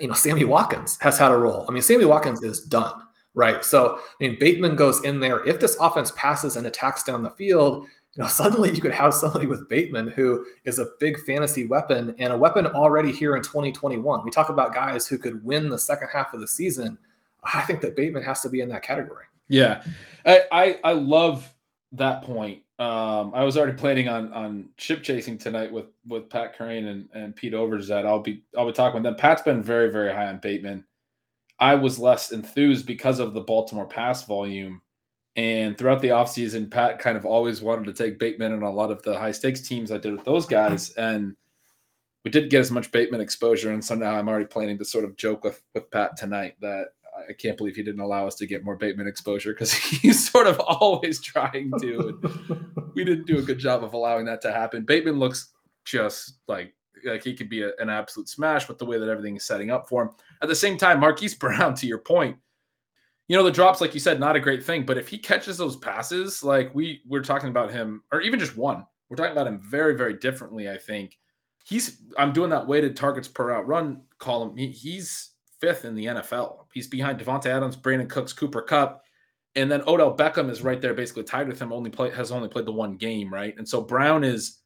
you 0.00 0.08
know, 0.08 0.14
Sammy 0.14 0.44
Watkins 0.44 0.98
has 1.00 1.18
had 1.18 1.30
a 1.30 1.36
role. 1.36 1.66
I 1.68 1.72
mean, 1.72 1.82
Sammy 1.82 2.04
Watkins 2.04 2.42
is 2.42 2.60
done, 2.60 3.02
right? 3.34 3.64
So 3.64 3.98
I 3.98 4.24
mean, 4.24 4.36
Bateman 4.38 4.76
goes 4.76 5.04
in 5.04 5.20
there. 5.20 5.46
If 5.46 5.60
this 5.60 5.76
offense 5.80 6.12
passes 6.16 6.56
and 6.56 6.66
attacks 6.66 7.04
down 7.04 7.22
the 7.22 7.30
field, 7.30 7.86
you 8.14 8.22
know, 8.22 8.26
suddenly 8.28 8.70
you 8.70 8.80
could 8.80 8.92
have 8.92 9.14
somebody 9.14 9.46
with 9.46 9.68
Bateman 9.68 10.08
who 10.08 10.44
is 10.64 10.78
a 10.78 10.88
big 11.00 11.20
fantasy 11.24 11.66
weapon 11.66 12.14
and 12.18 12.32
a 12.32 12.36
weapon 12.36 12.66
already 12.66 13.12
here 13.12 13.36
in 13.36 13.42
2021. 13.42 14.24
We 14.24 14.30
talk 14.30 14.48
about 14.48 14.74
guys 14.74 15.06
who 15.06 15.18
could 15.18 15.44
win 15.44 15.68
the 15.68 15.78
second 15.78 16.08
half 16.12 16.34
of 16.34 16.40
the 16.40 16.48
season. 16.48 16.98
I 17.42 17.60
think 17.62 17.82
that 17.82 17.94
Bateman 17.94 18.22
has 18.22 18.40
to 18.42 18.48
be 18.48 18.62
in 18.62 18.68
that 18.70 18.82
category. 18.82 19.26
Yeah, 19.48 19.82
I 20.24 20.42
I, 20.50 20.78
I 20.82 20.92
love 20.92 21.52
that 21.92 22.22
point 22.22 22.63
Um, 22.78 23.32
I 23.34 23.44
was 23.44 23.56
already 23.56 23.76
planning 23.76 24.08
on 24.08 24.32
on 24.32 24.68
ship 24.78 25.02
chasing 25.02 25.38
tonight 25.38 25.72
with 25.72 25.86
with 26.08 26.28
Pat 26.28 26.58
Kerrane 26.58 26.88
and, 26.88 27.08
and 27.14 27.36
Pete 27.36 27.52
Overzet. 27.52 28.04
I'll 28.04 28.20
be 28.20 28.42
I'll 28.56 28.66
be 28.66 28.72
talking 28.72 28.94
with 28.94 29.04
them. 29.04 29.14
Pat's 29.14 29.42
been 29.42 29.62
very 29.62 29.90
very 29.90 30.12
high 30.12 30.26
on 30.26 30.38
Bateman. 30.38 30.84
I 31.60 31.76
was 31.76 32.00
less 32.00 32.32
enthused 32.32 32.84
because 32.84 33.20
of 33.20 33.32
the 33.32 33.40
Baltimore 33.40 33.86
pass 33.86 34.24
volume. 34.24 34.82
And 35.36 35.76
throughout 35.76 36.00
the 36.00 36.08
offseason, 36.08 36.70
Pat 36.70 36.98
kind 36.98 37.16
of 37.16 37.24
always 37.24 37.60
wanted 37.60 37.86
to 37.86 37.92
take 37.92 38.18
Bateman 38.18 38.52
on 38.52 38.62
a 38.62 38.70
lot 38.70 38.90
of 38.90 39.02
the 39.02 39.18
high 39.18 39.32
stakes 39.32 39.60
teams 39.60 39.90
I 39.90 39.98
did 39.98 40.12
with 40.12 40.24
those 40.24 40.46
guys. 40.46 40.90
And 40.90 41.36
we 42.24 42.30
didn't 42.30 42.50
get 42.50 42.60
as 42.60 42.70
much 42.70 42.92
Bateman 42.92 43.20
exposure. 43.20 43.72
And 43.72 43.84
so 43.84 43.94
now 43.94 44.14
I'm 44.14 44.28
already 44.28 44.46
planning 44.46 44.78
to 44.78 44.84
sort 44.84 45.04
of 45.04 45.16
joke 45.16 45.44
with, 45.44 45.62
with 45.74 45.90
Pat 45.90 46.16
tonight 46.16 46.54
that 46.60 46.88
I 47.28 47.32
can't 47.32 47.56
believe 47.56 47.76
he 47.76 47.82
didn't 47.82 48.00
allow 48.00 48.26
us 48.26 48.34
to 48.36 48.46
get 48.46 48.64
more 48.64 48.76
Bateman 48.76 49.06
exposure 49.06 49.52
because 49.52 49.72
he's 49.72 50.28
sort 50.28 50.46
of 50.46 50.60
always 50.60 51.20
trying 51.20 51.72
to. 51.80 52.20
we 52.94 53.04
didn't 53.04 53.26
do 53.26 53.38
a 53.38 53.42
good 53.42 53.58
job 53.58 53.84
of 53.84 53.94
allowing 53.94 54.24
that 54.26 54.42
to 54.42 54.52
happen. 54.52 54.84
Bateman 54.84 55.18
looks 55.18 55.52
just 55.84 56.38
like 56.48 56.74
like 57.04 57.22
he 57.22 57.34
could 57.34 57.48
be 57.48 57.62
a, 57.62 57.70
an 57.78 57.90
absolute 57.90 58.28
smash 58.28 58.68
with 58.68 58.78
the 58.78 58.86
way 58.86 58.98
that 58.98 59.08
everything 59.08 59.36
is 59.36 59.44
setting 59.44 59.70
up 59.70 59.88
for 59.88 60.02
him. 60.02 60.10
At 60.42 60.48
the 60.48 60.54
same 60.54 60.78
time, 60.78 61.00
Marquise 61.00 61.34
Brown, 61.34 61.74
to 61.74 61.86
your 61.86 61.98
point, 61.98 62.36
you 63.28 63.36
know 63.36 63.42
the 63.42 63.50
drops, 63.50 63.80
like 63.80 63.94
you 63.94 64.00
said, 64.00 64.20
not 64.20 64.36
a 64.36 64.40
great 64.40 64.62
thing. 64.62 64.84
But 64.84 64.98
if 64.98 65.08
he 65.08 65.18
catches 65.18 65.56
those 65.56 65.76
passes, 65.76 66.42
like 66.42 66.74
we 66.74 67.00
we're 67.06 67.22
talking 67.22 67.48
about 67.48 67.70
him, 67.70 68.02
or 68.12 68.20
even 68.20 68.38
just 68.38 68.56
one, 68.56 68.86
we're 69.08 69.16
talking 69.16 69.32
about 69.32 69.46
him 69.46 69.60
very 69.62 69.96
very 69.96 70.14
differently. 70.14 70.68
I 70.68 70.76
think 70.76 71.18
he's. 71.64 72.02
I'm 72.18 72.32
doing 72.32 72.50
that 72.50 72.66
weighted 72.66 72.96
targets 72.96 73.28
per 73.28 73.48
route 73.48 73.66
run 73.66 74.02
column. 74.18 74.56
He, 74.56 74.68
he's 74.68 75.30
fifth 75.64 75.86
in 75.86 75.94
the 75.94 76.04
NFL. 76.04 76.66
He's 76.74 76.88
behind 76.88 77.18
Davante 77.18 77.46
Adams, 77.46 77.76
Brandin 77.76 78.08
Cooks, 78.08 78.34
Cooper 78.34 78.60
Kupp, 78.60 79.02
and 79.56 79.70
then 79.72 79.82
Odell 79.86 80.14
Beckham 80.14 80.50
is 80.50 80.62
right 80.62 80.80
there, 80.80 80.92
basically 80.92 81.22
tied 81.22 81.48
with 81.48 81.58
him. 81.58 81.72
Only 81.72 81.88
play 81.88 82.10
has 82.10 82.30
only 82.30 82.48
played 82.48 82.66
the 82.66 82.72
one 82.72 82.96
game, 82.96 83.32
right? 83.32 83.54
And 83.56 83.66
so 83.66 83.80
Brown 83.80 84.24
is 84.24 84.58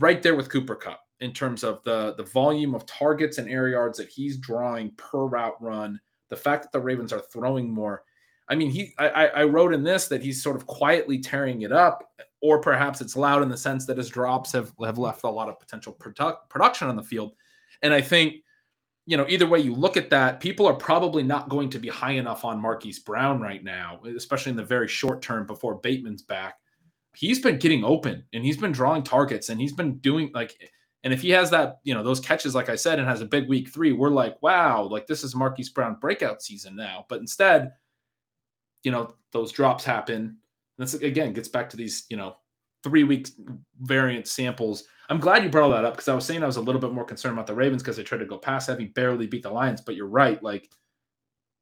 right 0.00 0.20
there 0.22 0.34
with 0.34 0.50
Cooper 0.50 0.74
Kupp 0.74 1.00
in 1.20 1.32
terms 1.32 1.62
of 1.62 1.84
the 1.84 2.14
the 2.16 2.24
volume 2.24 2.74
of 2.74 2.84
targets 2.86 3.38
and 3.38 3.48
air 3.48 3.68
yards 3.68 3.98
that 3.98 4.08
he's 4.08 4.38
drawing 4.38 4.90
per 4.96 5.26
route 5.26 5.60
run. 5.60 6.00
The 6.30 6.36
fact 6.36 6.64
that 6.64 6.72
the 6.72 6.80
Ravens 6.80 7.12
are 7.12 7.22
throwing 7.32 7.72
more. 7.72 8.02
I 8.48 8.56
mean, 8.56 8.70
he 8.70 8.92
I, 8.98 9.28
I 9.28 9.44
wrote 9.44 9.72
in 9.72 9.84
this 9.84 10.08
that 10.08 10.22
he's 10.22 10.42
sort 10.42 10.56
of 10.56 10.66
quietly 10.66 11.20
tearing 11.20 11.62
it 11.62 11.70
up, 11.70 12.02
or 12.42 12.60
perhaps 12.60 13.00
it's 13.00 13.14
loud 13.14 13.42
in 13.44 13.48
the 13.48 13.56
sense 13.56 13.86
that 13.86 13.98
his 13.98 14.08
drops 14.08 14.50
have 14.50 14.72
have 14.84 14.98
left 14.98 15.22
a 15.22 15.30
lot 15.30 15.48
of 15.48 15.60
potential 15.60 15.92
product, 15.92 16.48
production 16.48 16.88
on 16.88 16.96
the 16.96 17.02
field. 17.04 17.34
And 17.82 17.94
I 17.94 18.00
think 18.00 18.42
you 19.06 19.16
know, 19.16 19.26
either 19.28 19.46
way 19.46 19.58
you 19.58 19.74
look 19.74 19.96
at 19.96 20.10
that, 20.10 20.40
people 20.40 20.66
are 20.66 20.74
probably 20.74 21.22
not 21.22 21.48
going 21.48 21.70
to 21.70 21.78
be 21.78 21.88
high 21.88 22.12
enough 22.12 22.44
on 22.44 22.60
Marquise 22.60 22.98
Brown 22.98 23.40
right 23.40 23.62
now, 23.64 24.00
especially 24.16 24.50
in 24.50 24.56
the 24.56 24.64
very 24.64 24.88
short 24.88 25.22
term 25.22 25.46
before 25.46 25.80
Bateman's 25.80 26.22
back. 26.22 26.56
He's 27.16 27.40
been 27.40 27.58
getting 27.58 27.84
open 27.84 28.24
and 28.32 28.44
he's 28.44 28.56
been 28.56 28.72
drawing 28.72 29.02
targets 29.02 29.48
and 29.48 29.60
he's 29.60 29.72
been 29.72 29.98
doing 29.98 30.30
like, 30.32 30.54
and 31.02 31.12
if 31.12 31.22
he 31.22 31.30
has 31.30 31.50
that, 31.50 31.80
you 31.82 31.94
know, 31.94 32.02
those 32.02 32.20
catches, 32.20 32.54
like 32.54 32.68
I 32.68 32.76
said, 32.76 32.98
and 32.98 33.08
has 33.08 33.22
a 33.22 33.26
big 33.26 33.48
week 33.48 33.70
three, 33.70 33.92
we're 33.92 34.10
like, 34.10 34.40
wow, 34.42 34.82
like 34.82 35.06
this 35.06 35.24
is 35.24 35.34
Marquise 35.34 35.70
Brown 35.70 35.96
breakout 36.00 36.42
season 36.42 36.76
now. 36.76 37.06
But 37.08 37.20
instead, 37.20 37.72
you 38.82 38.92
know, 38.92 39.14
those 39.32 39.50
drops 39.50 39.84
happen. 39.84 40.36
That's 40.78 40.94
again 40.94 41.32
gets 41.32 41.48
back 41.48 41.70
to 41.70 41.76
these, 41.76 42.04
you 42.10 42.16
know, 42.16 42.36
three 42.84 43.04
week 43.04 43.28
variant 43.80 44.28
samples 44.28 44.84
I'm 45.10 45.18
glad 45.18 45.42
you 45.42 45.50
brought 45.50 45.64
all 45.64 45.70
that 45.70 45.84
up 45.84 45.94
because 45.94 46.08
I 46.08 46.14
was 46.14 46.24
saying 46.24 46.44
I 46.44 46.46
was 46.46 46.56
a 46.56 46.60
little 46.60 46.80
bit 46.80 46.92
more 46.92 47.04
concerned 47.04 47.34
about 47.34 47.48
the 47.48 47.54
Ravens 47.54 47.82
because 47.82 47.96
they 47.96 48.04
tried 48.04 48.18
to 48.18 48.26
go 48.26 48.38
pass 48.38 48.68
heavy, 48.68 48.86
barely 48.86 49.26
beat 49.26 49.42
the 49.42 49.50
Lions. 49.50 49.80
But 49.80 49.96
you're 49.96 50.06
right, 50.06 50.40
like 50.40 50.70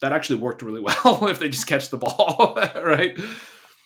that 0.03 0.13
actually 0.13 0.39
worked 0.39 0.61
really 0.61 0.81
well 1.05 1.27
if 1.29 1.39
they 1.39 1.49
just 1.49 1.67
catch 1.67 1.89
the 1.89 1.97
ball, 1.97 2.59
right? 2.85 3.19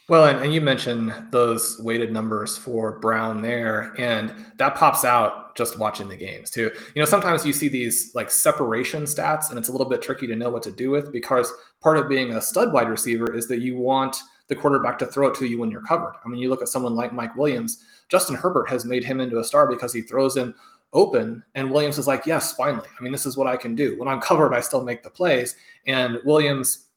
Well, 0.09 0.25
and, 0.25 0.41
and 0.41 0.53
you 0.53 0.61
mentioned 0.61 1.15
those 1.31 1.81
weighted 1.81 2.13
numbers 2.13 2.59
for 2.59 2.99
Brown 2.99 3.41
there, 3.41 3.95
and 3.99 4.35
that 4.59 4.75
pops 4.75 5.05
out 5.05 5.55
just 5.57 5.79
watching 5.79 6.09
the 6.09 6.17
games 6.17 6.51
too. 6.51 6.73
You 6.95 7.01
know, 7.01 7.07
sometimes 7.07 7.47
you 7.47 7.53
see 7.53 7.69
these 7.69 8.13
like 8.17 8.33
separation 8.33 9.05
stats, 9.05 9.51
and 9.51 9.59
it's 9.59 9.69
a 9.69 9.73
little 9.73 9.89
bit 9.89 10.03
tricky 10.03 10.27
to 10.27 10.35
know 10.35 10.51
what 10.51 10.65
to 10.65 10.73
do 10.73 10.91
with 10.91 11.13
because 11.13 11.53
part 11.81 11.99
of 11.99 12.09
being 12.09 12.33
a 12.33 12.43
stud 12.43 12.73
wide 12.73 12.89
receiver 12.89 13.33
is 13.33 13.47
that 13.47 13.61
you 13.61 13.77
want 13.77 14.17
the 14.49 14.57
quarterback 14.57 14.99
to 14.99 15.07
throw 15.07 15.29
it 15.29 15.37
to 15.37 15.47
you 15.47 15.59
when 15.59 15.71
you're 15.71 15.83
covered. 15.83 16.15
I 16.25 16.29
mean, 16.29 16.41
you 16.41 16.51
look 16.51 16.63
at 16.63 16.69
someone 16.69 16.97
like 16.97 17.13
Mike 17.13 17.37
Williams, 17.37 17.85
Justin 18.13 18.37
Herbert 18.37 18.69
has 18.69 18.85
made 18.85 19.03
him 19.03 19.23
into 19.23 19.39
a 19.39 19.45
star 19.45 19.67
because 19.67 19.91
he 19.91 20.03
throws 20.03 20.37
in 20.37 20.55
open. 20.93 21.43
And 21.55 21.71
Williams 21.71 21.97
is 21.97 22.07
like, 22.07 22.27
yes, 22.27 22.53
finally. 22.53 22.87
I 22.87 23.03
mean, 23.03 23.11
this 23.11 23.25
is 23.25 23.39
what 23.39 23.47
I 23.47 23.57
can 23.57 23.75
do. 23.75 23.99
When 23.99 24.07
I'm 24.07 24.21
covered, 24.29 24.53
I 24.53 24.61
still 24.61 24.85
make 24.85 25.03
the 25.03 25.09
plays. 25.09 25.57
And 25.87 26.19
Williams, 26.23 26.89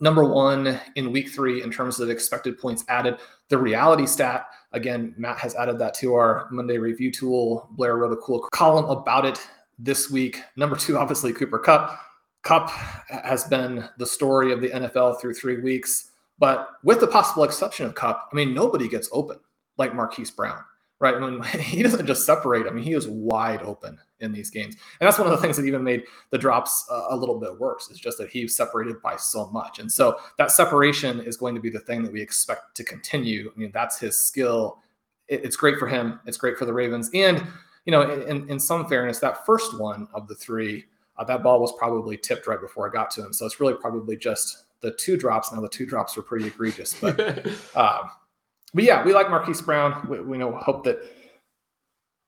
number 0.00 0.24
one 0.24 0.80
in 0.96 1.12
week 1.12 1.30
three 1.30 1.62
in 1.62 1.70
terms 1.70 2.00
of 2.00 2.10
expected 2.10 2.58
points 2.58 2.84
added. 2.88 3.18
The 3.46 3.58
reality 3.58 4.06
stat, 4.06 4.46
again, 4.72 5.14
Matt 5.16 5.38
has 5.38 5.54
added 5.54 5.78
that 5.78 5.94
to 5.94 6.14
our 6.14 6.48
Monday 6.50 6.78
review 6.78 7.12
tool. 7.12 7.68
Blair 7.70 7.96
wrote 7.96 8.12
a 8.12 8.16
cool 8.16 8.40
column 8.50 8.86
about 8.86 9.24
it 9.24 9.40
this 9.78 10.10
week. 10.10 10.42
Number 10.56 10.74
two, 10.74 10.98
obviously, 10.98 11.32
Cooper 11.32 11.60
Kupp. 11.60 11.96
Kupp 12.42 12.70
has 12.70 13.44
been 13.44 13.88
the 13.98 14.06
story 14.06 14.50
of 14.50 14.60
the 14.60 14.70
NFL 14.70 15.20
through 15.20 15.34
three 15.34 15.60
weeks. 15.60 16.10
But 16.40 16.70
with 16.82 16.98
the 16.98 17.06
possible 17.06 17.44
exception 17.44 17.86
of 17.86 17.94
Kupp, 17.94 18.28
I 18.32 18.34
mean, 18.34 18.52
nobody 18.52 18.88
gets 18.88 19.08
open 19.12 19.38
like 19.80 19.94
Marquise 19.94 20.30
Brown, 20.30 20.62
right? 21.00 21.14
I 21.14 21.18
mean, 21.18 21.42
he 21.58 21.82
doesn't 21.82 22.06
just 22.06 22.24
separate. 22.24 22.68
I 22.68 22.70
mean, 22.70 22.84
he 22.84 22.92
is 22.92 23.08
wide 23.08 23.62
open 23.62 23.98
in 24.20 24.30
these 24.30 24.50
games. 24.50 24.76
And 25.00 25.06
that's 25.06 25.18
one 25.18 25.26
of 25.26 25.32
the 25.32 25.40
things 25.40 25.56
that 25.56 25.64
even 25.64 25.82
made 25.82 26.04
the 26.28 26.38
drops 26.38 26.86
uh, 26.90 27.06
a 27.08 27.16
little 27.16 27.40
bit 27.40 27.58
worse. 27.58 27.90
Is 27.90 27.98
just 27.98 28.18
that 28.18 28.30
he's 28.30 28.54
separated 28.54 29.02
by 29.02 29.16
so 29.16 29.48
much. 29.48 29.80
And 29.80 29.90
so 29.90 30.18
that 30.38 30.52
separation 30.52 31.20
is 31.20 31.36
going 31.36 31.54
to 31.56 31.60
be 31.60 31.70
the 31.70 31.80
thing 31.80 32.04
that 32.04 32.12
we 32.12 32.20
expect 32.20 32.76
to 32.76 32.84
continue. 32.84 33.50
I 33.52 33.58
mean, 33.58 33.70
that's 33.72 33.98
his 33.98 34.16
skill. 34.16 34.78
It's 35.26 35.56
great 35.56 35.78
for 35.78 35.88
him. 35.88 36.20
It's 36.26 36.36
great 36.36 36.58
for 36.58 36.66
the 36.66 36.72
Ravens. 36.72 37.08
And, 37.14 37.46
you 37.86 37.92
know, 37.92 38.02
in, 38.02 38.50
in 38.50 38.60
some 38.60 38.86
fairness, 38.86 39.20
that 39.20 39.46
first 39.46 39.78
one 39.78 40.08
of 40.12 40.28
the 40.28 40.34
three, 40.34 40.84
uh, 41.16 41.24
that 41.24 41.42
ball 41.42 41.60
was 41.60 41.72
probably 41.78 42.16
tipped 42.16 42.46
right 42.46 42.60
before 42.60 42.88
I 42.88 42.92
got 42.92 43.10
to 43.12 43.24
him. 43.24 43.32
So 43.32 43.46
it's 43.46 43.60
really 43.60 43.74
probably 43.74 44.16
just 44.16 44.64
the 44.80 44.90
two 44.92 45.16
drops. 45.16 45.52
Now 45.52 45.60
the 45.60 45.68
two 45.68 45.86
drops 45.86 46.16
were 46.16 46.22
pretty 46.22 46.48
egregious, 46.48 46.94
but 47.00 47.46
uh, 47.74 48.02
but 48.74 48.84
yeah, 48.84 49.04
we 49.04 49.12
like 49.12 49.30
Marquise 49.30 49.62
Brown. 49.62 50.06
We, 50.08 50.20
we 50.20 50.38
know 50.38 50.52
hope 50.56 50.84
that 50.84 50.98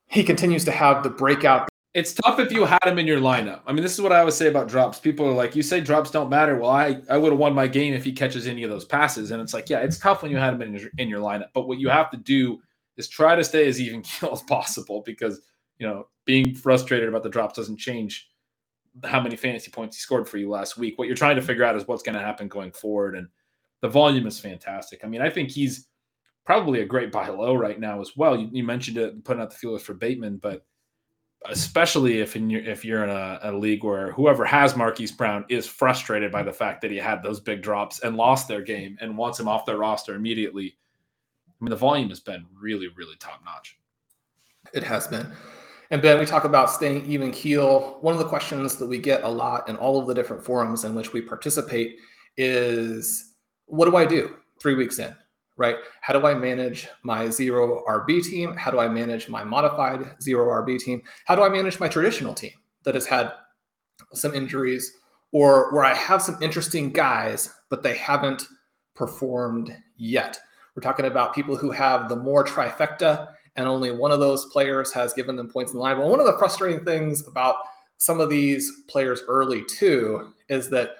he 0.07 0.23
continues 0.23 0.65
to 0.65 0.71
have 0.71 1.03
the 1.03 1.09
breakout. 1.09 1.69
It's 1.93 2.13
tough 2.13 2.39
if 2.39 2.51
you 2.51 2.65
had 2.65 2.83
him 2.85 2.97
in 2.97 3.05
your 3.05 3.19
lineup. 3.19 3.61
I 3.67 3.73
mean, 3.73 3.83
this 3.83 3.93
is 3.93 4.01
what 4.01 4.11
I 4.11 4.19
always 4.19 4.35
say 4.35 4.47
about 4.47 4.67
drops. 4.67 4.99
People 4.99 5.27
are 5.27 5.33
like, 5.33 5.55
"You 5.55 5.61
say 5.61 5.79
drops 5.79 6.09
don't 6.09 6.29
matter." 6.29 6.57
Well, 6.57 6.71
I 6.71 7.01
I 7.09 7.17
would 7.17 7.31
have 7.31 7.39
won 7.39 7.53
my 7.53 7.67
game 7.67 7.93
if 7.93 8.03
he 8.03 8.11
catches 8.11 8.47
any 8.47 8.63
of 8.63 8.69
those 8.69 8.85
passes, 8.85 9.31
and 9.31 9.41
it's 9.41 9.53
like, 9.53 9.69
yeah, 9.69 9.79
it's 9.79 9.99
tough 9.99 10.23
when 10.23 10.31
you 10.31 10.37
had 10.37 10.55
him 10.55 10.61
in 10.63 10.73
your, 10.73 10.89
in 10.97 11.07
your 11.07 11.21
lineup. 11.21 11.49
But 11.53 11.67
what 11.67 11.79
you 11.79 11.89
have 11.89 12.09
to 12.11 12.17
do 12.17 12.59
is 12.97 13.07
try 13.07 13.35
to 13.35 13.43
stay 13.43 13.67
as 13.67 13.79
even 13.79 14.01
keel 14.03 14.31
as 14.31 14.41
possible 14.41 15.03
because 15.05 15.41
you 15.77 15.87
know 15.87 16.07
being 16.25 16.55
frustrated 16.55 17.09
about 17.09 17.23
the 17.23 17.29
drops 17.29 17.55
doesn't 17.55 17.77
change 17.77 18.29
how 19.03 19.19
many 19.19 19.35
fantasy 19.35 19.71
points 19.71 19.97
he 19.97 20.01
scored 20.01 20.27
for 20.27 20.37
you 20.37 20.49
last 20.49 20.77
week. 20.77 20.97
What 20.97 21.07
you're 21.07 21.17
trying 21.17 21.35
to 21.35 21.41
figure 21.41 21.63
out 21.63 21.75
is 21.75 21.87
what's 21.87 22.03
going 22.03 22.17
to 22.17 22.21
happen 22.21 22.47
going 22.47 22.71
forward. 22.71 23.15
And 23.15 23.27
the 23.81 23.89
volume 23.89 24.27
is 24.27 24.39
fantastic. 24.39 25.01
I 25.03 25.07
mean, 25.07 25.21
I 25.21 25.29
think 25.29 25.49
he's 25.49 25.87
probably 26.45 26.81
a 26.81 26.85
great 26.85 27.11
buy 27.11 27.27
low 27.27 27.55
right 27.55 27.79
now 27.79 28.01
as 28.01 28.15
well. 28.15 28.37
You, 28.37 28.49
you 28.51 28.63
mentioned 28.63 28.97
it 28.97 29.23
putting 29.23 29.41
out 29.41 29.49
the 29.49 29.55
feelers 29.55 29.83
for 29.83 29.93
Bateman, 29.93 30.37
but 30.37 30.65
especially 31.45 32.19
if 32.19 32.35
in 32.35 32.49
your, 32.49 32.61
if 32.61 32.85
you're 32.85 33.03
in 33.03 33.09
a, 33.09 33.39
a, 33.43 33.51
league 33.51 33.83
where 33.83 34.11
whoever 34.13 34.45
has 34.45 34.75
Marquise 34.75 35.11
Brown 35.11 35.45
is 35.49 35.67
frustrated 35.67 36.31
by 36.31 36.41
the 36.41 36.53
fact 36.53 36.81
that 36.81 36.91
he 36.91 36.97
had 36.97 37.21
those 37.21 37.39
big 37.39 37.61
drops 37.61 37.99
and 37.99 38.15
lost 38.15 38.47
their 38.47 38.61
game 38.61 38.97
and 39.01 39.17
wants 39.17 39.39
him 39.39 39.47
off 39.47 39.65
their 39.65 39.77
roster 39.77 40.15
immediately. 40.15 40.77
I 41.49 41.63
mean, 41.63 41.69
the 41.69 41.75
volume 41.75 42.09
has 42.09 42.21
been 42.21 42.45
really, 42.53 42.87
really 42.95 43.15
top 43.19 43.41
notch. 43.43 43.77
It 44.73 44.83
has 44.83 45.07
been. 45.07 45.31
And 45.91 46.01
Ben, 46.01 46.17
we 46.17 46.25
talk 46.25 46.45
about 46.45 46.71
staying 46.71 47.05
even 47.05 47.31
keel. 47.31 47.97
One 48.01 48.13
of 48.13 48.19
the 48.19 48.27
questions 48.27 48.77
that 48.77 48.87
we 48.87 48.97
get 48.97 49.23
a 49.23 49.29
lot 49.29 49.67
in 49.69 49.75
all 49.75 49.99
of 49.99 50.07
the 50.07 50.13
different 50.13 50.43
forums 50.43 50.85
in 50.85 50.95
which 50.95 51.13
we 51.13 51.21
participate 51.21 51.97
is 52.37 53.35
what 53.65 53.85
do 53.85 53.95
I 53.95 54.05
do 54.05 54.35
three 54.59 54.75
weeks 54.75 54.99
in, 54.99 55.13
right? 55.57 55.77
How 56.01 56.17
do 56.17 56.25
I 56.25 56.33
manage 56.33 56.87
my 57.03 57.29
zero 57.29 57.83
RB 57.87 58.23
team? 58.23 58.55
How 58.55 58.71
do 58.71 58.79
I 58.79 58.87
manage 58.87 59.29
my 59.29 59.43
modified 59.43 60.15
zero 60.21 60.45
RB 60.63 60.79
team? 60.79 61.01
How 61.25 61.35
do 61.35 61.43
I 61.43 61.49
manage 61.49 61.79
my 61.79 61.87
traditional 61.87 62.33
team 62.33 62.53
that 62.83 62.95
has 62.95 63.05
had 63.05 63.31
some 64.13 64.33
injuries 64.33 64.93
or 65.31 65.73
where 65.73 65.85
I 65.85 65.93
have 65.93 66.21
some 66.21 66.41
interesting 66.41 66.91
guys, 66.91 67.53
but 67.69 67.83
they 67.83 67.95
haven't 67.95 68.47
performed 68.95 69.75
yet? 69.97 70.39
We're 70.75 70.81
talking 70.81 71.05
about 71.05 71.35
people 71.35 71.55
who 71.55 71.71
have 71.71 72.09
the 72.09 72.15
more 72.15 72.43
trifecta 72.43 73.29
and 73.55 73.67
only 73.67 73.91
one 73.91 74.11
of 74.11 74.19
those 74.19 74.45
players 74.45 74.91
has 74.93 75.13
given 75.13 75.35
them 75.35 75.49
points 75.49 75.71
in 75.71 75.77
the 75.77 75.83
line. 75.83 75.99
Well, 75.99 76.09
one 76.09 76.19
of 76.19 76.25
the 76.25 76.37
frustrating 76.39 76.83
things 76.83 77.27
about 77.27 77.57
some 77.97 78.19
of 78.19 78.29
these 78.29 78.71
players 78.89 79.21
early 79.27 79.63
too 79.63 80.33
is 80.49 80.69
that 80.69 80.95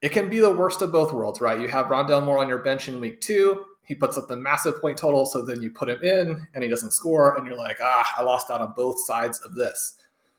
it 0.00 0.10
can 0.10 0.28
be 0.28 0.40
the 0.40 0.50
worst 0.50 0.82
of 0.82 0.90
both 0.90 1.12
worlds, 1.12 1.40
right? 1.40 1.60
You 1.60 1.68
have 1.68 1.86
Rondale 1.86 2.24
Moore 2.24 2.38
on 2.38 2.48
your 2.48 2.58
bench 2.58 2.88
in 2.88 3.00
week 3.00 3.20
two. 3.20 3.64
He 3.84 3.94
puts 3.94 4.16
up 4.16 4.28
the 4.28 4.36
massive 4.36 4.80
point 4.80 4.96
total, 4.96 5.26
so 5.26 5.42
then 5.42 5.60
you 5.60 5.70
put 5.70 5.88
him 5.88 6.02
in 6.02 6.46
and 6.54 6.62
he 6.62 6.70
doesn't 6.70 6.92
score, 6.92 7.36
and 7.36 7.46
you're 7.46 7.56
like, 7.56 7.78
ah, 7.82 8.14
I 8.16 8.22
lost 8.22 8.50
out 8.50 8.60
on 8.60 8.72
both 8.76 9.04
sides 9.04 9.40
of 9.40 9.54
this. 9.54 9.94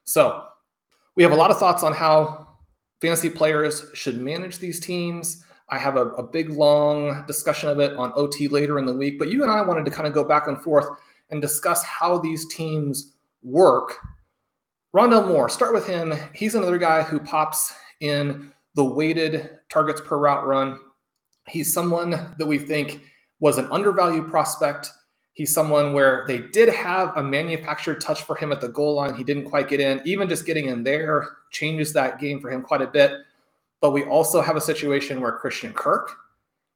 So 0.06 0.46
we 1.16 1.24
have 1.24 1.32
a 1.32 1.36
lot 1.36 1.52
of 1.52 1.60
thoughts 1.60 1.84
on 1.84 1.94
how 1.94 2.48
fantasy 3.02 3.30
players 3.30 3.86
should 3.94 4.20
manage 4.20 4.60
these 4.60 4.80
teams. 4.80 5.44
I 5.70 5.78
have 5.78 5.98
a, 5.98 6.08
a 6.12 6.24
big, 6.24 6.50
long 6.50 7.26
discussion 7.28 7.70
of 7.70 7.80
it 7.80 7.96
on 7.98 8.14
OT 8.16 8.48
later 8.48 8.80
in 8.80 8.86
the 8.86 8.94
week. 8.94 9.20
But 9.20 9.30
you 9.30 9.44
and 9.44 9.52
I 9.52 9.62
wanted 9.62 9.86
to 9.86 9.92
kind 9.92 10.08
of 10.08 10.14
go 10.14 10.24
back 10.24 10.48
and 10.48 10.62
forth 10.62 10.88
and 11.30 11.42
discuss 11.42 11.84
how 11.84 12.18
these 12.18 12.48
teams 12.48 13.14
work. 13.42 13.98
Rondale 14.96 15.28
Moore, 15.28 15.50
start 15.50 15.74
with 15.74 15.88
him. 15.88 16.14
He's 16.34 16.56
another 16.56 16.78
guy 16.78 17.02
who 17.02 17.20
pops 17.20 17.74
in 18.00 18.52
the 18.76 18.84
weighted 18.84 19.60
targets 19.70 20.02
per 20.02 20.18
route 20.18 20.46
run. 20.46 20.80
He's 21.48 21.74
someone 21.74 22.36
that 22.38 22.46
we 22.46 22.58
think 22.58 23.02
was 23.44 23.58
an 23.58 23.68
undervalued 23.72 24.30
prospect. 24.30 24.90
He's 25.34 25.54
someone 25.54 25.92
where 25.92 26.24
they 26.28 26.38
did 26.38 26.70
have 26.70 27.18
a 27.18 27.22
manufactured 27.22 28.00
touch 28.00 28.24
for 28.24 28.38
him 28.38 28.54
at 28.54 28.62
the 28.62 28.70
goal 28.70 28.96
line. 28.96 29.16
He 29.16 29.24
didn't 29.26 29.50
quite 29.50 29.68
get 29.68 29.82
in. 29.82 30.02
Even 30.06 30.30
just 30.30 30.46
getting 30.46 30.68
in 30.68 30.82
there 30.82 31.28
changes 31.52 31.92
that 31.92 32.22
game 32.22 32.40
for 32.40 32.50
him 32.50 32.62
quite 32.62 32.82
a 32.82 32.88
bit. 32.88 33.12
But 33.82 33.92
we 33.92 34.06
also 34.06 34.40
have 34.40 34.56
a 34.56 34.62
situation 34.62 35.20
where 35.20 35.34
Christian 35.34 35.74
Kirk 35.74 36.16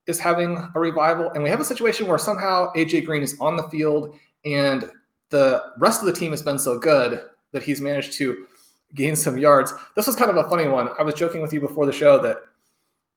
is 0.08 0.20
having 0.20 0.58
a 0.76 0.78
revival. 0.78 1.32
And 1.32 1.42
we 1.42 1.50
have 1.50 1.62
a 1.62 1.66
situation 1.66 2.06
where 2.06 2.18
somehow 2.18 2.74
AJ 2.74 3.06
Green 3.06 3.24
is 3.24 3.38
on 3.40 3.56
the 3.56 3.70
field 3.70 4.18
and 4.44 4.92
the 5.30 5.64
rest 5.78 6.02
of 6.02 6.08
the 6.08 6.20
team 6.20 6.32
has 6.32 6.42
been 6.42 6.60
so 6.60 6.78
good 6.78 7.22
that 7.54 7.64
he's 7.64 7.80
managed 7.80 8.12
to 8.18 8.46
gain 8.94 9.16
some 9.16 9.38
yards. 9.38 9.74
This 9.96 10.06
was 10.06 10.18
kind 10.18 10.32
of 10.32 10.36
a 10.36 10.50
funny 10.50 10.68
one. 10.68 10.90
I 11.00 11.04
was 11.04 11.14
joking 11.14 11.42
with 11.42 11.54
you 11.54 11.62
before 11.62 11.86
the 11.86 11.94
show 11.94 12.22
that 12.24 12.40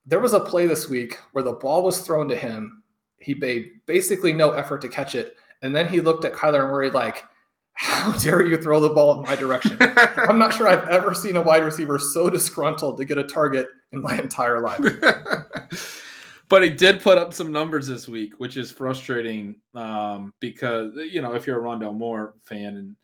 there 0.07 0.21
was 0.21 0.35
a 0.35 0.41
play 0.41 0.69
this 0.69 0.89
week 0.89 1.19
where 1.33 1.43
the 1.43 1.55
ball 1.55 1.83
was 1.83 2.03
thrown 2.03 2.29
to 2.29 2.37
him. 2.37 2.80
He 3.21 3.35
made 3.35 3.71
basically 3.87 4.33
no 4.33 4.53
effort 4.53 4.81
to 4.83 4.89
catch 4.89 5.14
it. 5.14 5.37
And 5.62 5.75
then 5.75 5.89
he 5.89 6.01
looked 6.01 6.25
at 6.25 6.33
Kyler 6.33 6.61
and 6.61 6.71
Murray 6.71 6.91
like, 6.91 7.25
how 7.75 8.12
dare 8.18 8.45
you 8.45 8.57
throw 8.57 8.81
the 8.81 8.91
ball 8.91 9.18
in 9.18 9.27
my 9.27 9.37
direction? 9.37 9.77
I'm 9.81 10.39
not 10.39 10.55
sure 10.55 10.68
I've 10.68 10.89
ever 10.89 11.14
seen 11.14 11.37
a 11.37 11.43
wide 11.43 11.64
receiver 11.64 11.99
so 11.99 12.29
disgruntled 12.31 12.99
to 12.99 13.05
get 13.05 13.18
a 13.18 13.25
target 13.25 13.68
in 13.93 14.03
my 14.03 14.18
entire 14.18 14.61
life. 14.61 14.81
but 16.49 16.62
he 16.62 16.71
did 16.71 17.01
put 17.01 17.18
up 17.18 17.33
some 17.33 17.53
numbers 17.53 17.87
this 17.87 18.09
week, 18.09 18.35
which 18.39 18.57
is 18.57 18.71
frustrating 18.71 19.57
um, 19.75 20.33
because 20.41 20.93
you 20.97 21.23
know 21.23 21.33
if 21.35 21.47
you're 21.47 21.59
a 21.59 21.62
Rondale 21.62 21.97
Moore 21.97 22.35
fan 22.45 22.77
and 22.77 22.97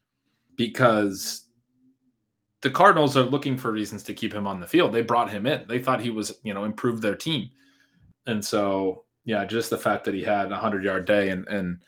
because 0.56 1.46
the 2.62 2.70
Cardinals 2.70 3.16
are 3.16 3.22
looking 3.22 3.56
for 3.56 3.70
reasons 3.70 4.02
to 4.02 4.14
keep 4.14 4.34
him 4.34 4.46
on 4.46 4.60
the 4.60 4.66
field. 4.66 4.92
They 4.92 5.02
brought 5.02 5.30
him 5.30 5.46
in. 5.46 5.64
They 5.68 5.78
thought 5.78 6.00
he 6.00 6.10
was, 6.10 6.38
you 6.42 6.52
know, 6.52 6.64
improved 6.64 7.00
their 7.00 7.14
team. 7.14 7.50
And 8.26 8.44
so, 8.44 9.04
yeah, 9.26 9.44
just 9.44 9.70
the 9.70 9.76
fact 9.76 10.04
that 10.04 10.14
he 10.14 10.22
had 10.22 10.50
a 10.52 10.56
hundred 10.56 10.84
yard 10.84 11.04
day 11.04 11.28
and, 11.30 11.46
and 11.48 11.78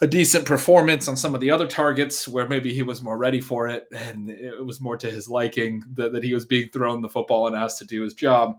a 0.00 0.06
decent 0.06 0.46
performance 0.46 1.08
on 1.08 1.16
some 1.16 1.34
of 1.34 1.40
the 1.40 1.50
other 1.50 1.66
targets 1.66 2.26
where 2.26 2.48
maybe 2.48 2.72
he 2.72 2.82
was 2.82 3.02
more 3.02 3.18
ready 3.18 3.40
for 3.40 3.68
it 3.68 3.86
and 3.92 4.30
it 4.30 4.64
was 4.64 4.80
more 4.80 4.96
to 4.96 5.10
his 5.10 5.28
liking 5.28 5.82
that, 5.94 6.12
that 6.12 6.24
he 6.24 6.32
was 6.32 6.46
being 6.46 6.68
thrown 6.70 7.02
the 7.02 7.08
football 7.08 7.48
and 7.48 7.56
asked 7.56 7.78
to 7.78 7.84
do 7.84 8.02
his 8.02 8.14
job. 8.14 8.56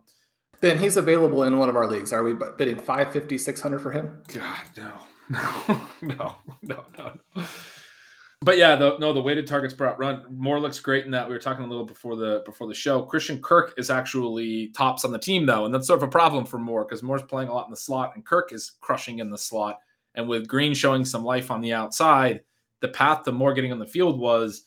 Ben, 0.62 0.78
he's 0.78 0.98
available 0.98 1.44
in 1.44 1.58
one 1.58 1.70
of 1.70 1.76
our 1.76 1.88
leagues. 1.88 2.14
Are 2.14 2.24
we 2.24 2.34
bidding 2.58 2.78
550, 2.78 3.38
600 3.38 3.80
for 3.80 3.92
him? 3.92 4.22
God, 4.34 4.64
no, 4.78 4.92
no, 5.30 5.82
no, 6.02 6.36
no, 6.62 6.84
no 6.98 7.46
but 8.42 8.58
yeah, 8.58 8.76
the, 8.76 8.98
no, 9.00 9.14
the 9.14 9.22
weighted 9.22 9.48
targets 9.48 9.74
per 9.74 9.96
run. 9.96 10.26
Moore 10.30 10.60
looks 10.60 10.80
great 10.80 11.06
in 11.06 11.12
that. 11.12 11.28
We 11.28 11.34
were 11.34 11.40
talking 11.40 11.66
a 11.66 11.68
little 11.68 11.86
before 11.86 12.16
the 12.16 12.44
before 12.46 12.68
the 12.68 12.74
show. 12.74 13.02
Christian 13.02 13.42
Kirk 13.42 13.74
is 13.78 13.90
actually 13.90 14.68
tops 14.70 15.06
on 15.06 15.12
the 15.12 15.20
team 15.20 15.46
though, 15.46 15.66
and 15.66 15.74
that's 15.74 15.88
sort 15.88 16.02
of 16.02 16.08
a 16.08 16.12
problem 16.12 16.46
for 16.46 16.58
Moore 16.58 16.84
because 16.84 17.02
Moore's 17.02 17.24
playing 17.24 17.50
a 17.50 17.54
lot 17.54 17.66
in 17.66 17.72
the 17.72 17.78
slot, 17.78 18.12
and 18.16 18.26
Kirk 18.26 18.52
is 18.52 18.74
crushing 18.82 19.20
in 19.20 19.30
the 19.30 19.38
slot. 19.38 19.80
And 20.16 20.28
with 20.28 20.48
Green 20.48 20.74
showing 20.74 21.06
some 21.06 21.24
life 21.24 21.52
on 21.52 21.62
the 21.62 21.74
outside, 21.74 22.42
the 22.82 22.88
path 22.88 23.24
to 23.24 23.32
Moore 23.32 23.54
getting 23.54 23.72
on 23.72 23.80
the 23.80 23.86
field 23.86 24.20
was, 24.20 24.66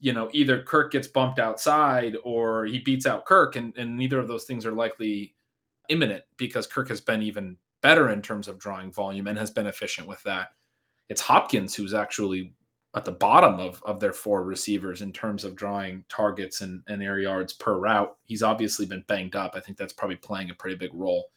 you 0.00 0.12
know, 0.12 0.30
either 0.32 0.62
Kirk 0.62 0.92
gets 0.92 1.08
bumped 1.08 1.38
outside 1.38 2.16
or 2.24 2.64
he 2.66 2.78
beats 2.78 3.06
out 3.06 3.26
Kirk, 3.26 3.56
and, 3.56 3.76
and 3.76 3.96
neither 3.96 4.18
of 4.18 4.28
those 4.28 4.44
things 4.44 4.64
are 4.64 4.72
likely 4.72 5.34
imminent 5.88 6.24
because 6.36 6.66
Kirk 6.66 6.88
has 6.88 7.00
been 7.00 7.22
even 7.22 7.56
better 7.82 8.10
in 8.10 8.22
terms 8.22 8.48
of 8.48 8.58
drawing 8.58 8.92
volume 8.92 9.26
and 9.26 9.38
has 9.38 9.50
been 9.50 9.66
efficient 9.66 10.06
with 10.06 10.22
that. 10.22 10.48
It's 11.08 11.20
Hopkins 11.20 11.74
who's 11.74 11.94
actually 11.94 12.54
at 12.94 13.04
the 13.04 13.12
bottom 13.12 13.58
of, 13.58 13.82
of 13.84 14.00
their 14.00 14.12
four 14.12 14.44
receivers 14.44 15.00
in 15.00 15.12
terms 15.12 15.44
of 15.44 15.56
drawing 15.56 16.04
targets 16.08 16.60
and, 16.60 16.82
and 16.88 17.02
air 17.02 17.18
yards 17.18 17.54
per 17.54 17.78
route. 17.78 18.14
He's 18.24 18.42
obviously 18.42 18.84
been 18.84 19.04
banged 19.08 19.34
up. 19.34 19.52
I 19.54 19.60
think 19.60 19.78
that's 19.78 19.94
probably 19.94 20.16
playing 20.16 20.50
a 20.50 20.54
pretty 20.54 20.76
big 20.76 20.90
role. 20.92 21.30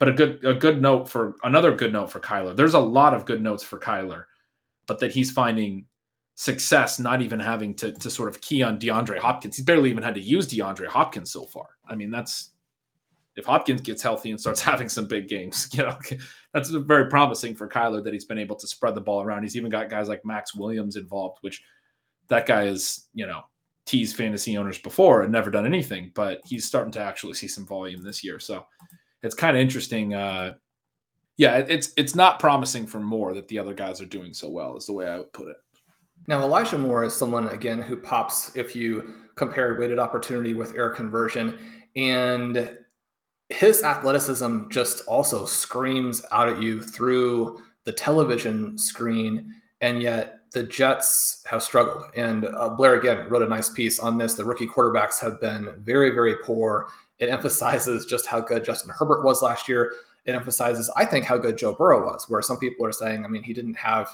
But 0.00 0.08
a 0.08 0.12
good 0.12 0.44
a 0.44 0.54
good 0.54 0.80
note 0.80 1.08
for 1.08 1.36
another 1.42 1.74
good 1.74 1.92
note 1.92 2.10
for 2.10 2.20
Kyler. 2.20 2.54
There's 2.54 2.74
a 2.74 2.78
lot 2.78 3.14
of 3.14 3.26
good 3.26 3.42
notes 3.42 3.64
for 3.64 3.80
Kyler, 3.80 4.24
but 4.86 5.00
that 5.00 5.10
he's 5.10 5.30
finding 5.30 5.86
success 6.36 7.00
not 7.00 7.20
even 7.20 7.40
having 7.40 7.74
to 7.74 7.90
to 7.92 8.08
sort 8.08 8.28
of 8.28 8.40
key 8.40 8.62
on 8.62 8.78
DeAndre 8.78 9.18
Hopkins. 9.18 9.56
He's 9.56 9.64
barely 9.64 9.90
even 9.90 10.04
had 10.04 10.14
to 10.14 10.20
use 10.20 10.46
DeAndre 10.46 10.86
Hopkins 10.86 11.32
so 11.32 11.46
far. 11.46 11.66
I 11.88 11.96
mean, 11.96 12.12
that's 12.12 12.52
if 13.38 13.46
Hopkins 13.46 13.80
gets 13.80 14.02
healthy 14.02 14.30
and 14.30 14.40
starts 14.40 14.60
having 14.72 14.88
some 14.88 15.06
big 15.06 15.28
games, 15.28 15.68
you 15.72 15.84
know, 15.84 15.96
that's 16.52 16.70
very 16.70 17.08
promising 17.08 17.54
for 17.54 17.68
Kyler 17.68 18.02
that 18.04 18.12
he's 18.12 18.24
been 18.24 18.38
able 18.38 18.56
to 18.56 18.66
spread 18.66 18.94
the 18.94 19.00
ball 19.00 19.22
around. 19.22 19.42
He's 19.42 19.56
even 19.56 19.70
got 19.70 19.90
guys 19.90 20.08
like 20.08 20.24
Maxx 20.24 20.54
Williams 20.54 20.96
involved, 20.96 21.38
which 21.40 21.62
that 22.28 22.46
guy 22.46 22.64
is, 22.64 23.06
you 23.14 23.26
know, 23.26 23.42
teased 23.86 24.16
fantasy 24.16 24.58
owners 24.58 24.78
before 24.78 25.22
and 25.22 25.32
never 25.32 25.50
done 25.50 25.64
anything, 25.64 26.12
but 26.14 26.40
he's 26.44 26.66
starting 26.66 26.92
to 26.92 27.00
actually 27.00 27.32
see 27.32 27.48
some 27.48 27.64
volume 27.64 28.02
this 28.02 28.22
year. 28.22 28.38
So 28.38 28.66
it's 29.22 29.34
kind 29.34 29.56
of 29.56 29.62
interesting. 29.62 30.14
Uh, 30.14 30.54
yeah, 31.38 31.56
it's 31.56 31.92
it's 31.96 32.14
not 32.14 32.40
promising 32.40 32.86
for 32.86 32.98
Moore 32.98 33.32
that 33.34 33.48
the 33.48 33.58
other 33.58 33.72
guys 33.72 34.00
are 34.00 34.06
doing 34.06 34.34
so 34.34 34.50
well, 34.50 34.76
is 34.76 34.86
the 34.86 34.92
way 34.92 35.06
I 35.06 35.18
would 35.18 35.32
put 35.32 35.48
it. 35.48 35.56
Now, 36.26 36.42
Elijah 36.42 36.76
Moore 36.76 37.04
is 37.04 37.14
someone 37.14 37.48
again 37.48 37.80
who 37.80 37.96
pops 37.96 38.54
if 38.56 38.74
you 38.76 39.14
compare 39.36 39.78
weighted 39.78 39.98
opportunity 39.98 40.52
with 40.52 40.74
air 40.74 40.90
conversion. 40.90 41.58
And 41.96 42.76
his 43.50 43.82
athleticism 43.82 44.68
just 44.68 45.06
also 45.06 45.46
screams 45.46 46.24
out 46.32 46.48
at 46.48 46.62
you 46.62 46.82
through 46.82 47.62
the 47.84 47.92
television 47.92 48.76
screen, 48.76 49.54
and 49.80 50.02
yet 50.02 50.40
the 50.52 50.62
Jets 50.62 51.42
have 51.46 51.62
struggled. 51.62 52.04
And 52.16 52.46
uh, 52.46 52.70
Blair 52.70 52.94
again 52.94 53.28
wrote 53.28 53.42
a 53.42 53.48
nice 53.48 53.70
piece 53.70 53.98
on 53.98 54.18
this. 54.18 54.34
The 54.34 54.44
rookie 54.44 54.66
quarterbacks 54.66 55.18
have 55.20 55.40
been 55.40 55.72
very, 55.78 56.10
very 56.10 56.36
poor. 56.44 56.88
It 57.18 57.30
emphasizes 57.30 58.06
just 58.06 58.26
how 58.26 58.40
good 58.40 58.64
Justin 58.64 58.92
Herbert 58.96 59.24
was 59.24 59.42
last 59.42 59.68
year. 59.68 59.92
It 60.24 60.34
emphasizes, 60.34 60.90
I 60.96 61.04
think, 61.06 61.24
how 61.24 61.38
good 61.38 61.56
Joe 61.56 61.74
Burrow 61.74 62.04
was. 62.04 62.26
Where 62.28 62.42
some 62.42 62.58
people 62.58 62.84
are 62.84 62.92
saying, 62.92 63.24
I 63.24 63.28
mean, 63.28 63.42
he 63.42 63.54
didn't 63.54 63.74
have 63.74 64.10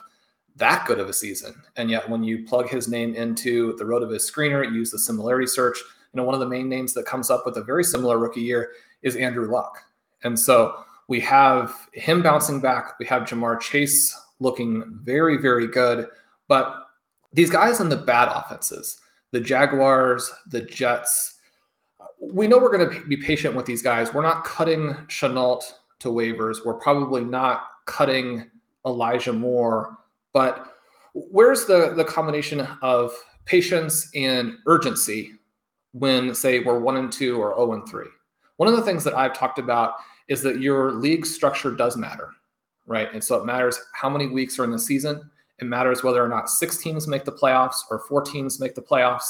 that 0.57 0.87
good 0.87 1.01
of 1.01 1.09
a 1.09 1.13
season, 1.13 1.61
and 1.75 1.91
yet 1.91 2.09
when 2.09 2.23
you 2.23 2.45
plug 2.47 2.69
his 2.69 2.87
name 2.87 3.17
into 3.17 3.75
the 3.77 3.83
RotoViz 3.83 4.31
screener, 4.31 4.73
use 4.73 4.93
the 4.93 4.99
similarity 5.01 5.49
search. 5.49 5.79
You 6.13 6.19
know, 6.19 6.23
one 6.25 6.35
of 6.35 6.41
the 6.41 6.49
main 6.49 6.69
names 6.69 6.95
that 6.95 7.07
comes 7.07 7.29
up 7.29 7.45
with 7.45 7.57
a 7.57 7.65
very 7.65 7.83
similar 7.83 8.19
rookie 8.19 8.41
year 8.41 8.71
is 9.05 9.15
Andrew 9.17 9.49
Luck. 9.49 9.79
And 10.25 10.37
so 10.39 10.85
we 11.07 11.21
have 11.21 11.89
him 11.93 12.23
bouncing 12.23 12.61
back. 12.61 12.99
We 12.99 13.07
have 13.07 13.23
Ja'Marr 13.23 13.61
Chase 13.61 14.19
looking 14.41 14.99
very, 15.03 15.37
very 15.37 15.69
good. 15.69 16.09
But 16.49 16.89
these 17.33 17.51
guys 17.51 17.81
in 17.81 17.89
the 17.89 17.97
bad 17.97 18.29
offenses, 18.29 18.99
the 19.31 19.41
Jaguars, 19.41 20.33
the 20.49 20.63
Jets, 20.63 21.39
we 22.21 22.47
know 22.47 22.59
we're 22.59 22.77
going 22.77 22.91
to 22.91 23.07
be 23.07 23.17
patient 23.17 23.55
with 23.55 23.67
these 23.67 23.83
guys. 23.83 24.13
We're 24.13 24.23
not 24.23 24.45
cutting 24.45 24.95
Shenault 25.09 25.63
to 26.01 26.09
waivers. 26.09 26.65
We're 26.65 26.75
probably 26.75 27.25
not 27.25 27.65
cutting 27.87 28.51
Elijah 28.87 29.33
Moore. 29.33 29.99
But 30.33 30.75
where's 31.13 31.67
the, 31.67 31.93
the 31.95 32.05
combination 32.05 32.61
of 32.83 33.13
patience 33.45 34.11
and 34.15 34.55
urgency 34.67 35.33
when, 35.93 36.35
say, 36.35 36.61
we're 36.61 36.79
one 36.79 36.97
and 36.97 37.13
two 37.13 37.41
or 37.41 37.55
0 37.57 37.75
and 37.75 37.89
three? 37.89 38.09
One 38.57 38.69
of 38.69 38.77
the 38.77 38.83
things 38.83 39.05
that 39.05 39.15
I've 39.15 39.37
talked 39.37 39.59
about 39.59 39.95
is 40.29 40.43
that 40.43 40.61
your 40.61 40.93
league 40.93 41.27
structure 41.27 41.71
does 41.71 41.97
matter, 41.97 42.31
right? 42.87 43.13
And 43.13 43.23
so 43.23 43.37
it 43.37 43.45
matters 43.45 43.81
how 43.93 44.09
many 44.09 44.29
weeks 44.29 44.59
are 44.59 44.65
in 44.65 44.71
the 44.71 44.79
season. 44.79 45.31
It 45.59 45.65
matters 45.65 46.03
whether 46.03 46.25
or 46.25 46.29
not 46.29 46.51
six 46.51 46.79
teams 46.79 47.07
make 47.07 47.25
the 47.25 47.33
playoffs 47.33 47.77
or 47.91 48.01
four 48.01 48.23
teams 48.23 48.61
make 48.61 48.75
the 48.75 48.83
playoffs. 48.83 49.27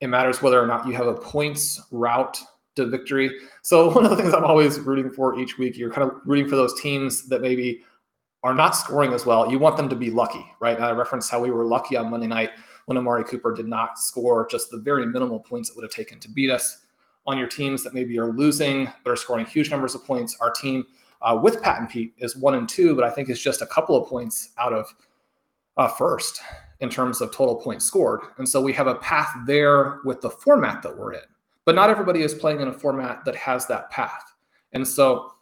It 0.00 0.08
matters 0.08 0.42
whether 0.42 0.62
or 0.62 0.66
not 0.66 0.86
you 0.86 0.92
have 0.92 1.06
a 1.06 1.14
points 1.14 1.80
route 1.90 2.38
to 2.76 2.86
victory. 2.86 3.30
So 3.62 3.90
one 3.94 4.04
of 4.04 4.10
the 4.10 4.16
things 4.16 4.34
I'm 4.34 4.44
always 4.44 4.78
rooting 4.80 5.10
for 5.10 5.38
each 5.38 5.58
week, 5.58 5.76
you're 5.76 5.90
kind 5.90 6.08
of 6.10 6.16
rooting 6.24 6.48
for 6.48 6.56
those 6.56 6.78
teams 6.80 7.28
that 7.28 7.40
maybe 7.40 7.82
are 8.42 8.54
not 8.54 8.76
scoring 8.76 9.12
as 9.12 9.24
well. 9.24 9.50
You 9.50 9.58
want 9.58 9.76
them 9.76 9.88
to 9.88 9.96
be 9.96 10.10
lucky, 10.10 10.44
right? 10.60 10.76
And 10.76 10.84
I 10.84 10.90
referenced 10.90 11.30
how 11.30 11.40
we 11.40 11.50
were 11.50 11.64
lucky 11.64 11.96
on 11.96 12.10
Monday 12.10 12.26
night 12.26 12.50
when 12.84 12.98
Amari 12.98 13.24
Cooper 13.24 13.54
did 13.54 13.66
not 13.66 13.98
score 13.98 14.46
just 14.50 14.70
the 14.70 14.78
very 14.78 15.06
minimal 15.06 15.40
points 15.40 15.70
it 15.70 15.76
would 15.76 15.82
have 15.82 15.92
taken 15.92 16.20
to 16.20 16.30
beat 16.30 16.50
us 16.50 16.83
on 17.26 17.38
your 17.38 17.48
teams 17.48 17.82
that 17.82 17.94
maybe 17.94 18.18
are 18.18 18.32
losing 18.32 18.88
but 19.02 19.10
are 19.10 19.16
scoring 19.16 19.46
huge 19.46 19.70
numbers 19.70 19.94
of 19.94 20.04
points. 20.04 20.36
Our 20.40 20.50
team 20.50 20.84
uh, 21.22 21.38
with 21.42 21.62
Pat 21.62 21.80
and 21.80 21.88
Pete 21.88 22.14
is 22.18 22.36
one 22.36 22.54
and 22.54 22.68
two, 22.68 22.94
but 22.94 23.04
I 23.04 23.10
think 23.10 23.28
it's 23.28 23.40
just 23.40 23.62
a 23.62 23.66
couple 23.66 23.96
of 23.96 24.08
points 24.08 24.50
out 24.58 24.72
of 24.72 24.94
uh, 25.76 25.88
first 25.88 26.40
in 26.80 26.90
terms 26.90 27.20
of 27.20 27.34
total 27.34 27.56
points 27.56 27.84
scored. 27.84 28.20
And 28.36 28.48
so 28.48 28.60
we 28.60 28.72
have 28.74 28.86
a 28.86 28.96
path 28.96 29.34
there 29.46 30.00
with 30.04 30.20
the 30.20 30.30
format 30.30 30.82
that 30.82 30.96
we're 30.96 31.14
in. 31.14 31.22
But 31.64 31.74
not 31.74 31.88
everybody 31.88 32.22
is 32.22 32.34
playing 32.34 32.60
in 32.60 32.68
a 32.68 32.72
format 32.72 33.24
that 33.24 33.34
has 33.36 33.66
that 33.68 33.90
path. 33.90 34.34
And 34.72 34.86
so 34.86 35.32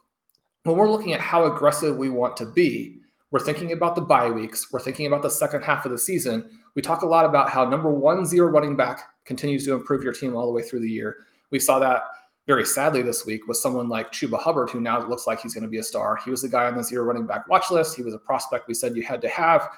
when 0.63 0.77
we're 0.77 0.91
looking 0.91 1.13
at 1.13 1.21
how 1.21 1.53
aggressive 1.53 1.97
we 1.97 2.11
want 2.11 2.37
to 2.37 2.47
be, 2.47 2.99
we're 3.33 3.41
thinking 3.41 3.73
about 3.73 3.97
the 3.97 4.03
bye 4.03 4.31
weeks. 4.31 4.71
We're 4.71 4.81
thinking 4.81 5.07
about 5.07 5.23
the 5.23 5.31
second 5.31 5.63
half 5.63 5.85
of 5.85 5.91
the 5.91 5.99
season. 5.99 6.49
We 6.75 6.83
talk 6.83 7.03
a 7.03 7.07
lot 7.07 7.25
about 7.25 7.49
how 7.49 7.69
number 7.69 7.91
one, 7.91 8.25
zero 8.25 8.49
running 8.49 8.77
back 8.77 9.01
continues 9.25 9.65
to 9.65 9.73
improve 9.73 10.05
your 10.05 10.13
team 10.13 10.37
all 10.37 10.47
the 10.47 10.53
way 10.53 10.63
through 10.63 10.81
the 10.81 10.91
year. 10.91 11.17
We 11.53 11.61
saw 11.61 11.79
that 11.79 12.03
very 12.47 12.65
sadly 12.65 13.03
this 13.03 13.25
week 13.25 13.47
was 13.47 13.63
someone 13.63 13.89
like 13.89 14.11
Chuba 14.11 14.41
Hubbard, 14.41 14.71
who 14.71 14.81
now 14.81 15.07
looks 15.07 15.27
like 15.27 15.41
he's 15.41 15.55
going 15.55 15.63
to 15.63 15.71
be 15.71 15.79
a 15.79 15.83
star. 15.83 16.17
He 16.17 16.31
was 16.31 16.43
the 16.43 16.49
guy 16.49 16.67
on 16.67 16.77
the 16.77 16.83
zero 16.83 17.05
running 17.05 17.27
back 17.27 17.47
watch 17.49 17.71
list. 17.71 17.95
He 17.97 18.03
was 18.03 18.15
a 18.15 18.19
prospect 18.19 18.67
we 18.67 18.75
said 18.75 18.97
you 18.97 19.03
had 19.03 19.21
to 19.23 19.29
have. 19.29 19.69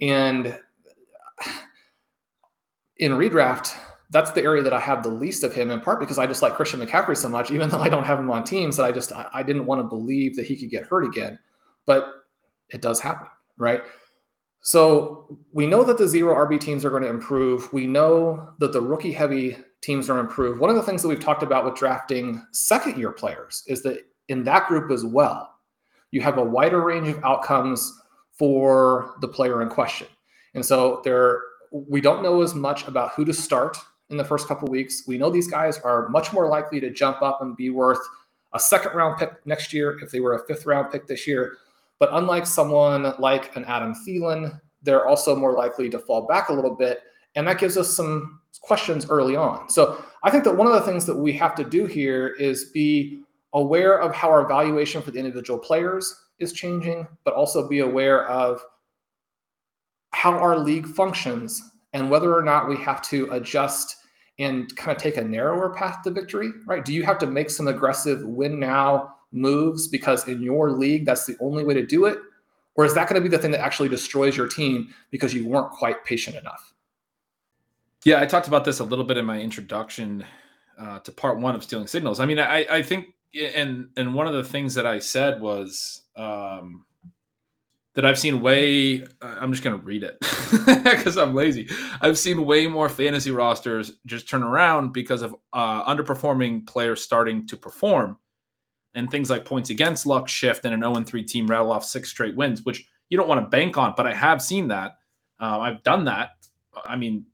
And 0.00 0.58
in 2.96 3.12
redraft, 3.12 3.76
that's 4.10 4.30
the 4.32 4.42
area 4.42 4.62
that 4.62 4.72
I 4.72 4.80
have 4.80 5.02
the 5.02 5.10
least 5.10 5.44
of 5.44 5.54
him, 5.54 5.70
in 5.70 5.80
part 5.80 6.00
because 6.00 6.18
I 6.18 6.26
just 6.26 6.42
like 6.42 6.54
Christian 6.54 6.80
McCaffrey 6.80 7.16
so 7.16 7.28
much, 7.28 7.50
even 7.50 7.68
though 7.68 7.80
I 7.80 7.88
don't 7.88 8.04
have 8.04 8.18
him 8.18 8.30
on 8.30 8.42
teams 8.42 8.76
that 8.78 8.84
I 8.84 8.90
just 8.90 9.12
I, 9.12 9.28
I 9.32 9.42
didn't 9.42 9.66
want 9.66 9.80
to 9.80 9.84
believe 9.84 10.34
that 10.36 10.46
he 10.46 10.56
could 10.56 10.70
get 10.70 10.86
hurt 10.86 11.04
again. 11.04 11.38
But 11.86 12.08
it 12.70 12.80
does 12.80 13.00
happen, 13.00 13.28
right? 13.58 13.82
So 14.68 15.38
we 15.50 15.66
know 15.66 15.82
that 15.82 15.96
the 15.96 16.06
zero 16.06 16.34
RB 16.34 16.60
teams 16.60 16.84
are 16.84 16.90
going 16.90 17.02
to 17.02 17.08
improve. 17.08 17.72
We 17.72 17.86
know 17.86 18.50
that 18.58 18.74
the 18.74 18.82
rookie 18.82 19.12
heavy 19.12 19.56
teams 19.80 20.10
are 20.10 20.18
improved. 20.18 20.60
One 20.60 20.68
of 20.68 20.76
the 20.76 20.82
things 20.82 21.00
that 21.00 21.08
we've 21.08 21.18
talked 21.18 21.42
about 21.42 21.64
with 21.64 21.74
drafting 21.74 22.44
second 22.52 22.98
year 22.98 23.10
players 23.10 23.64
is 23.66 23.82
that 23.84 24.00
in 24.28 24.44
that 24.44 24.68
group 24.68 24.90
as 24.90 25.06
well, 25.06 25.54
you 26.10 26.20
have 26.20 26.36
a 26.36 26.44
wider 26.44 26.82
range 26.82 27.08
of 27.08 27.24
outcomes 27.24 27.98
for 28.30 29.14
the 29.22 29.28
player 29.28 29.62
in 29.62 29.70
question. 29.70 30.06
And 30.52 30.62
so 30.62 31.00
there 31.02 31.40
we 31.72 32.02
don't 32.02 32.22
know 32.22 32.42
as 32.42 32.54
much 32.54 32.86
about 32.86 33.12
who 33.12 33.24
to 33.24 33.32
start 33.32 33.78
in 34.10 34.18
the 34.18 34.24
first 34.24 34.48
couple 34.48 34.68
weeks. 34.68 35.04
We 35.06 35.16
know 35.16 35.30
these 35.30 35.48
guys 35.48 35.78
are 35.78 36.10
much 36.10 36.34
more 36.34 36.46
likely 36.46 36.78
to 36.80 36.90
jump 36.90 37.22
up 37.22 37.40
and 37.40 37.56
be 37.56 37.70
worth 37.70 38.06
a 38.52 38.60
second 38.60 38.92
round 38.94 39.18
pick 39.18 39.30
next 39.46 39.72
year 39.72 39.98
if 40.02 40.10
they 40.10 40.20
were 40.20 40.34
a 40.34 40.46
fifth 40.46 40.66
round 40.66 40.92
pick 40.92 41.06
this 41.06 41.26
year. 41.26 41.56
But 41.98 42.10
unlike 42.12 42.46
someone 42.46 43.14
like 43.18 43.54
an 43.56 43.64
Adam 43.64 43.94
Thielen, 43.94 44.60
they're 44.82 45.06
also 45.06 45.34
more 45.34 45.54
likely 45.54 45.90
to 45.90 45.98
fall 45.98 46.26
back 46.26 46.48
a 46.48 46.52
little 46.52 46.74
bit. 46.74 47.02
And 47.34 47.46
that 47.46 47.58
gives 47.58 47.76
us 47.76 47.94
some 47.94 48.40
questions 48.60 49.08
early 49.10 49.36
on. 49.36 49.68
So 49.68 50.04
I 50.22 50.30
think 50.30 50.44
that 50.44 50.56
one 50.56 50.66
of 50.66 50.72
the 50.72 50.80
things 50.80 51.06
that 51.06 51.16
we 51.16 51.32
have 51.34 51.54
to 51.56 51.64
do 51.64 51.86
here 51.86 52.28
is 52.38 52.70
be 52.72 53.22
aware 53.52 54.00
of 54.00 54.14
how 54.14 54.28
our 54.30 54.46
valuation 54.46 55.02
for 55.02 55.10
the 55.10 55.18
individual 55.18 55.58
players 55.58 56.14
is 56.38 56.52
changing, 56.52 57.06
but 57.24 57.34
also 57.34 57.68
be 57.68 57.80
aware 57.80 58.26
of 58.28 58.62
how 60.12 60.32
our 60.32 60.58
league 60.58 60.86
functions 60.86 61.62
and 61.92 62.10
whether 62.10 62.34
or 62.34 62.42
not 62.42 62.68
we 62.68 62.76
have 62.76 63.02
to 63.02 63.28
adjust 63.32 63.96
and 64.38 64.74
kind 64.76 64.96
of 64.96 65.02
take 65.02 65.16
a 65.16 65.24
narrower 65.24 65.74
path 65.74 66.02
to 66.02 66.10
victory, 66.10 66.50
right? 66.66 66.84
Do 66.84 66.92
you 66.92 67.02
have 67.02 67.18
to 67.18 67.26
make 67.26 67.50
some 67.50 67.68
aggressive 67.68 68.22
win 68.22 68.60
now 68.60 69.16
moves 69.32 69.88
because 69.88 70.26
in 70.28 70.42
your 70.42 70.72
league 70.72 71.04
that's 71.04 71.26
the 71.26 71.36
only 71.40 71.64
way 71.64 71.74
to 71.74 71.84
do 71.86 72.06
it? 72.06 72.18
Or 72.74 72.84
is 72.84 72.94
that 72.94 73.08
going 73.08 73.20
to 73.20 73.28
be 73.28 73.34
the 73.34 73.42
thing 73.42 73.50
that 73.50 73.60
actually 73.60 73.88
destroys 73.88 74.36
your 74.36 74.46
team 74.46 74.94
because 75.10 75.34
you 75.34 75.46
weren't 75.46 75.70
quite 75.72 76.04
patient 76.04 76.36
enough? 76.36 76.72
Yeah, 78.04 78.20
I 78.20 78.26
talked 78.26 78.46
about 78.46 78.64
this 78.64 78.78
a 78.78 78.84
little 78.84 79.04
bit 79.04 79.16
in 79.16 79.24
my 79.24 79.40
introduction 79.40 80.24
uh, 80.78 81.00
to 81.00 81.12
part 81.12 81.38
one 81.40 81.54
of 81.54 81.64
Stealing 81.64 81.88
Signals. 81.88 82.20
I 82.20 82.26
mean, 82.26 82.38
I, 82.38 82.64
I 82.70 82.82
think, 82.82 83.06
and 83.34 83.88
and 83.96 84.14
one 84.14 84.26
of 84.26 84.32
the 84.32 84.44
things 84.44 84.74
that 84.74 84.86
I 84.86 85.00
said 85.00 85.40
was 85.40 86.02
um, 86.16 86.84
that 87.94 88.06
I've 88.06 88.18
seen 88.18 88.40
way. 88.40 89.04
I'm 89.20 89.50
just 89.50 89.64
going 89.64 89.76
to 89.76 89.84
read 89.84 90.04
it 90.04 90.18
because 90.84 91.16
I'm 91.16 91.34
lazy. 91.34 91.68
I've 92.00 92.16
seen 92.16 92.46
way 92.46 92.68
more 92.68 92.88
fantasy 92.88 93.32
rosters 93.32 93.94
just 94.06 94.28
turn 94.28 94.44
around 94.44 94.92
because 94.92 95.22
of 95.22 95.34
uh, 95.52 95.84
underperforming 95.84 96.64
players 96.66 97.02
starting 97.02 97.44
to 97.48 97.56
perform, 97.56 98.16
and 98.94 99.10
things 99.10 99.30
like 99.30 99.44
points 99.44 99.70
against 99.70 100.06
luck 100.06 100.28
shift 100.28 100.64
and 100.64 100.74
an 100.74 100.80
0 100.80 101.04
3 101.04 101.22
team 101.24 101.46
rattle 101.46 101.72
off 101.72 101.84
six 101.84 102.08
straight 102.08 102.36
wins, 102.36 102.64
which 102.64 102.86
you 103.08 103.16
don't 103.16 103.28
want 103.28 103.40
to 103.42 103.48
bank 103.48 103.76
on. 103.76 103.94
But 103.96 104.06
I 104.06 104.14
have 104.14 104.42
seen 104.42 104.68
that. 104.68 104.98
Uh, 105.40 105.60
I've 105.60 105.82
done 105.82 106.04
that. 106.06 106.30
I 106.84 106.96
mean, 106.96 107.26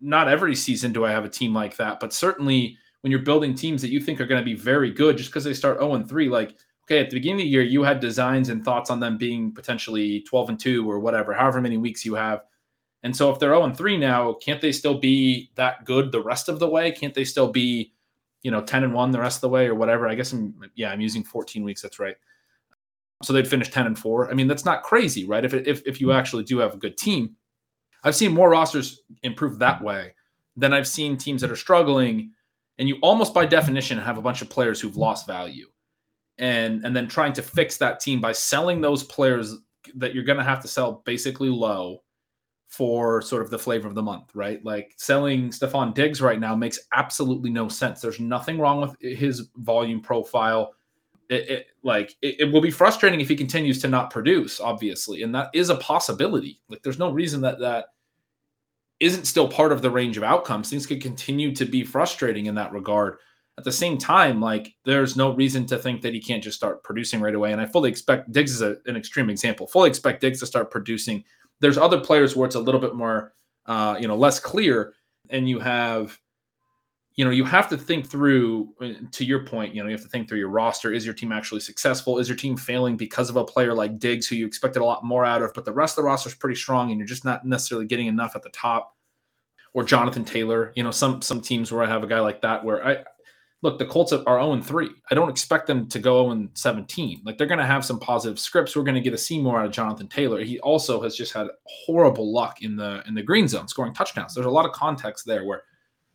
not 0.00 0.28
every 0.28 0.54
season 0.54 0.92
do 0.92 1.04
I 1.04 1.10
have 1.10 1.24
a 1.24 1.28
team 1.28 1.52
like 1.52 1.76
that, 1.76 2.00
but 2.00 2.12
certainly 2.12 2.76
when 3.00 3.10
you're 3.10 3.20
building 3.20 3.54
teams 3.54 3.82
that 3.82 3.90
you 3.90 4.00
think 4.00 4.20
are 4.20 4.26
going 4.26 4.40
to 4.40 4.44
be 4.44 4.54
very 4.54 4.90
good, 4.90 5.16
just 5.16 5.30
because 5.30 5.44
they 5.44 5.54
start 5.54 5.78
0 5.78 6.02
3, 6.02 6.28
like 6.28 6.56
okay, 6.88 7.00
at 7.00 7.10
the 7.10 7.16
beginning 7.16 7.40
of 7.40 7.44
the 7.44 7.50
year, 7.50 7.62
you 7.62 7.82
had 7.82 8.00
designs 8.00 8.48
and 8.48 8.64
thoughts 8.64 8.88
on 8.88 8.98
them 8.98 9.18
being 9.18 9.52
potentially 9.52 10.22
12 10.22 10.48
and 10.48 10.60
2 10.60 10.90
or 10.90 10.98
whatever, 11.00 11.34
however 11.34 11.60
many 11.60 11.76
weeks 11.76 12.02
you 12.02 12.14
have. 12.14 12.40
And 13.02 13.14
so 13.14 13.30
if 13.30 13.38
they're 13.38 13.50
0 13.50 13.64
and 13.64 13.76
3 13.76 13.98
now, 13.98 14.32
can't 14.34 14.60
they 14.60 14.72
still 14.72 14.98
be 14.98 15.50
that 15.54 15.84
good 15.84 16.10
the 16.10 16.22
rest 16.22 16.48
of 16.48 16.58
the 16.58 16.68
way? 16.68 16.90
Can't 16.90 17.12
they 17.12 17.24
still 17.24 17.52
be, 17.52 17.92
you 18.42 18.50
know, 18.50 18.62
10 18.62 18.84
and 18.84 18.94
1 18.94 19.10
the 19.10 19.20
rest 19.20 19.38
of 19.38 19.40
the 19.42 19.48
way 19.48 19.66
or 19.66 19.74
whatever? 19.74 20.08
I 20.08 20.14
guess 20.14 20.32
I'm, 20.32 20.54
yeah, 20.74 20.90
I'm 20.90 21.00
using 21.00 21.24
14 21.24 21.64
weeks. 21.64 21.82
That's 21.82 21.98
right. 21.98 22.16
So 23.22 23.32
they'd 23.32 23.48
finish 23.48 23.70
10 23.70 23.86
and 23.86 23.98
4. 23.98 24.30
I 24.30 24.34
mean, 24.34 24.46
that's 24.46 24.64
not 24.64 24.82
crazy, 24.82 25.26
right? 25.26 25.44
If, 25.44 25.54
if, 25.54 25.82
if 25.86 26.00
you 26.00 26.08
mm-hmm. 26.08 26.18
actually 26.18 26.44
do 26.44 26.58
have 26.58 26.74
a 26.74 26.78
good 26.78 26.96
team, 26.96 27.36
I've 28.04 28.14
seen 28.14 28.32
more 28.32 28.50
rosters 28.50 29.02
improve 29.22 29.58
that 29.58 29.82
way 29.82 30.14
than 30.56 30.72
I've 30.72 30.86
seen 30.86 31.16
teams 31.16 31.40
that 31.40 31.50
are 31.50 31.56
struggling. 31.56 32.32
And 32.78 32.88
you 32.88 32.98
almost 33.02 33.34
by 33.34 33.44
definition 33.44 33.98
have 33.98 34.18
a 34.18 34.22
bunch 34.22 34.40
of 34.40 34.48
players 34.48 34.80
who've 34.80 34.96
lost 34.96 35.26
value 35.26 35.66
and 36.38 36.84
and 36.84 36.94
then 36.94 37.08
trying 37.08 37.32
to 37.34 37.42
fix 37.42 37.76
that 37.78 38.00
team 38.00 38.20
by 38.20 38.32
selling 38.32 38.80
those 38.80 39.02
players 39.02 39.56
that 39.96 40.14
you're 40.14 40.24
going 40.24 40.38
to 40.38 40.44
have 40.44 40.60
to 40.62 40.68
sell 40.68 41.02
basically 41.04 41.48
low 41.48 42.02
for 42.68 43.22
sort 43.22 43.42
of 43.42 43.50
the 43.50 43.58
flavor 43.58 43.88
of 43.88 43.94
the 43.94 44.02
month, 44.02 44.30
right? 44.34 44.64
Like 44.64 44.92
selling 44.96 45.50
Stefon 45.50 45.94
Diggs 45.94 46.20
right 46.20 46.38
now 46.38 46.54
makes 46.54 46.78
absolutely 46.92 47.50
no 47.50 47.68
sense. 47.68 48.00
There's 48.00 48.20
nothing 48.20 48.58
wrong 48.58 48.80
with 48.80 48.96
his 49.00 49.48
volume 49.56 50.00
profile. 50.00 50.74
It, 51.30 51.50
it 51.50 51.66
like 51.82 52.14
it, 52.22 52.40
it, 52.40 52.52
will 52.52 52.60
be 52.60 52.70
frustrating 52.70 53.20
if 53.20 53.28
he 53.28 53.36
continues 53.36 53.80
to 53.82 53.88
not 53.88 54.10
produce, 54.10 54.60
obviously, 54.60 55.22
and 55.22 55.34
that 55.34 55.50
is 55.54 55.70
a 55.70 55.76
possibility. 55.76 56.60
Like 56.68 56.82
there's 56.82 56.98
no 56.98 57.10
reason 57.10 57.40
that 57.42 57.58
that 57.60 57.86
isn't 59.00 59.26
still 59.26 59.48
part 59.48 59.72
of 59.72 59.82
the 59.82 59.90
range 59.90 60.16
of 60.16 60.22
outcomes. 60.22 60.70
Things 60.70 60.86
could 60.86 61.02
continue 61.02 61.54
to 61.54 61.64
be 61.64 61.84
frustrating 61.84 62.46
in 62.46 62.54
that 62.56 62.72
regard 62.72 63.18
at 63.58 63.64
the 63.64 63.72
same 63.72 63.98
time, 63.98 64.40
like 64.40 64.72
there's 64.84 65.16
no 65.16 65.34
reason 65.34 65.66
to 65.66 65.78
think 65.78 66.00
that 66.02 66.14
he 66.14 66.20
can't 66.20 66.42
just 66.42 66.56
start 66.56 66.84
producing 66.84 67.20
right 67.20 67.34
away. 67.34 67.50
And 67.50 67.60
I 67.60 67.66
fully 67.66 67.90
expect 67.90 68.30
Diggs 68.30 68.52
is 68.52 68.62
a, 68.62 68.76
an 68.86 68.96
extreme 68.96 69.28
example. 69.28 69.66
Fully 69.66 69.90
expect 69.90 70.20
Diggs 70.20 70.38
to 70.40 70.46
start 70.46 70.70
producing. 70.70 71.24
There's 71.60 71.78
other 71.78 72.00
players 72.00 72.36
where 72.36 72.46
it's 72.46 72.54
a 72.54 72.60
little 72.60 72.80
bit 72.80 72.94
more, 72.94 73.34
uh, 73.66 73.96
you 74.00 74.08
know, 74.08 74.16
less 74.16 74.40
clear, 74.40 74.94
and 75.30 75.48
you 75.48 75.58
have, 75.58 76.18
you 77.16 77.24
know, 77.24 77.30
you 77.30 77.44
have 77.44 77.68
to 77.70 77.76
think 77.76 78.08
through. 78.08 78.68
Uh, 78.80 78.92
to 79.12 79.24
your 79.24 79.44
point, 79.44 79.74
you 79.74 79.82
know, 79.82 79.88
you 79.88 79.94
have 79.94 80.04
to 80.04 80.08
think 80.08 80.28
through 80.28 80.38
your 80.38 80.50
roster. 80.50 80.92
Is 80.92 81.04
your 81.04 81.14
team 81.14 81.32
actually 81.32 81.60
successful? 81.60 82.18
Is 82.18 82.28
your 82.28 82.36
team 82.36 82.56
failing 82.56 82.96
because 82.96 83.28
of 83.28 83.36
a 83.36 83.44
player 83.44 83.74
like 83.74 83.98
Diggs, 83.98 84.26
who 84.26 84.36
you 84.36 84.46
expected 84.46 84.80
a 84.80 84.84
lot 84.84 85.04
more 85.04 85.24
out 85.24 85.42
of, 85.42 85.52
but 85.54 85.64
the 85.64 85.72
rest 85.72 85.98
of 85.98 86.02
the 86.04 86.06
roster 86.06 86.28
is 86.28 86.34
pretty 86.34 86.56
strong, 86.56 86.90
and 86.90 86.98
you're 86.98 87.06
just 87.06 87.24
not 87.24 87.44
necessarily 87.44 87.86
getting 87.86 88.06
enough 88.06 88.36
at 88.36 88.42
the 88.42 88.50
top? 88.50 88.94
Or 89.74 89.84
Jonathan 89.84 90.24
Taylor, 90.24 90.72
you 90.76 90.82
know, 90.82 90.90
some 90.90 91.20
some 91.22 91.40
teams 91.40 91.70
where 91.70 91.82
I 91.82 91.88
have 91.88 92.02
a 92.02 92.06
guy 92.06 92.20
like 92.20 92.40
that 92.42 92.64
where 92.64 92.86
I 92.86 93.04
look, 93.62 93.78
the 93.78 93.86
Colts 93.86 94.12
are 94.12 94.22
0 94.24 94.60
3. 94.60 94.90
I 95.10 95.14
don't 95.14 95.28
expect 95.28 95.66
them 95.66 95.88
to 95.88 95.98
go 95.98 96.32
0 96.32 96.48
17. 96.54 97.22
Like 97.24 97.38
they're 97.38 97.46
going 97.46 97.58
to 97.58 97.66
have 97.66 97.84
some 97.84 97.98
positive 97.98 98.38
scripts. 98.38 98.76
We're 98.76 98.82
going 98.82 99.02
to 99.02 99.10
get 99.10 99.18
see 99.18 99.40
more 99.40 99.60
out 99.60 99.66
of 99.66 99.72
Jonathan 99.72 100.08
Taylor. 100.08 100.42
He 100.42 100.58
also 100.60 101.02
has 101.02 101.16
just 101.16 101.32
had 101.32 101.48
horrible 101.64 102.32
luck 102.32 102.62
in 102.62 102.76
the 102.76 103.02
in 103.06 103.14
the 103.14 103.22
green 103.22 103.48
zone, 103.48 103.68
scoring 103.68 103.94
touchdowns. 103.94 104.34
There's 104.34 104.46
a 104.46 104.50
lot 104.50 104.66
of 104.66 104.72
context 104.72 105.26
there 105.26 105.44
where 105.44 105.62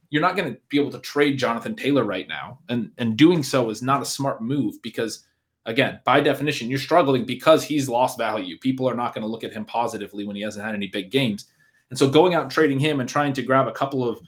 you're 0.10 0.22
not 0.22 0.36
going 0.36 0.54
to 0.54 0.60
be 0.70 0.80
able 0.80 0.92
to 0.92 1.00
trade 1.00 1.38
Jonathan 1.38 1.76
Taylor 1.76 2.04
right 2.04 2.28
now, 2.28 2.60
and 2.70 2.92
and 2.98 3.18
doing 3.18 3.44
so 3.44 3.70
is 3.70 3.82
not 3.82 4.02
a 4.02 4.06
smart 4.06 4.42
move 4.42 4.82
because. 4.82 5.26
Again, 5.66 6.02
by 6.04 6.20
definition, 6.20 6.70
you're 6.70 6.78
struggling 6.78 7.24
because 7.24 7.64
he's 7.64 7.88
lost 7.88 8.18
value. 8.18 8.58
People 8.58 8.86
are 8.90 8.94
not 8.94 9.16
going 9.16 9.22
to 9.22 9.30
look 9.30 9.46
at 9.46 9.54
him 9.54 9.64
positively 9.64 10.26
when 10.26 10.36
he 10.36 10.42
hasn't 10.42 10.66
had 10.66 10.76
any 10.76 10.88
big 10.88 11.10
games. 11.10 11.46
And 11.90 11.98
so 11.98 12.10
going 12.10 12.34
out 12.34 12.42
and 12.42 12.52
trading 12.52 12.80
him 12.80 13.00
and 13.00 13.08
trying 13.08 13.32
to 13.32 13.42
grab 13.42 13.70
a 13.70 13.72
couple 13.72 14.04
of 14.04 14.20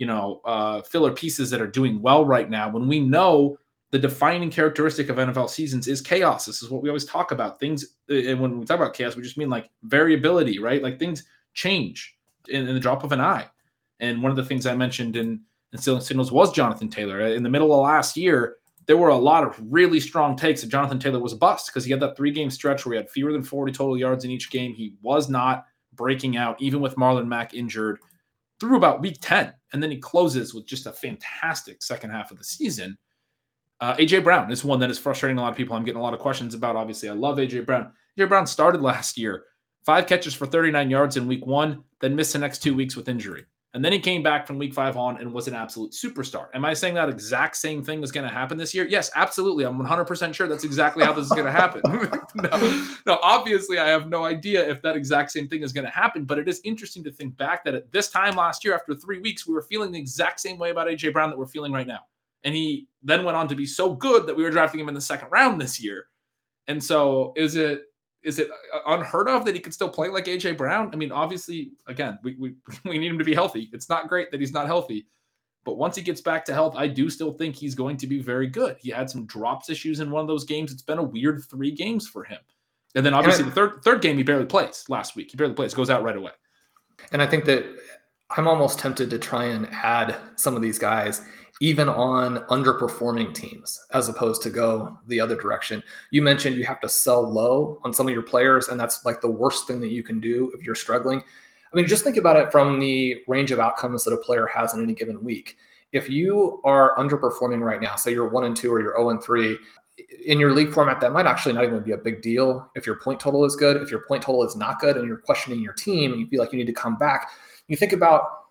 you 0.00 0.06
know, 0.06 0.40
uh, 0.46 0.80
filler 0.80 1.12
pieces 1.12 1.50
that 1.50 1.60
are 1.60 1.66
doing 1.66 2.00
well 2.00 2.24
right 2.24 2.48
now 2.48 2.70
when 2.70 2.88
we 2.88 2.98
know 2.98 3.58
the 3.90 3.98
defining 3.98 4.50
characteristic 4.50 5.10
of 5.10 5.16
NFL 5.18 5.50
seasons 5.50 5.88
is 5.88 6.00
chaos. 6.00 6.46
This 6.46 6.62
is 6.62 6.70
what 6.70 6.82
we 6.82 6.88
always 6.88 7.04
talk 7.04 7.32
about. 7.32 7.60
Things, 7.60 7.96
and 8.08 8.40
when 8.40 8.58
we 8.58 8.64
talk 8.64 8.78
about 8.78 8.94
chaos, 8.94 9.14
we 9.14 9.22
just 9.22 9.36
mean 9.36 9.50
like 9.50 9.68
variability, 9.82 10.58
right? 10.58 10.82
Like 10.82 10.98
things 10.98 11.24
change 11.52 12.16
in, 12.48 12.66
in 12.66 12.74
the 12.74 12.80
drop 12.80 13.04
of 13.04 13.12
an 13.12 13.20
eye. 13.20 13.46
And 14.00 14.22
one 14.22 14.30
of 14.30 14.36
the 14.36 14.44
things 14.44 14.64
I 14.64 14.74
mentioned 14.74 15.16
in, 15.16 15.42
in 15.74 15.78
Stealing 15.78 16.00
Signals 16.00 16.32
was 16.32 16.50
Jonathan 16.50 16.88
Taylor. 16.88 17.20
In 17.20 17.42
the 17.42 17.50
middle 17.50 17.74
of 17.74 17.84
last 17.84 18.16
year, 18.16 18.56
there 18.86 18.96
were 18.96 19.10
a 19.10 19.16
lot 19.16 19.44
of 19.44 19.60
really 19.70 20.00
strong 20.00 20.34
takes 20.34 20.62
that 20.62 20.70
Jonathan 20.70 20.98
Taylor 20.98 21.20
was 21.20 21.34
a 21.34 21.36
bust 21.36 21.66
because 21.66 21.84
he 21.84 21.90
had 21.90 22.00
that 22.00 22.16
three 22.16 22.30
game 22.30 22.48
stretch 22.48 22.86
where 22.86 22.94
he 22.94 22.96
had 22.96 23.10
fewer 23.10 23.32
than 23.32 23.42
40 23.42 23.70
total 23.72 23.98
yards 23.98 24.24
in 24.24 24.30
each 24.30 24.50
game. 24.50 24.72
He 24.72 24.94
was 25.02 25.28
not 25.28 25.66
breaking 25.92 26.38
out, 26.38 26.60
even 26.62 26.80
with 26.80 26.96
Marlon 26.96 27.26
Mack 27.26 27.52
injured 27.52 27.98
through 28.60 28.78
about 28.78 29.02
week 29.02 29.18
10. 29.20 29.52
And 29.72 29.82
then 29.82 29.90
he 29.90 29.98
closes 29.98 30.54
with 30.54 30.66
just 30.66 30.86
a 30.86 30.92
fantastic 30.92 31.82
second 31.82 32.10
half 32.10 32.30
of 32.30 32.38
the 32.38 32.44
season. 32.44 32.98
Uh, 33.80 33.96
AJ 33.96 34.24
Brown 34.24 34.50
is 34.50 34.64
one 34.64 34.80
that 34.80 34.90
is 34.90 34.98
frustrating 34.98 35.38
a 35.38 35.40
lot 35.40 35.52
of 35.52 35.56
people. 35.56 35.74
I'm 35.74 35.84
getting 35.84 36.00
a 36.00 36.02
lot 36.02 36.12
of 36.14 36.20
questions 36.20 36.54
about. 36.54 36.76
Obviously, 36.76 37.08
I 37.08 37.12
love 37.12 37.38
AJ 37.38 37.66
Brown. 37.66 37.92
AJ 38.18 38.28
Brown 38.28 38.46
started 38.46 38.82
last 38.82 39.16
year, 39.16 39.44
five 39.86 40.06
catches 40.06 40.34
for 40.34 40.46
39 40.46 40.90
yards 40.90 41.16
in 41.16 41.26
week 41.26 41.46
one, 41.46 41.84
then 42.00 42.16
missed 42.16 42.32
the 42.34 42.38
next 42.38 42.62
two 42.62 42.74
weeks 42.74 42.96
with 42.96 43.08
injury. 43.08 43.44
And 43.72 43.84
then 43.84 43.92
he 43.92 44.00
came 44.00 44.20
back 44.20 44.48
from 44.48 44.58
week 44.58 44.74
five 44.74 44.96
on 44.96 45.18
and 45.18 45.32
was 45.32 45.46
an 45.46 45.54
absolute 45.54 45.92
superstar. 45.92 46.48
Am 46.54 46.64
I 46.64 46.74
saying 46.74 46.94
that 46.94 47.08
exact 47.08 47.56
same 47.56 47.84
thing 47.84 48.02
is 48.02 48.10
going 48.10 48.26
to 48.26 48.32
happen 48.32 48.58
this 48.58 48.74
year? 48.74 48.84
Yes, 48.84 49.12
absolutely. 49.14 49.64
I'm 49.64 49.78
100% 49.78 50.34
sure 50.34 50.48
that's 50.48 50.64
exactly 50.64 51.04
how 51.04 51.12
this 51.12 51.26
is 51.26 51.30
going 51.30 51.44
to 51.44 51.52
happen. 51.52 51.82
no, 52.34 52.86
no, 53.06 53.18
obviously, 53.22 53.78
I 53.78 53.86
have 53.86 54.08
no 54.08 54.24
idea 54.24 54.68
if 54.68 54.82
that 54.82 54.96
exact 54.96 55.30
same 55.30 55.46
thing 55.46 55.62
is 55.62 55.72
going 55.72 55.84
to 55.84 55.90
happen, 55.90 56.24
but 56.24 56.36
it 56.36 56.48
is 56.48 56.60
interesting 56.64 57.04
to 57.04 57.12
think 57.12 57.36
back 57.36 57.64
that 57.64 57.74
at 57.74 57.92
this 57.92 58.10
time 58.10 58.34
last 58.34 58.64
year, 58.64 58.74
after 58.74 58.92
three 58.92 59.20
weeks, 59.20 59.46
we 59.46 59.54
were 59.54 59.62
feeling 59.62 59.92
the 59.92 60.00
exact 60.00 60.40
same 60.40 60.58
way 60.58 60.70
about 60.70 60.88
AJ 60.88 61.12
Brown 61.12 61.30
that 61.30 61.38
we're 61.38 61.46
feeling 61.46 61.72
right 61.72 61.86
now. 61.86 62.00
And 62.42 62.54
he 62.54 62.88
then 63.04 63.22
went 63.22 63.36
on 63.36 63.46
to 63.48 63.54
be 63.54 63.66
so 63.66 63.94
good 63.94 64.26
that 64.26 64.36
we 64.36 64.42
were 64.42 64.50
drafting 64.50 64.80
him 64.80 64.88
in 64.88 64.94
the 64.94 65.00
second 65.00 65.28
round 65.30 65.60
this 65.60 65.80
year. 65.80 66.06
And 66.66 66.82
so 66.82 67.32
is 67.36 67.54
it 67.54 67.82
is 68.22 68.38
it 68.38 68.50
uh, 68.50 68.76
uh, 68.76 68.94
unheard 68.98 69.28
of 69.28 69.44
that 69.44 69.54
he 69.54 69.60
could 69.60 69.74
still 69.74 69.88
play 69.88 70.08
like 70.08 70.26
AJ 70.26 70.56
Brown? 70.56 70.90
I 70.92 70.96
mean, 70.96 71.12
obviously, 71.12 71.72
again, 71.86 72.18
we, 72.22 72.36
we, 72.38 72.54
we 72.84 72.98
need 72.98 73.10
him 73.10 73.18
to 73.18 73.24
be 73.24 73.34
healthy. 73.34 73.68
It's 73.72 73.88
not 73.88 74.08
great 74.08 74.30
that 74.30 74.40
he's 74.40 74.52
not 74.52 74.66
healthy. 74.66 75.06
But 75.64 75.76
once 75.76 75.94
he 75.94 76.02
gets 76.02 76.22
back 76.22 76.44
to 76.46 76.54
health, 76.54 76.74
I 76.76 76.86
do 76.86 77.10
still 77.10 77.32
think 77.32 77.54
he's 77.54 77.74
going 77.74 77.98
to 77.98 78.06
be 78.06 78.22
very 78.22 78.46
good. 78.46 78.76
He 78.80 78.90
had 78.90 79.10
some 79.10 79.26
drops 79.26 79.68
issues 79.68 80.00
in 80.00 80.10
one 80.10 80.22
of 80.22 80.26
those 80.26 80.44
games. 80.44 80.72
It's 80.72 80.82
been 80.82 80.98
a 80.98 81.02
weird 81.02 81.44
three 81.50 81.70
games 81.70 82.08
for 82.08 82.24
him. 82.24 82.38
And 82.94 83.04
then 83.04 83.14
obviously 83.14 83.44
and 83.44 83.52
I, 83.52 83.54
the 83.54 83.54
third 83.54 83.84
third 83.84 84.00
game 84.00 84.16
he 84.16 84.22
barely 84.22 84.46
plays 84.46 84.84
last 84.88 85.14
week. 85.16 85.30
He 85.30 85.36
barely 85.36 85.54
plays, 85.54 85.74
goes 85.74 85.90
out 85.90 86.02
right 86.02 86.16
away. 86.16 86.32
And 87.12 87.20
I 87.20 87.26
think 87.26 87.44
that 87.44 87.64
I'm 88.36 88.48
almost 88.48 88.78
tempted 88.78 89.10
to 89.10 89.18
try 89.18 89.44
and 89.44 89.68
add 89.70 90.16
some 90.36 90.56
of 90.56 90.62
these 90.62 90.78
guys 90.78 91.22
even 91.60 91.90
on 91.90 92.38
underperforming 92.46 93.34
teams 93.34 93.84
as 93.92 94.08
opposed 94.08 94.42
to 94.42 94.50
go 94.50 94.98
the 95.06 95.20
other 95.20 95.36
direction. 95.36 95.82
You 96.10 96.22
mentioned 96.22 96.56
you 96.56 96.64
have 96.64 96.80
to 96.80 96.88
sell 96.88 97.22
low 97.22 97.78
on 97.84 97.92
some 97.92 98.08
of 98.08 98.14
your 98.14 98.22
players, 98.22 98.68
and 98.68 98.80
that's 98.80 99.04
like 99.04 99.20
the 99.20 99.30
worst 99.30 99.66
thing 99.66 99.78
that 99.80 99.90
you 99.90 100.02
can 100.02 100.20
do 100.20 100.50
if 100.54 100.62
you're 100.64 100.74
struggling. 100.74 101.22
I 101.72 101.76
mean, 101.76 101.86
just 101.86 102.02
think 102.02 102.16
about 102.16 102.36
it 102.36 102.50
from 102.50 102.80
the 102.80 103.22
range 103.28 103.52
of 103.52 103.60
outcomes 103.60 104.04
that 104.04 104.12
a 104.12 104.16
player 104.16 104.46
has 104.46 104.74
in 104.74 104.82
any 104.82 104.94
given 104.94 105.22
week. 105.22 105.56
If 105.92 106.08
you 106.08 106.60
are 106.64 106.96
underperforming 106.96 107.60
right 107.60 107.80
now, 107.80 107.94
say 107.96 108.12
you're 108.12 108.28
one 108.28 108.44
and 108.44 108.56
two 108.56 108.72
or 108.72 108.80
you're 108.80 108.96
0 108.96 109.10
and 109.10 109.22
three, 109.22 109.58
in 110.24 110.38
your 110.40 110.52
league 110.52 110.72
format, 110.72 111.00
that 111.00 111.12
might 111.12 111.26
actually 111.26 111.52
not 111.52 111.64
even 111.64 111.80
be 111.82 111.92
a 111.92 111.96
big 111.96 112.22
deal 112.22 112.70
if 112.74 112.86
your 112.86 112.96
point 112.96 113.20
total 113.20 113.44
is 113.44 113.54
good. 113.54 113.76
If 113.76 113.90
your 113.90 114.00
point 114.06 114.22
total 114.22 114.42
is 114.44 114.56
not 114.56 114.80
good 114.80 114.96
and 114.96 115.06
you're 115.06 115.18
questioning 115.18 115.60
your 115.60 115.74
team 115.74 116.12
and 116.12 116.20
you 116.20 116.26
feel 116.26 116.40
like 116.40 116.52
you 116.52 116.58
need 116.58 116.66
to 116.66 116.72
come 116.72 116.96
back, 116.96 117.30
you 117.68 117.76
think 117.76 117.92
about 117.92 118.46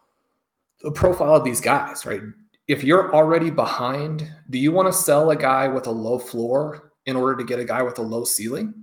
the 0.82 0.92
profile 0.92 1.36
of 1.36 1.44
these 1.44 1.60
guys, 1.60 2.06
right? 2.06 2.22
If 2.70 2.86
you're 2.86 3.14
already 3.14 3.50
behind, 3.50 4.32
do 4.50 4.58
you 4.58 4.72
want 4.72 4.88
to 4.88 4.94
sell 4.94 5.32
a 5.32 5.36
guy 5.36 5.68
with 5.68 5.88
a 5.88 5.92
low 5.92 6.18
floor 6.18 6.94
in 7.06 7.18
order 7.18 7.36
to 7.36 7.44
get 7.44 7.60
a 7.60 7.66
guy 7.66 7.82
with 7.82 8.00
a 8.00 8.04
low 8.04 8.24
ceiling? 8.24 8.74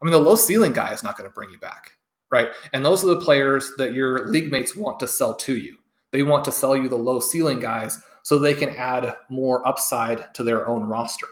I 0.00 0.04
mean, 0.04 0.12
the 0.12 0.18
low 0.18 0.36
ceiling 0.36 0.72
guy 0.72 0.92
is 0.92 1.02
not 1.02 1.18
going 1.18 1.28
to 1.28 1.34
bring 1.34 1.50
you 1.50 1.58
back 1.58 1.96
right? 2.30 2.50
And 2.72 2.84
those 2.84 3.04
are 3.04 3.08
the 3.08 3.20
players 3.20 3.72
that 3.78 3.94
your 3.94 4.28
league 4.28 4.50
mates 4.50 4.76
want 4.76 5.00
to 5.00 5.08
sell 5.08 5.34
to 5.34 5.56
you. 5.56 5.76
They 6.12 6.22
want 6.22 6.44
to 6.44 6.52
sell 6.52 6.76
you 6.76 6.88
the 6.88 6.96
low 6.96 7.20
ceiling 7.20 7.60
guys 7.60 8.00
so 8.22 8.38
they 8.38 8.54
can 8.54 8.70
add 8.70 9.16
more 9.28 9.66
upside 9.66 10.32
to 10.34 10.42
their 10.42 10.68
own 10.68 10.84
roster. 10.84 11.26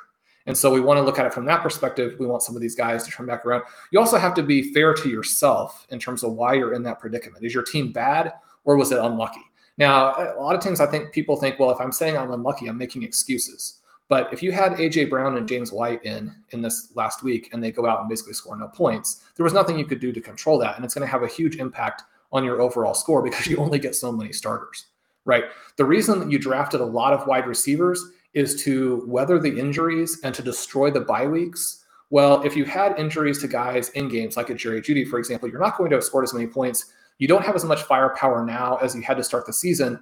And 0.47 0.57
so 0.57 0.70
we 0.70 0.80
want 0.80 0.99
to 0.99 1.03
look 1.03 1.18
at 1.18 1.26
it 1.26 1.32
from 1.32 1.47
that 1.47 1.62
perspective. 1.62 2.16
We 2.18 2.26
want 2.26 2.43
some 2.43 2.55
of 2.55 2.61
these 2.61 2.74
guys 2.74 3.05
to 3.05 3.11
turn 3.11 3.26
back 3.26 3.47
around. 3.47 3.62
You 3.91 3.99
also 3.99 4.18
have 4.18 4.35
to 4.35 4.43
be 4.43 4.74
fair 4.74 4.93
to 4.95 5.09
yourself 5.09 5.87
in 5.91 5.99
terms 5.99 6.22
of 6.22 6.32
why 6.32 6.55
you're 6.55 6.74
in 6.74 6.82
that 6.82 7.01
predicament. 7.01 7.45
Is 7.45 7.55
your 7.55 7.62
team 7.62 7.93
bad 7.93 8.32
or 8.64 8.76
was 8.76 8.93
it 8.93 8.99
unlucky? 8.99 9.41
Now, 9.77 10.14
a 10.37 10.41
lot 10.41 10.55
of 10.55 10.61
times 10.61 10.81
I 10.81 10.87
think 10.87 11.12
people 11.12 11.37
think, 11.37 11.59
well, 11.59 11.70
if 11.70 11.81
I'm 11.81 11.93
saying 11.93 12.16
I'm 12.16 12.31
unlucky, 12.31 12.68
I'm 12.68 12.79
making 12.79 13.03
excuses. 13.03 13.81
But 14.09 14.33
if 14.33 14.43
you 14.43 14.53
had 14.53 14.72
AJ 14.72 15.11
Brown 15.11 15.37
and 15.37 15.49
James 15.49 15.72
White 15.72 16.05
in 16.05 16.35
in 16.51 16.61
this 16.61 16.93
last 16.95 17.22
week 17.22 17.49
and 17.53 17.62
they 17.62 17.72
go 17.72 17.87
out 17.87 18.01
and 18.01 18.09
basically 18.09 18.35
score 18.35 18.57
no 18.57 18.68
points, 18.68 19.22
there 19.37 19.45
was 19.45 19.55
nothing 19.55 19.79
you 19.79 19.87
could 19.87 20.01
do 20.01 20.12
to 20.12 20.20
control 20.20 20.59
that, 20.59 20.77
and 20.77 20.85
it's 20.85 20.95
going 20.95 21.07
to 21.07 21.11
have 21.11 21.22
a 21.22 21.29
huge 21.29 21.57
impact 21.57 22.03
on 22.33 22.45
your 22.45 22.61
overall 22.61 22.95
score 22.95 23.22
because 23.22 23.47
you 23.49 23.57
only 23.57 23.79
get 23.79 23.95
so 23.95 24.12
many 24.12 24.33
starters, 24.33 24.87
right? 25.25 25.45
The 25.77 25.85
reason 25.85 26.20
that 26.20 26.31
you 26.31 26.39
drafted 26.39 26.81
a 26.81 26.85
lot 26.85 27.12
of 27.14 27.27
wide 27.27 27.47
receivers 27.47 28.05
is 28.35 28.62
to 28.64 29.05
weather 29.07 29.39
the 29.39 29.59
injuries 29.59 30.20
and 30.22 30.35
to 30.35 30.43
destroy 30.43 30.91
the 30.91 31.01
bye 31.01 31.27
weeks. 31.27 31.85
Well, 32.11 32.43
if 32.43 32.57
you 32.57 32.64
had 32.64 32.99
injuries 32.99 33.41
to 33.41 33.49
guys 33.49 33.89
in 33.91 34.09
games 34.09 34.37
like 34.37 34.51
a 34.51 34.55
Jerry 34.55 34.83
Jeudy, 34.83 35.09
for 35.09 35.18
example, 35.18 35.49
you're 35.49 35.61
not 35.61 35.79
going 35.79 35.91
to 35.91 35.97
have 35.97 36.05
scored 36.05 36.25
as 36.25 36.35
many 36.35 36.47
points. 36.47 36.93
You 37.18 37.28
don't 37.28 37.44
have 37.44 37.54
as 37.54 37.64
much 37.64 37.82
firepower 37.82 38.44
now 38.44 38.76
as 38.76 38.94
you 38.94 39.02
had 39.02 39.16
to 39.16 39.24
start 39.24 39.46
the 39.46 39.52
season 39.52 40.00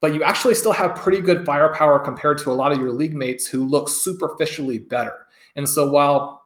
but 0.00 0.14
you 0.14 0.22
actually 0.22 0.54
still 0.54 0.72
have 0.72 0.94
pretty 0.94 1.20
good 1.20 1.44
firepower 1.44 1.98
compared 1.98 2.38
to 2.38 2.50
a 2.50 2.54
lot 2.54 2.72
of 2.72 2.78
your 2.78 2.92
league 2.92 3.14
mates 3.14 3.46
who 3.46 3.66
look 3.66 3.88
superficially 3.88 4.78
better. 4.78 5.26
And 5.56 5.68
so 5.68 5.90
while 5.90 6.44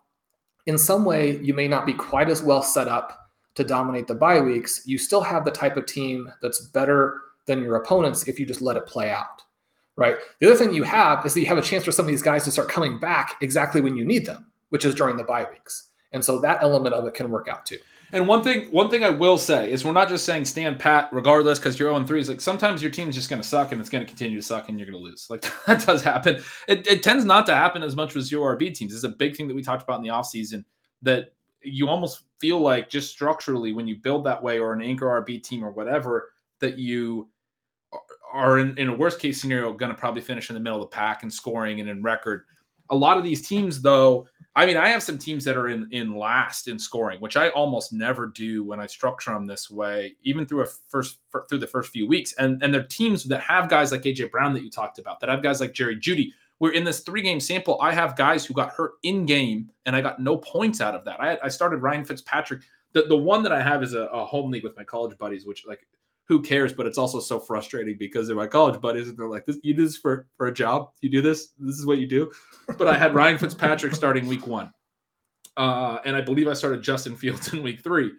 in 0.67 0.79
some 0.79 1.05
way 1.05 1.39
you 1.39 1.53
may 1.53 1.69
not 1.69 1.85
be 1.85 1.93
quite 1.93 2.31
as 2.31 2.43
well 2.43 2.63
set 2.63 2.89
up 2.89 3.31
to 3.55 3.65
dominate 3.65 4.07
the 4.07 4.15
bye 4.15 4.41
weeks, 4.41 4.83
you 4.87 4.97
still 4.97 5.21
have 5.21 5.45
the 5.45 5.51
type 5.51 5.77
of 5.77 5.85
team 5.85 6.33
that's 6.41 6.61
better 6.69 7.21
than 7.47 7.63
your 7.63 7.77
opponents 7.77 8.27
if 8.27 8.41
you 8.41 8.47
just 8.47 8.63
let 8.63 8.77
it 8.77 8.87
play 8.87 9.11
out. 9.11 9.43
Right. 9.97 10.17
The 10.41 10.47
other 10.47 10.57
thing 10.57 10.73
you 10.73 10.85
have 10.85 11.27
is 11.27 11.35
that 11.35 11.41
you 11.41 11.47
have 11.47 11.59
a 11.59 11.63
chance 11.63 11.85
for 11.85 11.93
some 11.93 12.07
of 12.07 12.11
these 12.11 12.23
guys 12.23 12.45
to 12.45 12.51
start 12.51 12.71
coming 12.71 12.99
back 12.99 13.37
exactly 13.43 13.83
when 13.83 13.95
you 13.95 14.07
need 14.07 14.25
them, 14.25 14.51
which 14.71 14.87
is 14.87 14.95
during 14.95 15.19
the 15.19 15.25
bye 15.25 15.47
weeks. 15.51 15.89
And 16.13 16.25
so 16.25 16.41
that 16.41 16.63
element 16.63 16.95
of 16.95 17.07
it 17.07 17.13
can 17.13 17.31
work 17.31 17.49
out 17.49 17.67
too. 17.67 17.79
And 18.13 18.29
one 18.29 18.43
thing, 18.43 18.67
one 18.71 18.91
thing 18.91 19.05
I 19.05 19.11
will 19.11 19.39
say 19.39 19.71
is 19.71 19.85
we're 19.85 19.93
not 19.93 20.09
just 20.09 20.27
saying 20.27 20.45
stand 20.45 20.79
pat 20.79 21.09
regardless 21.13 21.59
because 21.59 21.79
you're 21.79 21.91
0 21.91 22.05
3. 22.05 22.21
Is 22.21 22.29
like 22.29 22.41
sometimes 22.43 22.83
your 22.83 22.91
team's 22.91 23.15
just 23.15 23.31
going 23.31 23.41
to 23.41 23.49
suck 23.49 23.73
and 23.73 23.81
it's 23.81 23.89
going 23.89 24.05
to 24.05 24.09
continue 24.09 24.37
to 24.37 24.47
suck 24.47 24.69
and 24.69 24.79
you're 24.79 24.91
going 24.91 25.03
to 25.03 25.05
lose. 25.05 25.27
Like 25.31 25.45
that 25.67 25.85
does 25.87 26.03
happen. 26.03 26.43
It, 26.69 26.87
it 26.87 27.03
tends 27.03 27.25
not 27.25 27.47
to 27.47 27.55
happen 27.55 27.83
as 27.83 27.97
much 27.97 28.15
with 28.15 28.31
your 28.31 28.57
RB 28.57 28.75
teams. 28.75 28.95
It's 28.95 29.05
a 29.05 29.09
big 29.09 29.35
thing 29.35 29.49
that 29.49 29.55
we 29.55 29.63
talked 29.63 29.83
about 29.83 29.97
in 29.97 30.03
the 30.03 30.11
offseason 30.11 30.65
that 31.01 31.33
you 31.63 31.89
almost 31.89 32.25
feel 32.39 32.61
like 32.61 32.91
just 32.91 33.11
structurally 33.11 33.73
when 33.73 33.87
you 33.87 33.97
build 33.97 34.25
that 34.27 34.43
way 34.43 34.59
or 34.59 34.73
an 34.73 34.83
anchor 34.83 35.07
RB 35.07 35.43
team 35.43 35.65
or 35.65 35.71
whatever 35.71 36.31
that 36.61 36.79
you 36.79 37.29
are 38.33 38.59
in, 38.59 38.77
in 38.79 38.89
a 38.89 38.97
worst 38.97 39.21
case 39.21 39.41
scenario 39.41 39.73
going 39.73 39.93
to 39.93 39.99
probably 39.99 40.23
finish 40.23 40.51
in 40.51 40.55
the 40.55 40.61
middle 40.61 40.83
of 40.83 40.91
the 40.91 40.95
pack 40.95 41.23
and 41.23 41.33
scoring 41.33 41.81
and 41.81 41.89
in 41.89 42.03
record. 42.03 42.45
A 42.93 42.97
lot 42.97 43.19
of 43.19 43.25
these 43.25 43.47
teams 43.47 43.83
though 43.83 44.29
I 44.55 44.67
mean, 44.67 44.77
I 44.77 44.89
have 44.89 45.03
some 45.03 45.17
teams 45.17 45.45
that 45.45 45.57
are 45.57 45.69
in 45.69 45.89
in 45.93 46.15
last 46.15 46.69
in 46.69 46.79
scoring, 46.79 47.21
which 47.21 47.37
I 47.37 47.49
almost 47.51 47.93
never 47.93 48.27
do 48.27 48.65
when 48.65 48.81
I 48.81 48.87
structure 48.87 49.33
them 49.33 49.47
this 49.47 49.71
way, 49.71 50.15
even 50.25 50.45
through 50.45 50.65
a 50.65 50.67
first 50.89 51.19
through 51.49 51.59
the 51.59 51.67
first 51.67 51.91
few 51.91 52.07
weeks. 52.07 52.35
And 52.35 52.63
and 52.63 52.73
they're 52.73 52.83
teams 52.83 53.25
that 53.25 53.41
have 53.41 53.71
guys 53.71 53.93
like 53.93 54.03
AJ 54.03 54.31
Brown 54.31 54.53
that 54.53 54.63
you 54.63 54.71
talked 54.71 54.99
about, 54.99 55.21
that 55.21 55.31
have 55.31 55.43
guys 55.43 55.61
like 55.61 55.73
Jerry 55.73 55.97
Jeudy. 55.97 56.33
Where 56.59 56.73
in 56.73 56.85
this 56.85 57.01
three 57.01 57.23
game 57.23 57.41
sample, 57.41 57.81
I 57.81 57.93
have 57.93 58.15
guys 58.15 58.45
who 58.45 58.55
got 58.55 58.71
hurt 58.71 58.93
in 59.03 59.27
game, 59.27 59.71
and 59.87 59.97
I 59.97 60.01
got 60.01 60.21
no 60.21 60.37
points 60.37 60.81
out 60.81 60.95
of 60.95 61.05
that. 61.07 61.21
I, 61.21 61.39
I 61.43 61.49
started 61.49 61.79
Ryan 61.79 62.05
Fitzpatrick. 62.05 62.61
The, 62.93 63.03
the 63.03 63.17
one 63.17 63.43
that 63.43 63.53
I 63.53 63.61
have 63.61 63.83
is 63.83 63.95
a, 63.95 64.03
a 64.03 64.25
home 64.25 64.51
league 64.51 64.63
with 64.63 64.77
my 64.77 64.85
college 64.85 65.17
buddies, 65.19 65.45
which 65.45 65.67
like 65.67 65.89
who 66.33 66.43
cares? 66.43 66.73
But 66.73 66.87
it's 66.87 66.99
also 66.99 67.21
so 67.21 67.39
frustrating 67.39 67.97
because 67.99 68.27
they're 68.27 68.37
my 68.37 68.47
college 68.47 68.81
buddies 68.81 69.09
and 69.09 69.17
they're 69.17 69.29
like, 69.29 69.45
"This 69.45 69.59
you 69.63 69.75
do 69.75 69.85
this 69.85 69.99
for 69.99 70.27
for 70.37 70.47
a 70.47 70.55
job? 70.55 70.91
You 71.03 71.11
do 71.11 71.21
this? 71.21 71.49
This 71.59 71.77
is 71.77 71.87
what 71.87 71.99
you 71.99 72.07
do." 72.07 72.33
But 72.79 72.89
I 72.89 72.97
had 72.97 73.15
Ryan 73.15 73.39
Fitzpatrick 73.39 73.95
starting 73.95 74.27
week 74.27 74.47
one, 74.47 74.73
uh, 75.57 75.99
and 76.05 76.17
I 76.17 76.23
believe 76.23 76.49
I 76.49 76.55
started 76.55 76.83
Justin 76.83 77.17
Fields 77.17 77.49
in 77.53 77.63
week 77.63 77.83
three. 77.83 78.13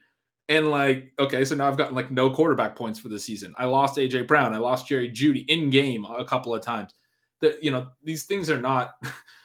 And 0.49 0.69
like, 0.69 1.13
okay, 1.19 1.45
so 1.45 1.55
now 1.55 1.67
I've 1.67 1.77
gotten 1.77 1.95
like 1.95 2.11
no 2.11 2.29
quarterback 2.29 2.75
points 2.75 2.99
for 2.99 3.07
the 3.07 3.19
season. 3.19 3.55
I 3.57 3.65
lost 3.65 3.97
AJ 3.97 4.27
Brown. 4.27 4.53
I 4.53 4.57
lost 4.57 4.87
Jerry 4.87 5.09
Jeudy 5.09 5.45
in 5.47 5.69
game 5.69 6.05
a 6.05 6.25
couple 6.25 6.53
of 6.53 6.61
times. 6.61 6.93
That 7.41 7.63
you 7.63 7.71
know, 7.71 7.87
these 8.03 8.25
things 8.25 8.49
are 8.49 8.61
not, 8.61 8.95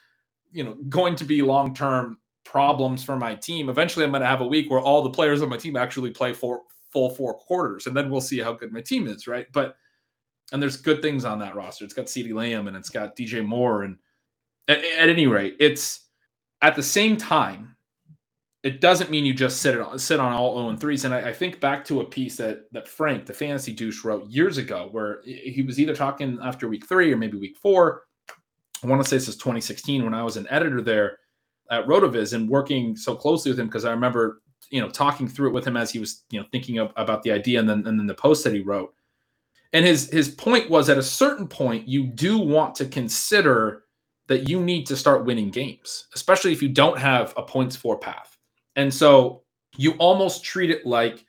you 0.53 0.64
know, 0.64 0.77
going 0.89 1.16
to 1.16 1.25
be 1.25 1.41
long 1.41 1.75
term 1.75 2.19
problems 2.45 3.03
for 3.05 3.16
my 3.16 3.35
team. 3.35 3.69
Eventually, 3.69 4.05
I'm 4.05 4.11
going 4.11 4.23
to 4.23 4.27
have 4.27 4.41
a 4.41 4.47
week 4.47 4.71
where 4.71 4.81
all 4.81 5.03
the 5.03 5.11
players 5.11 5.41
on 5.41 5.49
my 5.49 5.57
team 5.57 5.77
actually 5.77 6.11
play 6.11 6.33
for 6.33 6.62
full 6.93 7.11
four 7.11 7.34
quarters, 7.34 7.86
and 7.86 7.97
then 7.97 8.11
we'll 8.11 8.20
see 8.20 8.39
how 8.39 8.53
good 8.53 8.72
my 8.72 8.80
team 8.80 9.07
is, 9.07 9.26
right? 9.26 9.47
But 9.53 9.76
and 10.53 10.62
there's 10.62 10.76
good 10.76 11.03
things 11.03 11.24
on 11.24 11.39
that 11.41 11.55
roster. 11.55 11.84
It's 11.84 11.95
got 11.95 12.07
CeeDee 12.07 12.32
Lamb 12.32 12.68
and 12.68 12.76
it's 12.76 12.89
got 12.89 13.16
DJ 13.16 13.45
Moore, 13.45 13.82
and 13.82 13.97
at, 14.68 14.78
at 14.78 15.09
any 15.09 15.26
rate, 15.26 15.57
it's 15.61 16.09
at 16.62 16.76
the 16.76 16.82
same 16.82 17.16
time. 17.16 17.74
It 18.64 18.80
doesn't 18.80 19.11
mean 19.11 19.24
you 19.24 19.34
just 19.34 19.62
sit 19.62 19.76
it 19.76 20.01
sit 20.01 20.18
on 20.18 20.32
all 20.32 20.57
0 20.57 20.70
and 20.70 20.80
3s. 20.80 21.05
And 21.05 21.14
I, 21.14 21.28
I 21.28 21.32
think 21.32 21.61
back 21.61 21.84
to 21.86 22.01
a 22.01 22.05
piece 22.05 22.36
that 22.39 22.72
that 22.72 22.89
Frank, 22.89 23.26
the 23.26 23.32
fantasy 23.32 23.72
douche, 23.72 24.05
wrote 24.05 24.28
years 24.28 24.59
ago, 24.59 24.89
where 24.91 25.20
he 25.24 25.62
was 25.62 25.78
either 25.78 25.95
talking 25.95 26.39
after 26.43 26.68
week 26.68 26.86
three 26.89 27.12
or 27.12 27.16
maybe 27.16 27.39
week 27.39 27.57
four. 27.57 28.03
I 28.82 28.86
want 28.86 29.03
to 29.03 29.09
say 29.09 29.16
this 29.16 29.28
is 29.28 29.36
2016 29.36 30.05
when 30.05 30.14
I 30.14 30.22
was 30.22 30.36
an 30.36 30.47
editor 30.51 30.80
there 30.80 31.18
at 31.70 31.86
RotoViz 31.86 32.32
and 32.32 32.49
working 32.49 32.97
so 32.97 33.14
closely 33.14 33.51
with 33.51 33.61
him 33.61 33.66
because 33.66 33.84
I 33.84 33.91
remember 33.91 34.41
you 34.71 34.81
know 34.81 34.89
talking 34.89 35.29
through 35.29 35.49
it 35.49 35.53
with 35.53 35.66
him 35.66 35.77
as 35.77 35.91
he 35.91 35.99
was 35.99 36.25
you 36.31 36.41
know 36.41 36.47
thinking 36.51 36.79
of, 36.79 36.93
about 36.97 37.23
the 37.23 37.33
idea 37.33 37.59
and 37.59 37.69
then 37.69 37.87
and 37.87 37.99
then 37.99 38.07
the 38.07 38.14
post 38.14 38.45
that 38.45 38.53
he 38.53 38.61
wrote. 38.61 38.95
And 39.73 39.85
his 39.85 40.11
his 40.11 40.29
point 40.29 40.71
was 40.71 40.89
at 40.89 40.99
a 40.99 41.03
certain 41.03 41.47
point 41.47 41.89
you 41.89 42.05
do 42.05 42.39
want 42.39 42.75
to 42.77 42.87
consider 42.87 43.85
that 44.27 44.49
you 44.49 44.61
need 44.61 44.87
to 44.87 44.97
start 44.97 45.25
winning 45.25 45.51
games 45.51 46.07
especially 46.14 46.53
if 46.53 46.62
you 46.62 46.69
don't 46.69 46.99
have 46.99 47.35
a 47.37 47.43
points 47.43 47.77
for 47.77 47.99
path. 47.99 48.37
And 48.77 48.93
so 48.93 49.43
you 49.77 49.93
almost 49.93 50.45
treat 50.45 50.71
it 50.71 50.87
like 50.87 51.25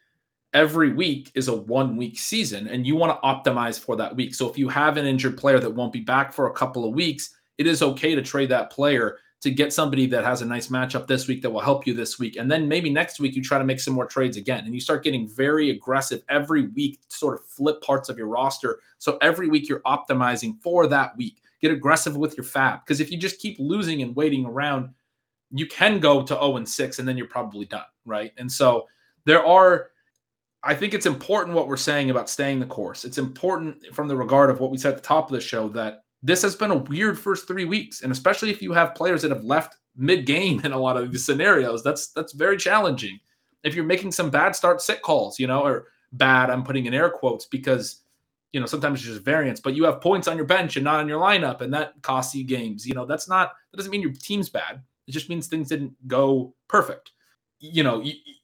every 0.54 0.94
week 0.94 1.32
is 1.36 1.48
a 1.48 1.56
one 1.56 1.96
week 1.96 2.18
season 2.18 2.68
and 2.68 2.86
you 2.86 2.96
want 2.96 3.12
to 3.12 3.28
optimize 3.28 3.80
for 3.80 3.96
that 3.96 4.16
week. 4.16 4.34
So 4.34 4.50
if 4.50 4.58
you 4.58 4.68
have 4.70 4.98
an 4.98 5.06
injured 5.06 5.38
player 5.38 5.60
that 5.60 5.70
won't 5.70 5.94
be 5.94 6.02
back 6.02 6.34
for 6.34 6.48
a 6.48 6.54
couple 6.54 6.86
of 6.86 6.94
weeks 6.94 7.36
it 7.60 7.68
is 7.68 7.84
okay 7.84 8.16
to 8.16 8.22
trade 8.24 8.50
that 8.50 8.72
player 8.72 9.18
to 9.42 9.52
get 9.52 9.72
somebody 9.72 10.06
that 10.06 10.26
has 10.26 10.42
a 10.42 10.46
nice 10.46 10.68
matchup 10.68 11.08
this 11.08 11.28
week 11.28 11.42
that 11.42 11.50
will 11.50 11.62
help 11.62 11.88
you 11.88 11.94
this 11.94 12.20
week. 12.20 12.36
And 12.36 12.52
then 12.52 12.68
maybe 12.68 12.90
next 12.90 13.20
week 13.20 13.36
you 13.36 13.42
try 13.42 13.58
to 13.58 13.64
make 13.64 13.80
some 13.80 13.94
more 13.94 14.06
trades 14.06 14.36
again 14.36 14.66
and 14.66 14.74
you 14.74 14.82
start 14.82 15.04
getting 15.04 15.28
very 15.28 15.70
aggressive 15.70 16.24
every 16.28 16.68
week, 16.68 17.00
sort 17.08 17.40
of 17.40 17.46
flip 17.46 17.82
parts 17.82 18.10
of 18.10 18.18
your 18.18 18.28
roster. 18.28 18.80
So 18.98 19.18
every 19.22 19.48
week 19.48 19.70
you're 19.70 19.80
optimizing 19.82 20.62
for 20.62 20.88
that 20.88 21.16
week. 21.16 21.42
Get 21.62 21.72
aggressive 21.72 22.18
with 22.18 22.36
your 22.36 22.46
FAAB 22.46 22.86
because 22.86 23.00
if 23.00 23.12
you 23.12 23.18
just 23.18 23.40
keep 23.40 23.58
losing 23.60 24.02
and 24.02 24.16
waiting 24.16 24.46
around, 24.46 24.94
you 25.52 25.66
can 25.68 26.00
go 26.00 26.22
to 26.22 26.34
0 26.34 26.58
and 26.58 26.68
6 26.68 27.00
and 27.00 27.08
then 27.08 27.18
you're 27.18 27.28
probably 27.28 27.66
done, 27.66 27.86
right? 28.06 28.34
And 28.38 28.52
so 28.52 28.88
there 29.26 29.46
are 29.46 29.92
I 30.62 30.76
think 30.76 30.94
it's 30.94 31.06
important 31.06 31.56
what 31.56 31.70
we're 31.70 31.78
saying 31.78 32.10
about 32.10 32.30
staying 32.30 32.60
the 32.60 32.66
course. 32.66 33.06
It's 33.06 33.18
important 33.18 33.94
from 33.94 34.10
the 34.10 34.16
regard 34.18 34.50
of 34.50 34.60
what 34.60 34.72
we 34.72 34.78
said 34.78 34.92
at 34.92 34.98
the 34.98 35.08
top 35.08 35.30
of 35.30 35.32
the 35.32 35.40
show 35.40 35.70
that 35.70 36.04
this 36.22 36.41
has 36.41 36.55
been 36.55 36.72
a 36.72 36.78
weird 36.78 37.17
first 37.17 37.47
three 37.47 37.65
weeks, 37.65 38.01
and 38.01 38.11
especially 38.11 38.49
if 38.49 38.61
you 38.61 38.74
have 38.74 38.95
players 38.95 39.22
that 39.22 39.32
have 39.32 39.43
left 39.43 39.78
mid-game 39.95 40.61
in 40.63 40.72
a 40.72 40.78
lot 40.78 40.97
of 40.97 41.11
these 41.11 41.26
scenarios, 41.26 41.84
that's 41.84 42.11
that's 42.11 42.34
very 42.34 42.57
challenging. 42.57 43.20
If 43.63 43.76
you're 43.76 43.86
making 43.86 44.11
some 44.11 44.30
bad 44.30 44.55
start 44.55 44.82
sit 44.82 45.01
calls, 45.01 45.39
you 45.39 45.47
know, 45.47 45.63
or 45.63 45.88
bad, 46.13 46.49
I'm 46.49 46.63
putting 46.63 46.86
in 46.86 46.93
air 46.93 47.09
quotes 47.09 47.45
because 47.45 48.03
you 48.53 48.59
know 48.59 48.65
sometimes 48.65 48.99
it's 48.99 49.09
just 49.09 49.24
variance, 49.24 49.59
but 49.59 49.76
you 49.76 49.84
have 49.86 50.01
points 50.01 50.28
on 50.28 50.38
your 50.38 50.45
bench 50.45 50.76
and 50.76 50.84
not 50.84 50.99
on 50.99 51.07
your 51.07 51.22
lineup, 51.22 51.61
and 51.61 51.74
that 51.74 51.93
costs 52.01 52.36
you 52.36 52.43
games. 52.43 52.86
You 52.86 52.93
know, 52.93 53.05
that's 53.05 53.28
not 53.28 53.53
that 53.72 53.78
doesn't 53.78 53.91
mean 53.91 54.01
your 54.01 54.13
team's 54.13 54.49
bad. 54.49 54.82
It 55.07 55.11
just 55.11 55.30
means 55.30 55.47
things 55.47 55.70
didn't 55.70 55.95
go 56.07 56.53
perfect. 56.67 57.11
You 57.59 57.84
know, 57.84 58.01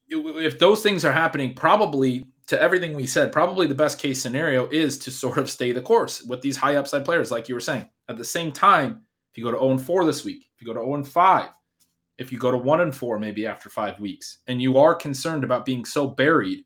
if 0.09 0.59
those 0.59 0.81
things 0.81 1.05
are 1.05 1.11
happening, 1.11 1.53
probably 1.53 2.25
to 2.47 2.61
everything 2.61 2.93
we 2.93 3.07
said, 3.07 3.31
probably 3.31 3.67
the 3.67 3.75
best 3.75 3.99
case 3.99 4.21
scenario 4.21 4.67
is 4.69 4.97
to 4.99 5.11
sort 5.11 5.37
of 5.37 5.49
stay 5.49 5.71
the 5.71 5.81
course 5.81 6.23
with 6.23 6.41
these 6.41 6.57
high 6.57 6.75
upside 6.75 7.05
players, 7.05 7.31
like 7.31 7.49
you 7.49 7.55
were 7.55 7.61
saying. 7.61 7.89
At 8.07 8.17
the 8.17 8.25
same 8.25 8.51
time, 8.51 9.01
if 9.31 9.37
you 9.37 9.43
go 9.43 9.51
to 9.51 9.59
0 9.59 9.77
4 9.79 10.05
this 10.05 10.23
week, 10.23 10.45
if 10.55 10.61
you 10.61 10.67
go 10.67 10.79
to 10.79 10.85
0 10.85 11.03
5, 11.03 11.49
if 12.17 12.31
you 12.31 12.37
go 12.37 12.51
to 12.51 12.57
1 12.57 12.81
and 12.81 12.95
4 12.95 13.19
maybe 13.19 13.47
after 13.47 13.69
five 13.69 13.99
weeks, 13.99 14.39
and 14.47 14.61
you 14.61 14.77
are 14.77 14.95
concerned 14.95 15.43
about 15.43 15.65
being 15.65 15.85
so 15.85 16.07
buried, 16.07 16.63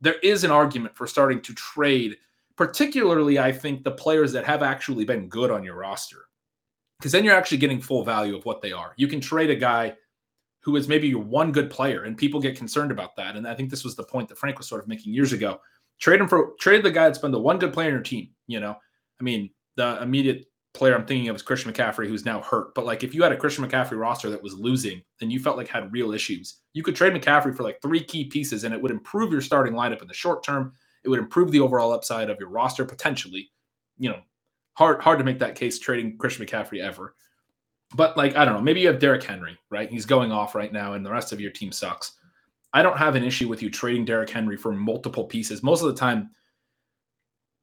there 0.00 0.18
is 0.22 0.44
an 0.44 0.50
argument 0.50 0.96
for 0.96 1.06
starting 1.06 1.40
to 1.42 1.54
trade, 1.54 2.16
particularly, 2.56 3.38
I 3.38 3.52
think, 3.52 3.84
the 3.84 3.90
players 3.90 4.32
that 4.32 4.46
have 4.46 4.62
actually 4.62 5.04
been 5.04 5.28
good 5.28 5.50
on 5.50 5.62
your 5.62 5.76
roster. 5.76 6.24
Because 6.98 7.12
then 7.12 7.24
you're 7.24 7.36
actually 7.36 7.58
getting 7.58 7.80
full 7.80 8.04
value 8.04 8.36
of 8.36 8.44
what 8.44 8.60
they 8.60 8.72
are. 8.72 8.94
You 8.96 9.06
can 9.06 9.20
trade 9.20 9.50
a 9.50 9.56
guy 9.56 9.94
who 10.60 10.76
is 10.76 10.88
maybe 10.88 11.08
your 11.08 11.22
one 11.22 11.52
good 11.52 11.70
player, 11.70 12.04
and 12.04 12.16
people 12.16 12.40
get 12.40 12.56
concerned 12.56 12.90
about 12.90 13.16
that. 13.16 13.36
And 13.36 13.46
I 13.46 13.54
think 13.54 13.70
this 13.70 13.84
was 13.84 13.96
the 13.96 14.04
point 14.04 14.28
that 14.28 14.38
Frank 14.38 14.58
was 14.58 14.68
sort 14.68 14.82
of 14.82 14.88
making 14.88 15.14
years 15.14 15.32
ago. 15.32 15.60
Trade 15.98 16.20
him 16.20 16.28
for 16.28 16.52
trade 16.60 16.82
the 16.82 16.90
guy 16.90 17.04
that's 17.04 17.18
been 17.18 17.32
the 17.32 17.40
one 17.40 17.58
good 17.58 17.72
player 17.72 17.88
in 17.88 17.94
your 17.94 18.02
team. 18.02 18.28
You 18.46 18.60
know, 18.60 18.76
I 19.20 19.24
mean, 19.24 19.50
the 19.76 20.00
immediate 20.02 20.46
player 20.74 20.94
I'm 20.94 21.06
thinking 21.06 21.28
of 21.28 21.36
is 21.36 21.42
Christian 21.42 21.72
McCaffrey, 21.72 22.06
who's 22.06 22.24
now 22.24 22.40
hurt. 22.40 22.74
But 22.74 22.84
like, 22.86 23.02
if 23.02 23.14
you 23.14 23.22
had 23.22 23.32
a 23.32 23.36
Christian 23.36 23.66
McCaffrey 23.66 23.98
roster 23.98 24.30
that 24.30 24.42
was 24.42 24.54
losing, 24.54 25.02
and 25.20 25.32
you 25.32 25.40
felt 25.40 25.56
like 25.56 25.68
had 25.68 25.92
real 25.92 26.12
issues, 26.12 26.58
you 26.72 26.82
could 26.82 26.94
trade 26.94 27.14
McCaffrey 27.14 27.56
for 27.56 27.62
like 27.62 27.80
three 27.82 28.02
key 28.02 28.24
pieces, 28.26 28.64
and 28.64 28.72
it 28.72 28.80
would 28.80 28.92
improve 28.92 29.32
your 29.32 29.40
starting 29.40 29.74
lineup 29.74 30.02
in 30.02 30.08
the 30.08 30.14
short 30.14 30.44
term. 30.44 30.72
It 31.04 31.08
would 31.08 31.18
improve 31.18 31.50
the 31.50 31.60
overall 31.60 31.92
upside 31.92 32.30
of 32.30 32.38
your 32.38 32.50
roster 32.50 32.84
potentially. 32.84 33.50
You 33.98 34.10
know, 34.10 34.20
hard 34.74 35.00
hard 35.00 35.18
to 35.18 35.24
make 35.24 35.38
that 35.40 35.56
case 35.56 35.78
trading 35.78 36.18
Christian 36.18 36.46
McCaffrey 36.46 36.80
ever. 36.80 37.14
But 37.94 38.16
like, 38.16 38.36
I 38.36 38.44
don't 38.44 38.54
know, 38.54 38.60
maybe 38.60 38.80
you 38.80 38.88
have 38.88 38.98
Derrick 38.98 39.22
Henry, 39.22 39.58
right? 39.70 39.90
He's 39.90 40.04
going 40.04 40.30
off 40.30 40.54
right 40.54 40.72
now, 40.72 40.92
and 40.92 41.04
the 41.04 41.10
rest 41.10 41.32
of 41.32 41.40
your 41.40 41.50
team 41.50 41.72
sucks. 41.72 42.12
I 42.74 42.82
don't 42.82 42.98
have 42.98 43.14
an 43.14 43.24
issue 43.24 43.48
with 43.48 43.62
you 43.62 43.70
trading 43.70 44.04
Derrick 44.04 44.28
Henry 44.28 44.56
for 44.56 44.72
multiple 44.72 45.24
pieces. 45.24 45.62
Most 45.62 45.80
of 45.80 45.88
the 45.88 45.98
time, 45.98 46.30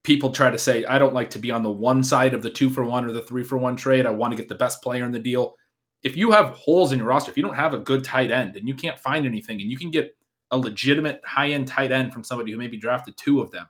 people 0.04 0.32
try 0.32 0.50
to 0.50 0.58
say, 0.58 0.84
I 0.86 0.98
don't 0.98 1.14
like 1.14 1.30
to 1.32 1.40
be 1.40 1.52
on 1.52 1.64
the 1.64 1.72
one 1.72 2.04
side 2.04 2.34
of 2.34 2.42
the 2.42 2.50
two 2.50 2.70
for 2.70 2.84
one 2.84 3.06
or 3.06 3.12
the 3.12 3.22
three 3.22 3.44
for 3.44 3.58
one 3.58 3.76
trade. 3.76 4.06
I 4.06 4.12
want 4.12 4.32
to 4.32 4.38
get 4.38 4.50
the 4.50 4.56
best 4.56 4.82
player 4.82 5.06
in 5.06 5.12
the 5.12 5.20
deal. 5.20 5.56
If 6.04 6.18
you 6.18 6.32
have 6.32 6.50
holes 6.50 6.92
in 6.92 7.00
your 7.00 7.08
roster, 7.08 7.32
if 7.32 7.38
you 7.38 7.44
don't 7.44 7.56
have 7.56 7.74
a 7.74 7.80
good 7.80 8.04
tight 8.04 8.32
end 8.32 8.56
and 8.56 8.68
you 8.68 8.76
can't 8.76 9.00
find 9.00 9.26
anything, 9.26 9.62
and 9.62 9.70
you 9.70 9.78
can 9.78 9.92
get 9.92 10.16
a 10.52 10.58
legitimate 10.58 11.22
high 11.26 11.50
end 11.50 11.68
tight 11.68 11.92
end 11.92 12.14
from 12.14 12.24
somebody 12.24 12.52
who 12.52 12.58
maybe 12.58 12.78
drafted 12.78 13.18
two 13.18 13.42
of 13.42 13.52
them, 13.52 13.68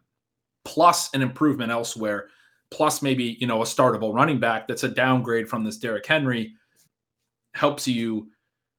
plus 0.63 1.13
an 1.13 1.21
improvement 1.21 1.71
elsewhere, 1.71 2.27
plus 2.71 3.01
maybe 3.01 3.37
you 3.39 3.47
know 3.47 3.61
a 3.61 3.65
startable 3.65 4.13
running 4.13 4.39
back 4.39 4.67
that's 4.67 4.83
a 4.83 4.89
downgrade 4.89 5.47
from 5.47 5.63
this 5.63 5.77
Derrick 5.77 6.05
Henry 6.05 6.53
helps 7.53 7.87
you 7.87 8.27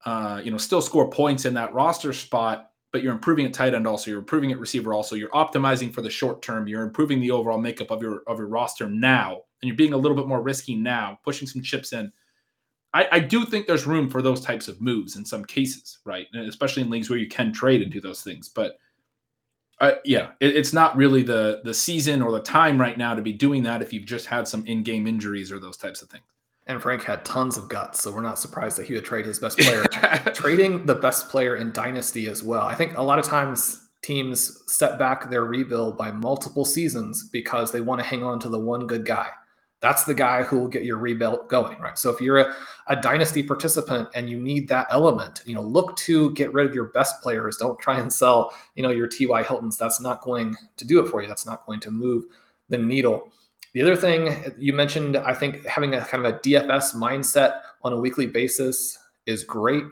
uh, 0.04 0.40
you 0.44 0.50
know 0.50 0.58
still 0.58 0.82
score 0.82 1.10
points 1.10 1.44
in 1.44 1.54
that 1.54 1.72
roster 1.72 2.12
spot 2.12 2.70
but 2.92 3.02
you're 3.02 3.12
improving 3.12 3.44
at 3.46 3.52
tight 3.52 3.74
end 3.74 3.86
also 3.86 4.10
you're 4.10 4.20
improving 4.20 4.52
at 4.52 4.58
receiver 4.58 4.94
also 4.94 5.16
you're 5.16 5.30
optimizing 5.30 5.92
for 5.92 6.02
the 6.02 6.10
short 6.10 6.42
term 6.42 6.68
you're 6.68 6.82
improving 6.82 7.20
the 7.20 7.30
overall 7.30 7.58
makeup 7.58 7.90
of 7.90 8.02
your 8.02 8.22
of 8.26 8.38
your 8.38 8.48
roster 8.48 8.88
now 8.88 9.40
and 9.62 9.68
you're 9.68 9.76
being 9.76 9.92
a 9.92 9.96
little 9.96 10.16
bit 10.16 10.26
more 10.26 10.42
risky 10.42 10.74
now 10.74 11.18
pushing 11.24 11.48
some 11.48 11.62
chips 11.62 11.92
in. 11.92 12.12
I, 12.94 13.08
I 13.12 13.20
do 13.20 13.44
think 13.44 13.66
there's 13.66 13.86
room 13.86 14.08
for 14.08 14.22
those 14.22 14.40
types 14.40 14.68
of 14.68 14.80
moves 14.80 15.16
in 15.16 15.24
some 15.24 15.44
cases 15.44 15.98
right? 16.04 16.26
And 16.32 16.48
especially 16.48 16.82
in 16.82 16.90
leagues 16.90 17.10
where 17.10 17.18
you 17.18 17.28
can 17.28 17.52
trade 17.52 17.82
and 17.82 17.90
do 17.90 18.00
those 18.00 18.22
things 18.22 18.48
but 18.48 18.78
uh, 19.80 19.92
yeah, 20.04 20.30
it, 20.40 20.56
it's 20.56 20.72
not 20.72 20.96
really 20.96 21.22
the 21.22 21.60
the 21.64 21.74
season 21.74 22.22
or 22.22 22.32
the 22.32 22.40
time 22.40 22.80
right 22.80 22.96
now 22.96 23.14
to 23.14 23.22
be 23.22 23.32
doing 23.32 23.62
that 23.64 23.82
if 23.82 23.92
you've 23.92 24.06
just 24.06 24.26
had 24.26 24.48
some 24.48 24.66
in-game 24.66 25.06
injuries 25.06 25.52
or 25.52 25.58
those 25.58 25.76
types 25.76 26.02
of 26.02 26.08
things. 26.08 26.24
And 26.68 26.82
Frank 26.82 27.04
had 27.04 27.24
tons 27.24 27.56
of 27.56 27.68
guts, 27.68 28.02
so 28.02 28.10
we're 28.10 28.22
not 28.22 28.38
surprised 28.38 28.76
that 28.78 28.86
he 28.86 28.94
would 28.94 29.04
trade 29.04 29.24
his 29.24 29.38
best 29.38 29.58
player. 29.58 29.84
Trading 30.34 30.84
the 30.84 30.96
best 30.96 31.28
player 31.28 31.56
in 31.56 31.70
Dynasty 31.70 32.26
as 32.28 32.42
well. 32.42 32.62
I 32.62 32.74
think 32.74 32.96
a 32.96 33.02
lot 33.02 33.20
of 33.20 33.24
times 33.24 33.86
teams 34.02 34.62
set 34.66 34.98
back 34.98 35.30
their 35.30 35.44
rebuild 35.44 35.96
by 35.96 36.10
multiple 36.10 36.64
seasons 36.64 37.28
because 37.32 37.70
they 37.70 37.80
want 37.80 38.00
to 38.00 38.06
hang 38.06 38.24
on 38.24 38.40
to 38.40 38.48
the 38.48 38.58
one 38.58 38.86
good 38.86 39.04
guy. 39.04 39.28
That's 39.80 40.04
the 40.04 40.14
guy 40.14 40.42
who 40.42 40.58
will 40.58 40.68
get 40.68 40.84
your 40.84 40.96
rebuild 40.96 41.48
going, 41.48 41.78
right? 41.78 41.98
So 41.98 42.10
if 42.10 42.20
you're 42.20 42.38
a, 42.38 42.54
a 42.86 42.96
dynasty 42.96 43.42
participant 43.42 44.08
and 44.14 44.28
you 44.28 44.38
need 44.40 44.68
that 44.68 44.86
element, 44.90 45.42
you 45.44 45.54
know, 45.54 45.60
look 45.60 45.96
to 45.98 46.32
get 46.32 46.52
rid 46.54 46.66
of 46.66 46.74
your 46.74 46.86
best 46.86 47.20
players. 47.22 47.58
Don't 47.58 47.78
try 47.78 48.00
and 48.00 48.10
sell, 48.10 48.54
you 48.74 48.82
know, 48.82 48.90
your 48.90 49.06
T.Y. 49.06 49.42
Hiltons. 49.42 49.76
That's 49.76 50.00
not 50.00 50.22
going 50.22 50.56
to 50.76 50.84
do 50.86 51.00
it 51.00 51.10
for 51.10 51.20
you. 51.20 51.28
That's 51.28 51.44
not 51.44 51.66
going 51.66 51.80
to 51.80 51.90
move 51.90 52.24
the 52.70 52.78
needle. 52.78 53.30
The 53.74 53.82
other 53.82 53.96
thing 53.96 54.54
you 54.58 54.72
mentioned, 54.72 55.18
I 55.18 55.34
think 55.34 55.66
having 55.66 55.94
a 55.94 56.00
kind 56.00 56.24
of 56.24 56.34
a 56.34 56.38
DFS 56.38 56.94
mindset 56.94 57.60
on 57.82 57.92
a 57.92 57.96
weekly 58.00 58.26
basis 58.26 58.98
is 59.26 59.44
great. 59.44 59.84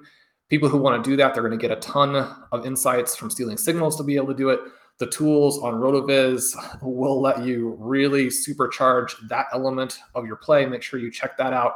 People 0.49 0.71
who 0.71 0.79
want 0.79 1.05
to 1.05 1.11
do 1.11 1.17
that, 1.17 1.35
they're 1.35 1.43
going 1.43 1.59
to 1.59 1.69
get 1.69 1.77
a 1.77 1.81
ton 1.81 2.17
of 2.53 2.65
insights 2.65 3.15
from 3.15 3.31
stealing 3.31 3.59
signals 3.59 3.97
to 3.97 4.03
be 4.03 4.17
able 4.17 4.29
to 4.29 4.35
do 4.35 4.49
it 4.49 4.61
the 4.99 5.07
tools 5.07 5.59
on 5.59 5.75
RotoViz 5.75 6.83
will 6.83 7.21
let 7.21 7.45
you 7.45 7.77
really 7.81 8.27
supercharge 8.27 9.13
that 9.29 9.47
element 9.53 9.99
of 10.15 10.27
your 10.27 10.37
play. 10.37 10.67
Make 10.67 10.83
sure 10.83 11.01
you 11.01 11.11
check 11.11 11.37
that 11.37 11.53
out. 11.53 11.75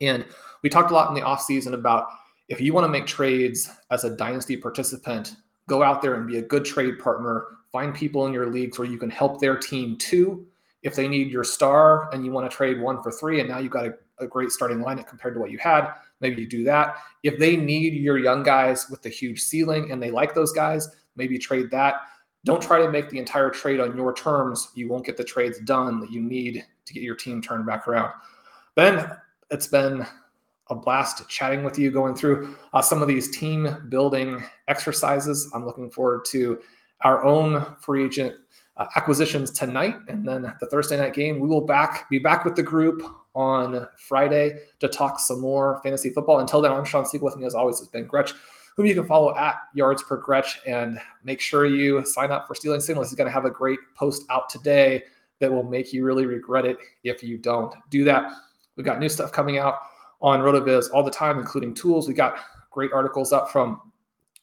And 0.00 0.24
we 0.62 0.68
talked 0.68 0.90
a 0.90 0.94
lot 0.94 1.08
in 1.08 1.14
the 1.14 1.20
offseason 1.20 1.74
about 1.74 2.08
if 2.48 2.60
you 2.60 2.72
want 2.72 2.84
to 2.84 2.88
make 2.88 3.06
trades 3.06 3.70
as 3.90 4.04
a 4.04 4.16
dynasty 4.16 4.56
participant, 4.56 5.36
go 5.66 5.82
out 5.82 6.00
there 6.00 6.14
and 6.14 6.26
be 6.26 6.38
a 6.38 6.42
good 6.42 6.64
trade 6.64 6.98
partner. 6.98 7.46
Find 7.72 7.94
people 7.94 8.26
in 8.26 8.32
your 8.32 8.46
leagues 8.46 8.78
where 8.78 8.88
you 8.88 8.98
can 8.98 9.10
help 9.10 9.40
their 9.40 9.56
team 9.56 9.96
too. 9.98 10.46
If 10.82 10.94
they 10.94 11.08
need 11.08 11.30
your 11.30 11.44
star 11.44 12.08
and 12.14 12.24
you 12.24 12.30
want 12.30 12.48
to 12.48 12.56
trade 12.56 12.80
one 12.80 13.02
for 13.02 13.10
three, 13.10 13.40
and 13.40 13.48
now 13.48 13.58
you've 13.58 13.72
got 13.72 13.86
a, 13.86 13.94
a 14.20 14.26
great 14.26 14.50
starting 14.50 14.78
lineup 14.78 15.08
compared 15.08 15.34
to 15.34 15.40
what 15.40 15.50
you 15.50 15.58
had, 15.58 15.92
maybe 16.20 16.40
you 16.40 16.48
do 16.48 16.64
that. 16.64 16.96
If 17.24 17.38
they 17.38 17.56
need 17.56 17.94
your 17.94 18.16
young 18.16 18.44
guys 18.44 18.86
with 18.88 19.02
the 19.02 19.08
huge 19.08 19.40
ceiling 19.40 19.90
and 19.90 20.00
they 20.00 20.12
like 20.12 20.34
those 20.34 20.52
guys, 20.52 20.88
maybe 21.16 21.36
trade 21.36 21.70
that 21.72 21.96
don't 22.44 22.62
try 22.62 22.80
to 22.80 22.90
make 22.90 23.10
the 23.10 23.18
entire 23.18 23.50
trade 23.50 23.80
on 23.80 23.96
your 23.96 24.14
terms. 24.14 24.70
You 24.74 24.88
won't 24.88 25.04
get 25.04 25.16
the 25.16 25.24
trades 25.24 25.58
done 25.60 26.00
that 26.00 26.10
you 26.10 26.20
need 26.20 26.64
to 26.86 26.92
get 26.94 27.02
your 27.02 27.16
team 27.16 27.42
turned 27.42 27.66
back 27.66 27.88
around. 27.88 28.12
Ben, 28.74 29.10
it's 29.50 29.66
been 29.66 30.06
a 30.70 30.74
blast 30.74 31.28
chatting 31.28 31.64
with 31.64 31.78
you, 31.78 31.90
going 31.90 32.14
through 32.14 32.54
uh, 32.72 32.82
some 32.82 33.02
of 33.02 33.08
these 33.08 33.36
team 33.36 33.68
building 33.88 34.42
exercises. 34.68 35.50
I'm 35.54 35.64
looking 35.64 35.90
forward 35.90 36.24
to 36.26 36.60
our 37.02 37.24
own 37.24 37.64
free 37.80 38.04
agent 38.04 38.34
uh, 38.76 38.86
acquisitions 38.96 39.50
tonight, 39.50 39.96
and 40.08 40.26
then 40.26 40.54
the 40.60 40.66
Thursday 40.66 40.96
night 40.96 41.14
game. 41.14 41.40
We 41.40 41.48
will 41.48 41.62
back 41.62 42.08
be 42.08 42.18
back 42.18 42.44
with 42.44 42.54
the 42.54 42.62
group 42.62 43.02
on 43.34 43.86
Friday 43.98 44.58
to 44.80 44.88
talk 44.88 45.18
some 45.20 45.40
more 45.40 45.80
fantasy 45.82 46.10
football. 46.10 46.38
Until 46.40 46.60
then, 46.60 46.72
I'm 46.72 46.84
Shawn 46.84 47.04
Siegele. 47.04 47.22
With 47.22 47.36
me, 47.36 47.46
as 47.46 47.54
always, 47.54 47.78
has 47.78 47.88
been 47.88 48.06
Gretch 48.06 48.34
whom 48.78 48.86
you 48.86 48.94
can 48.94 49.04
follow 49.04 49.36
at 49.36 49.56
Yards 49.74 50.04
Per 50.04 50.16
Gretch. 50.16 50.60
And 50.64 51.00
make 51.24 51.40
sure 51.40 51.66
you 51.66 52.06
sign 52.06 52.30
up 52.30 52.46
for 52.46 52.54
Stealing 52.54 52.80
Signals. 52.80 53.10
He's 53.10 53.16
going 53.16 53.26
to 53.26 53.32
have 53.32 53.44
a 53.44 53.50
great 53.50 53.80
post 53.96 54.22
out 54.30 54.48
today 54.48 55.02
that 55.40 55.52
will 55.52 55.64
make 55.64 55.92
you 55.92 56.04
really 56.04 56.26
regret 56.26 56.64
it 56.64 56.78
if 57.02 57.20
you 57.20 57.38
don't 57.38 57.74
do 57.90 58.04
that. 58.04 58.30
We've 58.76 58.86
got 58.86 59.00
new 59.00 59.08
stuff 59.08 59.32
coming 59.32 59.58
out 59.58 59.80
on 60.22 60.38
RotoViz 60.40 60.90
all 60.94 61.02
the 61.02 61.10
time, 61.10 61.40
including 61.40 61.74
tools. 61.74 62.06
We 62.06 62.14
got 62.14 62.38
great 62.70 62.92
articles 62.92 63.32
up 63.32 63.50
from 63.50 63.80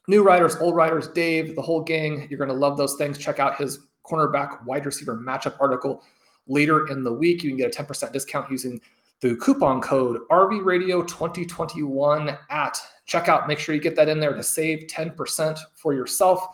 new 0.10 0.22
writers, 0.22 0.58
old 0.58 0.76
writers, 0.76 1.08
Dave, 1.08 1.56
the 1.56 1.62
whole 1.62 1.82
gang. 1.82 2.28
You're 2.30 2.38
going 2.38 2.50
to 2.50 2.56
love 2.56 2.76
those 2.76 2.96
things. 2.96 3.18
Check 3.18 3.40
out 3.40 3.56
his 3.56 3.80
cornerback 4.06 4.66
wide 4.66 4.86
receiver 4.86 5.16
matchup 5.16 5.56
article 5.62 6.04
later 6.46 6.90
in 6.90 7.06
the 7.06 7.14
week. 7.14 7.42
You 7.42 7.52
can 7.52 7.58
get 7.58 7.74
a 7.74 7.84
10% 7.84 8.12
discount 8.12 8.52
using 8.52 8.82
the 9.22 9.38
coupon 9.38 9.80
code 9.80 10.20
RVRadio2021 10.30 12.38
at 12.50 12.82
checkout. 13.08 13.48
Make 13.48 13.60
sure 13.60 13.76
you 13.76 13.82
get 13.82 13.96
that 13.96 14.10
in 14.10 14.20
there 14.20 14.34
to 14.34 14.44
save 14.44 14.88
10% 14.88 15.60
for 15.74 15.94
yourself. 15.94 16.46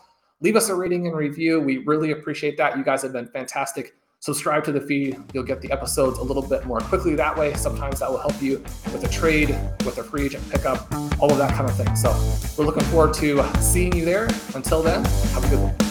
Leave 0.41 0.55
us 0.55 0.69
a 0.69 0.75
rating 0.75 1.07
and 1.07 1.15
review. 1.15 1.59
We 1.59 1.77
really 1.79 2.11
appreciate 2.11 2.57
that. 2.57 2.77
You 2.77 2.83
guys 2.83 3.01
have 3.03 3.13
been 3.13 3.27
fantastic. 3.27 3.95
Subscribe 4.19 4.63
to 4.65 4.71
the 4.71 4.81
feed. 4.81 5.17
You'll 5.33 5.43
get 5.43 5.61
the 5.61 5.71
episodes 5.71 6.19
a 6.19 6.23
little 6.23 6.43
bit 6.43 6.65
more 6.65 6.79
quickly 6.79 7.15
that 7.15 7.35
way. 7.35 7.55
Sometimes 7.55 7.99
that 7.99 8.09
will 8.09 8.19
help 8.19 8.39
you 8.41 8.57
with 8.93 9.03
a 9.03 9.09
trade, 9.09 9.49
with 9.83 9.97
a 9.97 10.03
free 10.03 10.25
agent 10.25 10.47
pickup, 10.49 10.91
all 11.19 11.31
of 11.31 11.37
that 11.39 11.55
kind 11.55 11.67
of 11.67 11.75
thing. 11.75 11.95
So 11.95 12.11
we're 12.57 12.65
looking 12.65 12.83
forward 12.85 13.15
to 13.15 13.43
seeing 13.61 13.95
you 13.95 14.05
there. 14.05 14.29
Until 14.53 14.83
then, 14.83 15.03
have 15.05 15.43
a 15.43 15.49
good 15.49 15.59
one. 15.59 15.90